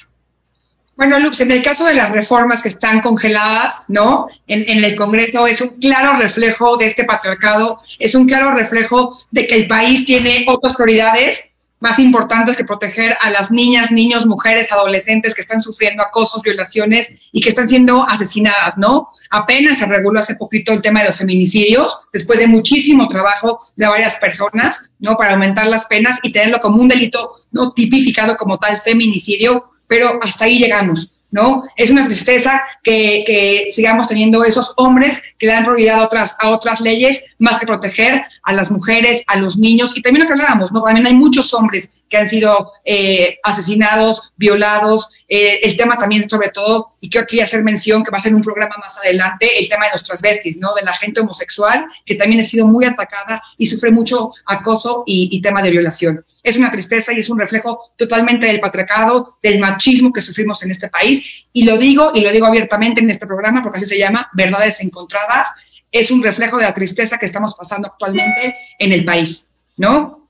Bueno, 0.96 1.20
Lux, 1.20 1.42
en 1.42 1.52
el 1.52 1.64
caso 1.64 1.86
de 1.86 1.96
las 1.96 2.12
reformas 2.12 2.62
que 2.62 2.68
están 2.68 3.02
congeladas, 3.02 3.82
¿no? 3.88 4.28
En, 4.46 4.70
en, 4.70 4.84
el 4.84 4.96
Congreso 4.96 5.48
es 5.48 5.60
un 5.62 5.70
claro 5.80 6.14
reflejo 6.20 6.78
de 6.78 6.86
este 6.86 7.06
patriarcado, 7.06 7.80
es 7.98 8.14
un 8.14 8.28
claro 8.28 8.54
reflejo 8.54 9.18
de 9.32 9.48
que 9.48 9.56
el 9.56 9.68
país 9.68 10.06
tiene 10.06 10.46
otras 10.48 10.76
prioridades 10.76 11.51
más 11.82 12.00
importantes 12.00 12.56
que 12.56 12.64
proteger 12.64 13.18
a 13.20 13.30
las 13.32 13.52
niñas, 13.52 13.92
niños, 13.92 14.26
mujeres, 14.26 14.72
adolescentes 14.72 15.36
que 15.36 15.42
están 15.42 15.60
sufriendo 15.60 16.04
acosos, 16.04 16.42
violaciones 16.42 17.30
y 17.34 17.42
que 17.42 17.50
están 17.50 17.68
siendo 17.68 18.04
asesinadas, 18.08 18.78
¿no? 18.78 19.10
Apenas 19.32 19.80
se 19.80 19.88
reguló 19.88 20.20
hace 20.20 20.36
poquito 20.36 20.72
el 20.72 20.82
tema 20.82 21.02
de 21.02 21.08
los 21.08 21.18
feminicidios, 21.18 22.00
después 22.14 22.40
de 22.40 22.48
muchísimo 22.48 23.08
trabajo 23.08 23.60
de 23.76 23.88
varias 23.88 24.16
personas, 24.18 24.92
¿no? 25.00 25.18
Para 25.18 25.34
aumentar 25.34 25.68
las 25.68 25.86
penas 25.86 26.20
y 26.22 26.32
tenerlo 26.32 26.60
como 26.60 26.82
un 26.82 26.88
delito 26.88 27.32
no 27.52 27.74
tipificado 27.74 28.38
como 28.38 28.60
tal 28.60 28.78
feminicidio, 28.78 29.72
pero 29.88 30.20
hasta 30.22 30.46
ahí 30.46 30.60
llegamos. 30.60 31.12
¿No? 31.32 31.64
Es 31.76 31.90
una 31.90 32.06
tristeza 32.06 32.62
que, 32.84 33.24
que, 33.26 33.68
sigamos 33.72 34.08
teniendo 34.08 34.44
esos 34.44 34.74
hombres 34.78 35.22
que 35.38 35.48
dan 35.48 35.64
prioridad 35.64 36.00
a 36.00 36.06
otras, 36.06 36.36
a 36.40 36.50
otras 36.50 36.82
leyes 36.82 37.24
más 37.40 37.58
que 37.58 37.66
proteger 37.66 38.24
a 38.44 38.54
las 38.54 38.70
mujeres, 38.70 39.24
a 39.28 39.38
los 39.38 39.58
niños 39.58 39.94
y 39.96 40.02
también 40.02 40.24
lo 40.24 40.28
que 40.28 40.34
hablábamos, 40.34 40.72
¿no? 40.72 40.84
También 40.84 41.08
hay 41.08 41.14
muchos 41.14 41.54
hombres 41.54 41.92
que 42.10 42.18
han 42.18 42.28
sido 42.28 42.72
eh, 42.84 43.38
asesinados, 43.44 44.34
violados, 44.36 45.10
eh, 45.28 45.60
el 45.64 45.78
tema 45.78 45.98
también 45.98 46.30
sobre 46.30 46.50
todo, 46.50 46.92
y 47.00 47.10
quiero 47.10 47.24
aquí 47.24 47.40
hacer 47.40 47.64
mención 47.64 48.04
que 48.04 48.12
va 48.12 48.18
a 48.18 48.22
ser 48.22 48.36
un 48.36 48.42
programa 48.42 48.76
más 48.78 48.98
adelante, 48.98 49.60
el 49.60 49.70
tema 49.70 49.86
de 49.86 49.94
los 49.94 50.04
transvestis, 50.04 50.58
¿no? 50.58 50.74
De 50.74 50.84
la 50.84 50.94
gente 50.94 51.22
homosexual 51.22 51.86
que 52.06 52.16
también 52.16 52.42
ha 52.42 52.44
sido 52.44 52.68
muy 52.68 52.86
atacada 52.86 53.42
y 53.58 53.68
sufre 53.68 53.92
mucho 53.92 54.32
acoso 54.46 55.04
y 55.06 55.42
tema 55.42 55.62
de 55.62 55.72
violación. 55.72 56.26
Es 56.44 56.58
una 56.58 56.72
tristeza 56.72 57.14
y 57.14 57.20
es 57.20 57.30
un 57.30 57.40
reflejo 57.40 57.92
totalmente 57.96 58.48
del 58.48 58.60
patriarcado, 58.60 59.38
del 59.42 59.60
machismo 59.60 60.12
que 60.12 60.22
sufrimos 60.22 60.64
en 60.64 60.72
este 60.72 60.90
país. 60.90 61.46
Y 61.54 61.64
lo 61.64 61.78
digo, 61.78 62.12
y 62.14 62.22
lo 62.22 62.32
digo 62.32 62.46
abiertamente 62.46 63.02
en 63.02 63.10
este 63.10 63.28
programa, 63.28 63.62
porque 63.62 63.78
así 63.78 63.86
se 63.86 63.98
llama, 63.98 64.30
Verdades 64.34 64.82
Encontradas. 64.82 65.50
Es 65.92 66.10
un 66.10 66.24
reflejo 66.24 66.58
de 66.58 66.64
la 66.64 66.74
tristeza 66.74 67.18
que 67.18 67.26
estamos 67.26 67.54
pasando 67.54 67.88
actualmente 67.88 68.56
en 68.80 68.92
el 68.94 69.06
país, 69.06 69.52
¿no? 69.78 70.28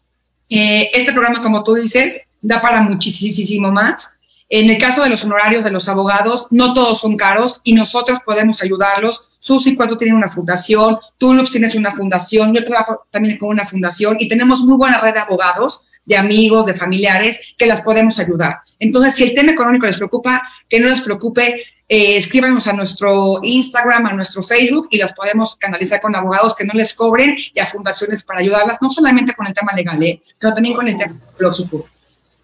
Eh, 0.50 0.90
este 0.94 1.14
programa, 1.14 1.40
como 1.40 1.64
tú 1.64 1.76
dices, 1.76 2.26
da 2.42 2.60
para 2.60 2.82
muchísimo 2.82 3.72
más. 3.72 4.18
En 4.54 4.70
el 4.70 4.78
caso 4.78 5.02
de 5.02 5.10
los 5.10 5.24
honorarios 5.24 5.64
de 5.64 5.72
los 5.72 5.88
abogados, 5.88 6.48
no 6.50 6.74
todos 6.74 7.00
son 7.00 7.16
caros 7.16 7.62
y 7.64 7.74
nosotras 7.74 8.20
podemos 8.26 8.62
ayudarlos. 8.62 9.30
Susi 9.38 9.76
Cuatro 9.76 9.98
tiene 9.98 10.14
una 10.14 10.28
fundación, 10.28 10.98
Tulux 11.18 11.52
tienes 11.52 11.74
una 11.74 11.90
fundación, 11.90 12.54
yo 12.54 12.66
trabajo 12.66 13.08
también 13.12 13.38
con 13.38 13.48
una 13.48 13.66
fundación 13.66 14.18
y 14.20 14.28
tenemos 14.28 14.60
muy 14.64 14.76
buena 14.76 15.00
red 15.00 15.14
de 15.14 15.22
abogados 15.22 15.84
de 16.06 16.18
amigos, 16.18 16.66
de 16.66 16.74
familiares, 16.74 17.54
que 17.58 17.66
las 17.66 17.82
podemos 17.82 18.20
ayudar. 18.20 18.60
Entonces, 18.80 19.16
si 19.16 19.24
el 19.24 19.36
tema 19.36 19.52
económico 19.52 19.86
les 19.86 19.98
preocupa, 19.98 20.42
que 20.68 20.80
no 20.80 20.88
les 20.88 21.02
preocupe, 21.02 21.64
eh, 21.88 22.16
escríbanos 22.16 22.68
a 22.68 22.74
nuestro 22.74 23.40
Instagram, 23.44 24.06
a 24.06 24.14
nuestro 24.14 24.42
Facebook 24.42 24.88
y 24.92 24.98
las 24.98 25.14
podemos 25.14 25.58
canalizar 25.58 26.00
con 26.00 26.16
abogados 26.16 26.56
que 26.56 26.64
no 26.64 26.74
les 26.74 26.94
cobren 26.94 27.36
y 27.54 27.60
a 27.60 27.66
fundaciones 27.66 28.24
para 28.24 28.40
ayudarlas, 28.40 28.78
no 28.82 28.90
solamente 28.90 29.34
con 29.34 29.46
el 29.46 29.54
tema 29.54 29.74
legal, 29.74 30.02
eh, 30.02 30.22
sino 30.38 30.54
también 30.54 30.74
con 30.74 30.88
el 30.88 30.98
tema 30.98 31.16
lógico. 31.38 31.86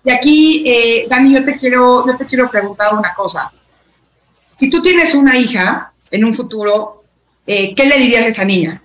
Y 0.04 0.12
aquí, 0.12 0.64
eh, 0.66 1.08
Dani, 1.10 1.34
yo 1.34 1.46
te, 1.46 1.58
quiero, 1.58 2.06
yo 2.06 2.18
te 2.18 2.26
quiero 2.26 2.50
preguntar 2.50 2.94
una 2.94 3.14
cosa. 3.14 3.50
Si 4.58 4.70
tú 4.70 4.82
tienes 4.82 5.16
una 5.16 5.38
hija 5.38 5.92
en 6.12 6.26
un 6.26 6.34
futuro, 6.34 7.04
¿qué 7.46 7.86
le 7.86 7.98
dirías 8.00 8.26
a 8.26 8.28
esa 8.28 8.44
niña? 8.44 8.82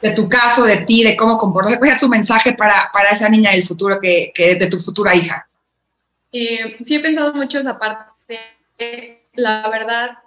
De 0.00 0.10
tu 0.10 0.28
caso, 0.28 0.64
de 0.64 0.78
ti, 0.78 1.02
de 1.02 1.16
cómo 1.16 1.38
comportarte. 1.38 1.78
¿Cuál 1.78 1.92
es 1.92 1.98
tu 2.00 2.08
mensaje 2.08 2.52
para, 2.52 2.90
para 2.92 3.10
esa 3.10 3.28
niña 3.28 3.52
del 3.52 3.64
futuro, 3.64 3.98
que, 4.00 4.32
que 4.34 4.56
de 4.56 4.66
tu 4.66 4.78
futura 4.78 5.14
hija? 5.14 5.48
Eh, 6.32 6.76
sí 6.84 6.94
he 6.94 7.00
pensado 7.00 7.32
mucho 7.34 7.58
esa 7.58 7.78
parte. 7.78 8.40
La 9.34 9.68
verdad, 9.68 10.18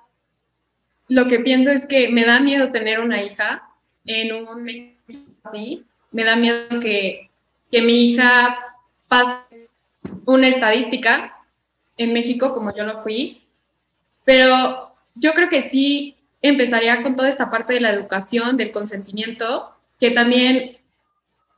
lo 1.07 1.27
que 1.27 1.39
pienso 1.39 1.69
es 1.71 1.85
que 1.85 2.09
me 2.09 2.25
da 2.25 2.39
miedo 2.39 2.71
tener 2.71 2.99
una 2.99 3.21
hija 3.21 3.63
en 4.05 4.33
un 4.33 4.63
México 4.63 5.19
así. 5.43 5.83
Me 6.11 6.23
da 6.23 6.35
miedo 6.35 6.79
que, 6.79 7.29
que 7.71 7.81
mi 7.81 8.11
hija 8.11 8.57
pase 9.07 9.69
una 10.25 10.47
estadística 10.47 11.35
en 11.97 12.13
México 12.13 12.53
como 12.53 12.75
yo 12.75 12.85
lo 12.85 13.03
fui. 13.03 13.43
Pero 14.25 14.95
yo 15.15 15.33
creo 15.33 15.49
que 15.49 15.61
sí 15.61 16.15
empezaría 16.41 17.01
con 17.01 17.15
toda 17.15 17.29
esta 17.29 17.49
parte 17.49 17.73
de 17.73 17.81
la 17.81 17.91
educación, 17.91 18.57
del 18.57 18.71
consentimiento, 18.71 19.75
que 19.99 20.11
también, 20.11 20.77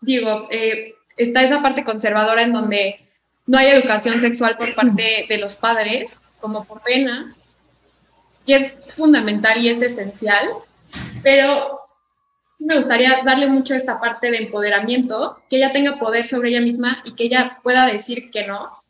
digo, 0.01 0.47
eh, 0.49 0.95
está 1.17 1.43
esa 1.43 1.61
parte 1.61 1.83
conservadora 1.83 2.41
en 2.41 2.53
donde 2.53 3.07
no 3.45 3.57
hay 3.57 3.67
educación 3.67 4.19
sexual 4.19 4.57
por 4.57 4.73
parte 4.73 5.25
de 5.29 5.37
los 5.37 5.55
padres, 5.55 6.19
como 6.39 6.63
por 6.65 6.81
pena, 6.81 7.35
y 8.45 8.53
es 8.53 8.75
fundamental 8.95 9.63
y 9.63 9.69
es 9.69 9.81
esencial, 9.81 10.47
pero 11.21 11.79
me 12.59 12.75
gustaría 12.75 13.21
darle 13.23 13.47
mucho 13.47 13.73
esta 13.73 13.99
parte 13.99 14.31
de 14.31 14.37
empoderamiento, 14.37 15.41
que 15.49 15.57
ella 15.57 15.71
tenga 15.71 15.99
poder 15.99 16.25
sobre 16.25 16.49
ella 16.49 16.61
misma 16.61 17.01
y 17.05 17.13
que 17.13 17.25
ella 17.25 17.59
pueda 17.63 17.85
decir 17.87 18.31
que 18.31 18.47
no, 18.47 18.81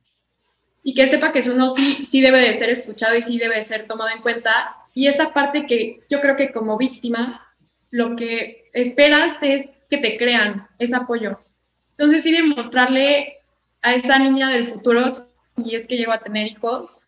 y 0.83 0.93
que 0.93 1.07
sepa 1.07 1.31
que 1.31 1.41
su 1.41 1.55
no 1.55 1.69
sí, 1.69 2.03
sí 2.03 2.21
debe 2.21 2.39
de 2.39 2.53
ser 2.53 2.69
escuchado 2.69 3.15
y 3.15 3.21
sí 3.21 3.37
debe 3.37 3.55
de 3.55 3.63
ser 3.63 3.87
tomado 3.87 4.09
en 4.15 4.21
cuenta. 4.21 4.75
Y 4.93 5.07
esta 5.07 5.33
parte 5.33 5.65
que 5.65 5.99
yo 6.09 6.19
creo 6.19 6.35
que 6.35 6.51
como 6.51 6.77
víctima, 6.77 7.47
lo 7.89 8.15
que 8.15 8.69
esperas 8.73 9.37
es 9.41 9.69
que 9.89 9.97
te 9.97 10.17
crean 10.17 10.67
ese 10.79 10.95
apoyo. 10.95 11.39
Entonces 11.91 12.23
sí 12.23 12.31
demostrarle 12.31 13.37
a 13.81 13.95
esa 13.95 14.17
niña 14.19 14.49
del 14.49 14.67
futuro, 14.67 15.05
si 15.09 15.75
es 15.75 15.87
que 15.87 15.97
llego 15.97 16.11
a 16.11 16.21
tener 16.21 16.47
hijos, 16.47 16.99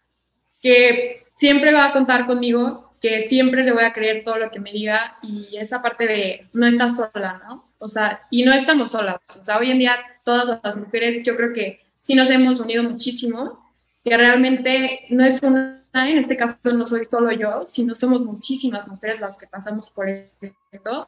que 0.62 1.26
siempre 1.36 1.74
va 1.74 1.86
a 1.86 1.94
contar 1.94 2.26
conmigo, 2.26 2.94
que 3.02 3.22
siempre 3.22 3.64
le 3.64 3.74
voy 3.74 3.84
a 3.84 3.94
creer 3.94 4.24
todo 4.24 4.38
lo 4.38 4.50
que 4.50 4.60
me 4.60 4.72
diga 4.72 5.18
y 5.22 5.58
esa 5.58 5.82
parte 5.82 6.08
de 6.08 6.48
no 6.54 6.66
estás 6.66 6.96
sola, 6.96 7.42
¿no? 7.46 7.70
O 7.80 7.90
sea, 7.90 8.22
y 8.32 8.44
no 8.44 8.54
estamos 8.54 8.92
solas. 8.92 9.20
O 9.38 9.42
sea, 9.42 9.58
hoy 9.58 9.72
en 9.72 9.80
día 9.80 10.00
todas 10.24 10.62
las 10.64 10.78
mujeres 10.78 11.22
yo 11.24 11.36
creo 11.36 11.52
que 11.52 11.82
sí 12.02 12.16
nos 12.16 12.30
hemos 12.30 12.60
unido 12.60 12.82
muchísimo, 12.84 13.60
que 14.06 14.16
realmente 14.16 15.02
no 15.10 15.26
es 15.26 15.42
una, 15.42 15.83
en 15.94 16.18
este 16.18 16.36
caso 16.36 16.58
no 16.74 16.86
soy 16.86 17.06
solo 17.06 17.32
yo, 17.32 17.66
sino 17.66 17.96
somos 17.96 18.22
muchísimas 18.22 18.88
mujeres 18.88 19.20
las 19.20 19.38
que 19.38 19.48
pasamos 19.48 19.90
por 19.90 20.10
esto. 20.10 21.08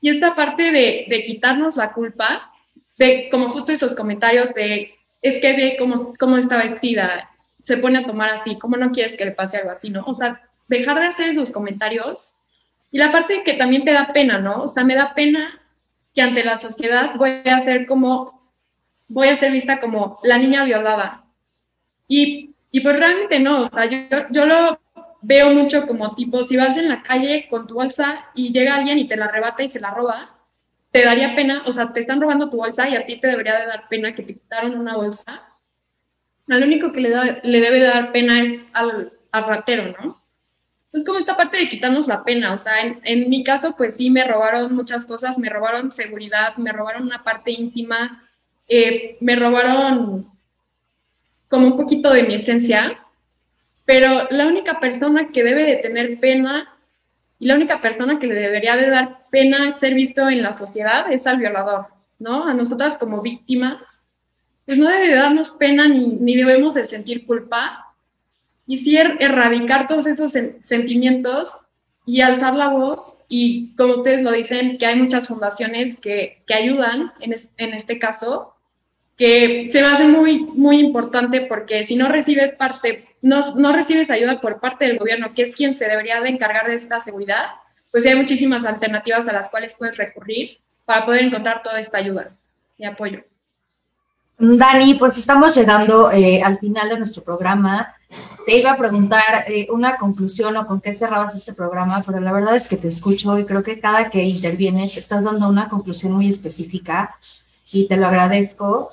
Y 0.00 0.10
esta 0.10 0.34
parte 0.34 0.72
de, 0.72 1.06
de 1.08 1.22
quitarnos 1.22 1.76
la 1.76 1.92
culpa, 1.92 2.52
de 2.98 3.28
como 3.30 3.48
justo 3.48 3.70
esos 3.72 3.94
comentarios 3.94 4.52
de, 4.54 4.94
es 5.22 5.40
que 5.40 5.52
ve 5.52 5.76
cómo, 5.78 6.14
cómo 6.18 6.36
está 6.36 6.56
vestida, 6.56 7.30
se 7.62 7.76
pone 7.76 7.98
a 7.98 8.06
tomar 8.06 8.30
así, 8.30 8.58
cómo 8.58 8.76
no 8.76 8.90
quieres 8.90 9.16
que 9.16 9.24
le 9.24 9.30
pase 9.30 9.56
algo 9.56 9.70
así, 9.70 9.88
¿no? 9.88 10.02
O 10.04 10.14
sea, 10.14 10.42
dejar 10.68 10.98
de 10.98 11.06
hacer 11.06 11.28
esos 11.28 11.50
comentarios. 11.50 12.32
Y 12.90 12.98
la 12.98 13.10
parte 13.10 13.42
que 13.44 13.54
también 13.54 13.84
te 13.84 13.92
da 13.92 14.12
pena, 14.12 14.38
¿no? 14.38 14.62
O 14.62 14.68
sea, 14.68 14.84
me 14.84 14.94
da 14.94 15.14
pena 15.14 15.60
que 16.14 16.22
ante 16.22 16.44
la 16.44 16.56
sociedad 16.56 17.14
voy 17.16 17.42
a 17.44 17.58
ser 17.60 17.86
como, 17.86 18.50
voy 19.08 19.28
a 19.28 19.36
ser 19.36 19.52
vista 19.52 19.78
como 19.78 20.18
la 20.24 20.38
niña 20.38 20.64
violada. 20.64 21.24
Y, 22.08 22.51
y 22.72 22.80
pues 22.80 22.98
realmente 22.98 23.38
no, 23.38 23.62
o 23.62 23.66
sea, 23.66 23.84
yo, 23.84 23.98
yo 24.30 24.46
lo 24.46 24.80
veo 25.20 25.50
mucho 25.50 25.86
como 25.86 26.14
tipo, 26.14 26.42
si 26.42 26.56
vas 26.56 26.76
en 26.78 26.88
la 26.88 27.02
calle 27.02 27.46
con 27.48 27.66
tu 27.66 27.74
bolsa 27.74 28.30
y 28.34 28.50
llega 28.50 28.74
alguien 28.74 28.98
y 28.98 29.06
te 29.06 29.16
la 29.16 29.26
arrebata 29.26 29.62
y 29.62 29.68
se 29.68 29.78
la 29.78 29.90
roba, 29.90 30.34
te 30.90 31.04
daría 31.04 31.36
pena, 31.36 31.62
o 31.66 31.72
sea, 31.72 31.92
te 31.92 32.00
están 32.00 32.20
robando 32.20 32.50
tu 32.50 32.56
bolsa 32.56 32.88
y 32.88 32.96
a 32.96 33.04
ti 33.04 33.16
te 33.16 33.28
debería 33.28 33.60
de 33.60 33.66
dar 33.66 33.88
pena 33.88 34.14
que 34.14 34.22
te 34.22 34.34
quitaron 34.34 34.78
una 34.78 34.96
bolsa. 34.96 35.42
Al 36.48 36.64
único 36.64 36.92
que 36.92 37.00
le, 37.00 37.10
da, 37.10 37.40
le 37.42 37.60
debe 37.60 37.78
de 37.78 37.86
dar 37.86 38.10
pena 38.10 38.42
es 38.42 38.60
al, 38.72 39.12
al 39.30 39.44
ratero, 39.44 39.94
¿no? 40.02 40.22
Es 40.92 41.04
como 41.04 41.18
esta 41.18 41.36
parte 41.36 41.58
de 41.58 41.68
quitarnos 41.68 42.08
la 42.08 42.22
pena, 42.22 42.52
o 42.52 42.58
sea, 42.58 42.74
en, 42.80 43.30
mi 43.30 43.44
caso, 43.44 43.74
pues 43.76 43.96
sí, 43.96 44.10
me 44.10 44.24
robaron 44.24 44.74
muchas 44.74 45.06
cosas, 45.06 45.38
me 45.38 45.48
robaron 45.48 45.90
seguridad, 45.90 46.56
me 46.56 46.72
robaron 46.72 47.04
una 47.04 47.22
parte 47.22 47.50
íntima, 47.50 48.28
eh, 48.68 49.16
me 49.20 49.36
robaron 49.36 50.31
como 51.52 51.66
un 51.66 51.76
poquito 51.76 52.10
de 52.10 52.22
mi 52.22 52.36
esencia, 52.36 52.98
pero 53.84 54.26
la 54.30 54.46
única 54.46 54.80
persona 54.80 55.28
que 55.28 55.44
debe 55.44 55.64
de 55.64 55.76
tener 55.76 56.18
pena 56.18 56.74
y 57.38 57.44
la 57.44 57.56
única 57.56 57.76
persona 57.76 58.18
que 58.18 58.26
le 58.26 58.34
debería 58.34 58.74
de 58.74 58.88
dar 58.88 59.18
pena 59.30 59.76
ser 59.76 59.92
visto 59.92 60.30
en 60.30 60.42
la 60.42 60.54
sociedad 60.54 61.12
es 61.12 61.26
al 61.26 61.36
violador, 61.36 61.88
¿no? 62.18 62.46
A 62.46 62.54
nosotras 62.54 62.96
como 62.96 63.20
víctimas, 63.20 64.08
pues 64.64 64.78
no 64.78 64.88
debe 64.88 65.08
de 65.08 65.14
darnos 65.14 65.50
pena 65.50 65.88
ni, 65.88 66.14
ni 66.14 66.36
debemos 66.36 66.72
de 66.72 66.84
sentir 66.84 67.26
culpa 67.26 67.94
y 68.66 68.78
sí 68.78 68.96
er 68.96 69.18
erradicar 69.20 69.86
todos 69.86 70.06
esos 70.06 70.32
sen 70.32 70.56
sentimientos 70.62 71.66
y 72.06 72.22
alzar 72.22 72.56
la 72.56 72.68
voz 72.68 73.18
y 73.28 73.76
como 73.76 73.96
ustedes 73.96 74.22
lo 74.22 74.32
dicen, 74.32 74.78
que 74.78 74.86
hay 74.86 74.96
muchas 74.96 75.28
fundaciones 75.28 75.98
que, 75.98 76.42
que 76.46 76.54
ayudan 76.54 77.12
en, 77.20 77.36
en 77.58 77.74
este 77.74 77.98
caso, 77.98 78.51
que 79.22 79.68
se 79.70 79.80
me 79.80 79.86
hace 79.86 80.02
muy, 80.02 80.40
muy 80.40 80.80
importante 80.80 81.42
porque 81.42 81.86
si 81.86 81.94
no 81.94 82.08
recibes 82.08 82.50
parte 82.50 83.04
no, 83.22 83.54
no 83.54 83.72
recibes 83.72 84.10
ayuda 84.10 84.40
por 84.40 84.58
parte 84.58 84.84
del 84.84 84.98
gobierno, 84.98 85.32
que 85.32 85.42
es 85.42 85.54
quien 85.54 85.76
se 85.76 85.84
debería 85.84 86.20
de 86.20 86.28
encargar 86.28 86.66
de 86.66 86.74
esta 86.74 86.98
seguridad, 86.98 87.50
pues 87.92 88.04
hay 88.04 88.16
muchísimas 88.16 88.64
alternativas 88.64 89.28
a 89.28 89.32
las 89.32 89.48
cuales 89.48 89.76
puedes 89.78 89.96
recurrir 89.96 90.58
para 90.84 91.06
poder 91.06 91.22
encontrar 91.22 91.62
toda 91.62 91.78
esta 91.78 91.98
ayuda 91.98 92.30
y 92.76 92.84
apoyo. 92.84 93.20
Dani, 94.40 94.94
pues 94.94 95.16
estamos 95.16 95.54
llegando 95.54 96.10
eh, 96.10 96.42
al 96.42 96.58
final 96.58 96.88
de 96.88 96.98
nuestro 96.98 97.22
programa. 97.22 97.94
Te 98.44 98.58
iba 98.58 98.72
a 98.72 98.76
preguntar 98.76 99.44
eh, 99.46 99.68
una 99.70 99.98
conclusión 99.98 100.56
o 100.56 100.66
con 100.66 100.80
qué 100.80 100.92
cerrabas 100.92 101.36
este 101.36 101.52
programa, 101.52 102.02
pero 102.04 102.18
la 102.18 102.32
verdad 102.32 102.56
es 102.56 102.66
que 102.66 102.76
te 102.76 102.88
escucho 102.88 103.38
y 103.38 103.44
creo 103.44 103.62
que 103.62 103.78
cada 103.78 104.10
que 104.10 104.24
intervienes 104.24 104.96
estás 104.96 105.22
dando 105.22 105.48
una 105.48 105.68
conclusión 105.68 106.10
muy 106.10 106.28
específica 106.28 107.14
y 107.70 107.86
te 107.86 107.96
lo 107.96 108.08
agradezco. 108.08 108.90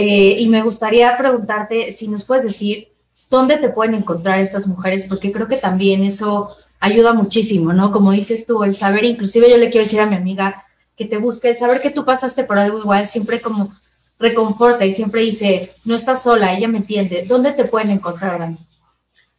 Eh, 0.00 0.36
y 0.38 0.48
me 0.48 0.62
gustaría 0.62 1.18
preguntarte 1.18 1.90
si 1.90 2.06
nos 2.06 2.22
puedes 2.22 2.44
decir 2.44 2.86
¿dónde 3.30 3.56
te 3.56 3.68
pueden 3.68 3.94
encontrar 3.94 4.38
estas 4.38 4.68
mujeres? 4.68 5.06
Porque 5.08 5.32
creo 5.32 5.48
que 5.48 5.56
también 5.56 6.04
eso 6.04 6.56
ayuda 6.78 7.12
muchísimo, 7.14 7.72
¿no? 7.72 7.90
Como 7.90 8.12
dices 8.12 8.46
tú, 8.46 8.62
el 8.62 8.76
saber, 8.76 9.04
inclusive 9.04 9.50
yo 9.50 9.56
le 9.56 9.70
quiero 9.70 9.84
decir 9.84 10.00
a 10.00 10.06
mi 10.06 10.14
amiga 10.14 10.64
que 10.96 11.04
te 11.04 11.16
busque, 11.16 11.48
el 11.48 11.56
saber 11.56 11.80
que 11.80 11.90
tú 11.90 12.04
pasaste 12.04 12.44
por 12.44 12.58
algo 12.58 12.78
igual, 12.78 13.08
siempre 13.08 13.40
como 13.40 13.72
reconforta 14.20 14.84
y 14.84 14.92
siempre 14.92 15.22
dice, 15.22 15.72
no 15.84 15.96
estás 15.96 16.22
sola, 16.22 16.52
ella 16.52 16.68
me 16.68 16.78
entiende. 16.78 17.24
¿Dónde 17.26 17.52
te 17.52 17.64
pueden 17.64 17.90
encontrar, 17.90 18.38
Dani? 18.38 18.58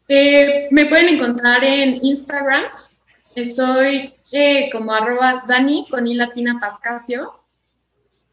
Eh, 0.07 0.67
me 0.71 0.87
pueden 0.87 1.15
encontrar 1.15 1.63
en 1.63 1.99
Instagram. 2.01 2.63
Estoy 3.35 4.13
eh, 4.31 4.69
como 4.71 4.93
arroba 4.93 5.43
Dani 5.47 5.87
con 5.89 6.05
I 6.05 6.17
Pascasio. 6.59 7.38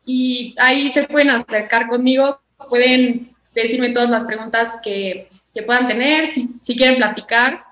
Y 0.06 0.54
ahí 0.58 0.88
se 0.88 1.04
pueden 1.04 1.30
acercar 1.30 1.88
conmigo, 1.88 2.40
pueden 2.70 3.28
decirme 3.54 3.90
todas 3.90 4.08
las 4.08 4.24
preguntas 4.24 4.78
que, 4.82 5.28
que 5.52 5.62
puedan 5.62 5.88
tener, 5.88 6.28
si, 6.28 6.48
si 6.62 6.76
quieren 6.76 6.96
platicar, 6.96 7.64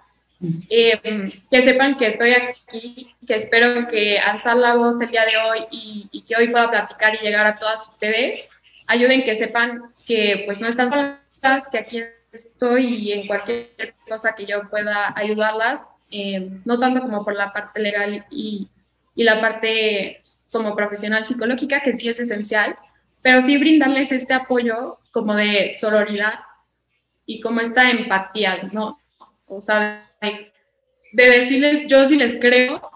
eh, 0.68 1.30
que 1.50 1.62
sepan 1.62 1.96
que 1.96 2.08
estoy 2.08 2.32
aquí, 2.32 3.14
que 3.26 3.34
espero 3.34 3.86
que 3.86 4.18
alzar 4.18 4.56
la 4.56 4.74
voz 4.74 5.00
el 5.00 5.10
día 5.10 5.24
de 5.24 5.36
hoy 5.36 5.66
y, 5.70 6.08
y, 6.10 6.22
que 6.22 6.34
hoy 6.36 6.48
pueda 6.48 6.70
platicar 6.70 7.14
y 7.14 7.24
llegar 7.24 7.46
a 7.46 7.56
todas 7.56 7.88
ustedes, 7.88 8.48
ayuden 8.86 9.24
que 9.24 9.36
sepan 9.36 9.82
que 10.04 10.42
pues 10.44 10.60
no 10.60 10.66
están 10.66 10.90
solas, 11.40 11.68
que 11.68 11.78
aquí 11.78 12.02
estoy 12.32 12.86
y 12.86 13.12
en 13.12 13.26
cualquier 13.26 13.94
cosa 14.08 14.34
que 14.34 14.44
yo 14.44 14.68
pueda 14.68 15.12
ayudarlas, 15.16 15.80
eh, 16.10 16.50
no 16.64 16.78
tanto 16.78 17.00
como 17.00 17.24
por 17.24 17.34
la 17.34 17.52
parte 17.52 17.80
legal 17.80 18.24
y, 18.30 18.68
y 19.14 19.24
la 19.24 19.40
parte 19.40 20.20
como 20.54 20.76
profesional 20.76 21.26
psicológica, 21.26 21.80
que 21.80 21.94
sí 21.94 22.08
es 22.08 22.20
esencial, 22.20 22.76
pero 23.22 23.42
sí 23.42 23.58
brindarles 23.58 24.12
este 24.12 24.34
apoyo 24.34 24.98
como 25.10 25.34
de 25.34 25.72
sororidad 25.80 26.34
y 27.26 27.40
como 27.40 27.60
esta 27.60 27.90
empatía, 27.90 28.68
¿no? 28.70 29.00
O 29.48 29.60
sea, 29.60 30.08
de, 30.20 30.52
de 31.12 31.24
decirles, 31.24 31.88
yo 31.88 32.06
sí 32.06 32.16
les 32.16 32.36
creo, 32.36 32.88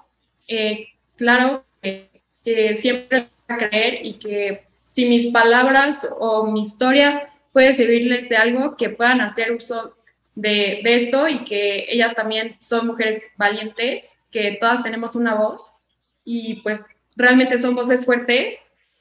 eh, 0.46 0.86
claro 1.16 1.64
que, 1.82 2.08
que 2.44 2.76
siempre 2.76 3.26
voy 3.48 3.56
a 3.56 3.68
creer 3.68 4.06
y 4.06 4.14
que 4.20 4.62
si 4.84 5.06
mis 5.06 5.26
palabras 5.26 6.08
o 6.20 6.46
mi 6.46 6.60
historia 6.60 7.32
puede 7.52 7.72
servirles 7.72 8.28
de 8.28 8.36
algo, 8.36 8.76
que 8.76 8.90
puedan 8.90 9.20
hacer 9.20 9.50
uso 9.50 9.96
de, 10.36 10.80
de, 10.84 10.94
esto 10.94 11.26
y 11.26 11.42
que 11.42 11.86
ellas 11.88 12.14
también 12.14 12.56
son 12.60 12.86
mujeres 12.86 13.20
valientes, 13.36 14.16
que 14.30 14.58
todas 14.60 14.84
tenemos 14.84 15.16
una 15.16 15.34
voz 15.34 15.80
y 16.22 16.62
pues 16.62 16.84
realmente 17.18 17.58
son 17.58 17.74
voces 17.74 18.06
fuertes 18.06 18.54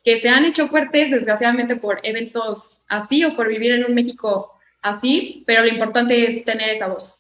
que 0.04 0.18
se 0.18 0.28
han 0.28 0.46
hecho 0.46 0.68
fuertes 0.68 1.12
desgraciadamente 1.12 1.76
por 1.76 2.00
eventos 2.04 2.80
así 2.88 3.24
o 3.24 3.36
por 3.36 3.48
vivir 3.48 3.72
en 3.72 3.86
un 3.86 3.94
México 3.94 4.54
así, 4.82 5.44
pero 5.46 5.62
lo 5.62 5.68
importante 5.68 6.28
es 6.28 6.44
tener 6.44 6.70
esa 6.70 6.88
voz. 6.88 7.20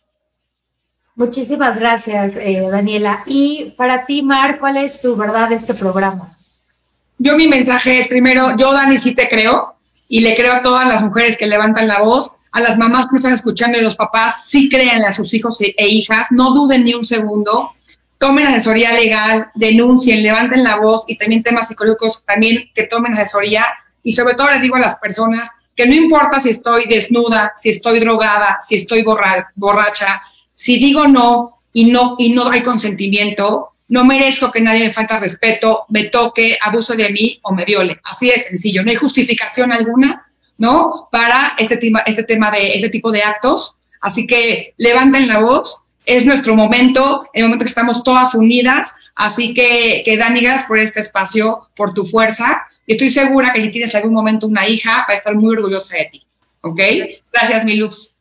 Muchísimas 1.15 1.79
gracias, 1.79 2.37
eh, 2.37 2.67
Daniela. 2.69 3.23
Y 3.25 3.73
para 3.75 4.05
ti, 4.05 4.21
Mar, 4.21 4.59
¿cuál 4.59 4.77
es 4.77 5.01
tu 5.01 5.15
verdad 5.15 5.49
de 5.49 5.55
este 5.55 5.73
programa? 5.73 6.35
Yo 7.17 7.35
mi 7.35 7.47
mensaje 7.47 7.99
es 7.99 8.07
primero, 8.07 8.55
yo 8.55 8.71
Dani 8.71 8.97
sí 8.97 9.15
te 9.15 9.27
creo 9.27 9.75
y 10.07 10.21
le 10.21 10.35
creo 10.35 10.53
a 10.53 10.61
todas 10.61 10.87
las 10.87 11.01
mujeres 11.01 11.35
que 11.35 11.47
levantan 11.47 11.87
la 11.87 11.99
voz, 11.99 12.31
a 12.51 12.61
las 12.61 12.77
mamás 12.77 13.07
que 13.07 13.13
me 13.13 13.19
están 13.19 13.33
escuchando 13.33 13.77
y 13.77 13.81
los 13.81 13.95
papás, 13.95 14.45
sí 14.47 14.69
créanle 14.69 15.07
a 15.07 15.13
sus 15.13 15.33
hijos 15.33 15.59
e, 15.61 15.73
e 15.77 15.87
hijas, 15.87 16.27
no 16.29 16.53
duden 16.53 16.83
ni 16.83 16.93
un 16.93 17.03
segundo, 17.03 17.71
tomen 18.17 18.47
asesoría 18.47 18.93
legal, 18.93 19.49
denuncien, 19.55 20.23
levanten 20.23 20.63
la 20.63 20.77
voz 20.77 21.03
y 21.07 21.17
también 21.17 21.43
temas 21.43 21.67
psicológicos, 21.67 22.23
también 22.25 22.69
que 22.73 22.83
tomen 22.83 23.13
asesoría 23.13 23.65
y 24.03 24.15
sobre 24.15 24.35
todo 24.35 24.49
les 24.49 24.61
digo 24.61 24.75
a 24.75 24.79
las 24.79 24.95
personas 24.95 25.51
que 25.75 25.85
no 25.85 25.93
importa 25.93 26.39
si 26.39 26.49
estoy 26.49 26.85
desnuda, 26.85 27.53
si 27.55 27.69
estoy 27.69 27.99
drogada, 27.99 28.59
si 28.61 28.75
estoy 28.75 29.03
borracha, 29.03 30.21
si 30.55 30.79
digo 30.79 31.07
no 31.07 31.53
y 31.71 31.85
no 31.85 32.15
y 32.17 32.31
no 32.31 32.49
hay 32.49 32.61
consentimiento, 32.61 33.73
no 33.89 34.03
merezco 34.03 34.51
que 34.51 34.59
nadie 34.59 34.85
me 34.85 34.89
falta 34.89 35.19
respeto, 35.19 35.85
me 35.89 36.05
toque, 36.05 36.57
abuse 36.61 36.95
de 36.95 37.09
mí 37.09 37.39
o 37.43 37.53
me 37.53 37.63
viole. 37.63 37.99
Así 38.03 38.27
de 38.27 38.37
sencillo. 38.37 38.83
No 38.83 38.89
hay 38.89 38.97
justificación 38.97 39.71
alguna, 39.71 40.25
¿no? 40.57 41.07
Para 41.11 41.55
este 41.57 41.77
tema, 41.77 42.01
este 42.05 42.23
tema 42.23 42.51
de 42.51 42.73
este 42.73 42.89
tipo 42.89 43.11
de 43.11 43.23
actos. 43.23 43.75
Así 44.01 44.27
que 44.27 44.73
levanten 44.77 45.27
la 45.27 45.39
voz. 45.39 45.83
Es 46.07 46.25
nuestro 46.25 46.55
momento, 46.55 47.27
el 47.33 47.43
momento 47.43 47.65
que 47.65 47.69
estamos 47.69 48.01
todas 48.01 48.33
unidas. 48.33 48.95
Así 49.13 49.53
que, 49.53 50.03
que 50.05 50.15
Dani, 50.15 50.39
gracias 50.39 50.65
por 50.65 50.79
este 50.79 51.01
espacio, 51.01 51.67
por 51.75 51.93
tu 51.93 52.05
fuerza. 52.05 52.61
Y 52.85 52.93
estoy 52.93 53.09
segura 53.09 53.51
que 53.51 53.61
si 53.61 53.69
tienes 53.69 53.93
algún 53.93 54.13
momento 54.13 54.47
una 54.47 54.65
hija, 54.65 54.99
va 54.99 55.13
a 55.13 55.15
estar 55.15 55.35
muy 55.35 55.53
orgullosa 55.53 55.97
de 55.97 56.05
ti. 56.05 56.23
¿Ok? 56.61 56.79
Gracias, 57.33 57.65
mi 57.65 57.75
Luz. 57.75 58.13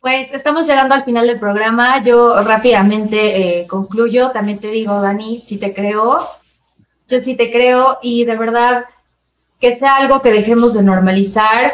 Pues 0.00 0.34
estamos 0.34 0.66
llegando 0.66 0.96
al 0.96 1.04
final 1.04 1.28
del 1.28 1.38
programa. 1.38 2.02
Yo 2.02 2.42
rápidamente 2.42 3.60
eh, 3.60 3.66
concluyo. 3.68 4.32
También 4.32 4.58
te 4.58 4.72
digo, 4.72 5.00
Dani, 5.00 5.38
si 5.38 5.58
te 5.58 5.72
creo, 5.72 6.28
yo 7.08 7.20
sí 7.20 7.36
te 7.36 7.52
creo 7.52 8.00
y 8.02 8.24
de 8.24 8.34
verdad 8.34 8.86
que 9.60 9.72
sea 9.72 9.94
algo 9.94 10.22
que 10.22 10.32
dejemos 10.32 10.74
de 10.74 10.82
normalizar. 10.82 11.72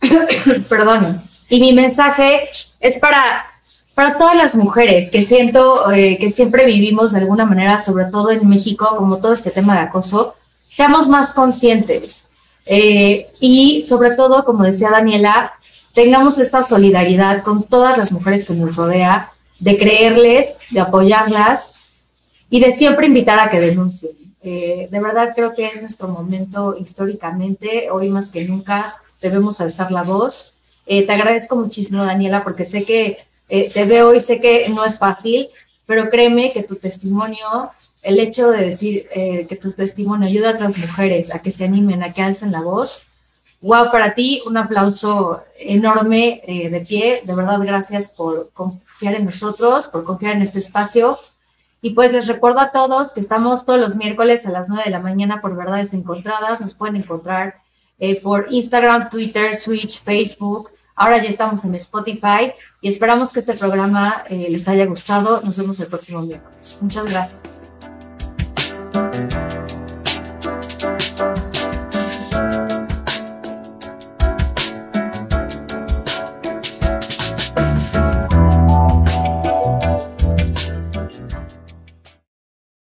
Perdón. 0.68 1.22
Y 1.48 1.60
mi 1.60 1.72
mensaje 1.72 2.48
es 2.80 2.98
para, 2.98 3.46
para 3.94 4.18
todas 4.18 4.36
las 4.36 4.56
mujeres 4.56 5.10
que 5.10 5.22
siento 5.22 5.90
eh, 5.90 6.16
que 6.18 6.30
siempre 6.30 6.64
vivimos 6.64 7.12
de 7.12 7.18
alguna 7.18 7.44
manera, 7.44 7.78
sobre 7.78 8.06
todo 8.06 8.30
en 8.30 8.48
México, 8.48 8.94
como 8.96 9.18
todo 9.18 9.32
este 9.32 9.50
tema 9.50 9.74
de 9.74 9.80
acoso, 9.80 10.34
seamos 10.70 11.08
más 11.08 11.34
conscientes. 11.34 12.26
Eh, 12.64 13.26
y 13.40 13.82
sobre 13.82 14.12
todo, 14.12 14.44
como 14.44 14.62
decía 14.62 14.90
Daniela, 14.90 15.52
tengamos 15.94 16.38
esta 16.38 16.62
solidaridad 16.62 17.42
con 17.42 17.64
todas 17.64 17.98
las 17.98 18.12
mujeres 18.12 18.44
que 18.44 18.54
nos 18.54 18.76
rodea, 18.76 19.28
de 19.58 19.78
creerles, 19.78 20.58
de 20.70 20.80
apoyarlas 20.80 21.72
y 22.50 22.60
de 22.60 22.72
siempre 22.72 23.06
invitar 23.06 23.38
a 23.38 23.50
que 23.50 23.60
denuncien. 23.60 24.12
Eh, 24.42 24.88
de 24.90 25.00
verdad 25.00 25.32
creo 25.36 25.54
que 25.54 25.66
es 25.66 25.80
nuestro 25.80 26.08
momento 26.08 26.76
históricamente, 26.76 27.88
hoy 27.90 28.08
más 28.08 28.32
que 28.32 28.44
nunca 28.44 28.96
debemos 29.20 29.60
alzar 29.60 29.92
la 29.92 30.02
voz. 30.02 30.54
Eh, 30.86 31.06
te 31.06 31.12
agradezco 31.12 31.54
muchísimo, 31.54 32.04
Daniela, 32.04 32.42
porque 32.42 32.64
sé 32.64 32.84
que 32.84 33.18
eh, 33.52 33.70
te 33.72 33.84
veo 33.84 34.14
y 34.14 34.20
sé 34.20 34.40
que 34.40 34.68
no 34.68 34.84
es 34.84 34.98
fácil, 34.98 35.48
pero 35.86 36.08
créeme 36.10 36.52
que 36.52 36.62
tu 36.62 36.76
testimonio, 36.76 37.70
el 38.02 38.18
hecho 38.18 38.50
de 38.50 38.64
decir 38.64 39.08
que 39.12 39.58
tu 39.60 39.70
testimonio 39.72 40.26
ayuda 40.26 40.50
a 40.50 40.54
otras 40.54 40.76
mujeres 40.76 41.32
a 41.32 41.40
que 41.40 41.52
se 41.52 41.64
animen, 41.64 42.02
a 42.02 42.12
que 42.12 42.22
alcen 42.22 42.50
la 42.50 42.60
voz, 42.60 43.04
Wow, 43.62 43.92
para 43.92 44.12
ti 44.12 44.42
un 44.44 44.56
aplauso 44.56 45.40
enorme 45.60 46.42
eh, 46.48 46.68
de 46.68 46.80
pie. 46.80 47.22
De 47.24 47.32
verdad, 47.32 47.60
gracias 47.60 48.10
por 48.10 48.50
confiar 48.50 49.14
en 49.14 49.24
nosotros, 49.24 49.86
por 49.86 50.02
confiar 50.02 50.34
en 50.34 50.42
este 50.42 50.58
espacio. 50.58 51.16
Y 51.80 51.90
pues 51.90 52.12
les 52.12 52.26
recuerdo 52.26 52.58
a 52.58 52.72
todos 52.72 53.12
que 53.12 53.20
estamos 53.20 53.64
todos 53.64 53.78
los 53.78 53.94
miércoles 53.94 54.46
a 54.46 54.50
las 54.50 54.68
9 54.68 54.84
de 54.86 54.90
la 54.90 54.98
mañana 54.98 55.40
por 55.40 55.54
Verdades 55.54 55.94
Encontradas. 55.94 56.60
Nos 56.60 56.74
pueden 56.74 56.96
encontrar 56.96 57.54
eh, 58.00 58.20
por 58.20 58.48
Instagram, 58.50 59.10
Twitter, 59.10 59.54
Switch, 59.54 60.02
Facebook. 60.02 60.70
Ahora 60.94 61.22
ya 61.22 61.28
estamos 61.28 61.64
en 61.64 61.74
Spotify 61.74 62.52
y 62.80 62.88
esperamos 62.88 63.32
que 63.32 63.40
este 63.40 63.54
programa 63.54 64.24
eh, 64.28 64.48
les 64.50 64.68
haya 64.68 64.86
gustado. 64.86 65.40
Nos 65.42 65.58
vemos 65.58 65.80
el 65.80 65.86
próximo 65.86 66.22
miércoles. 66.22 66.78
Muchas 66.80 67.04
gracias. 67.06 67.60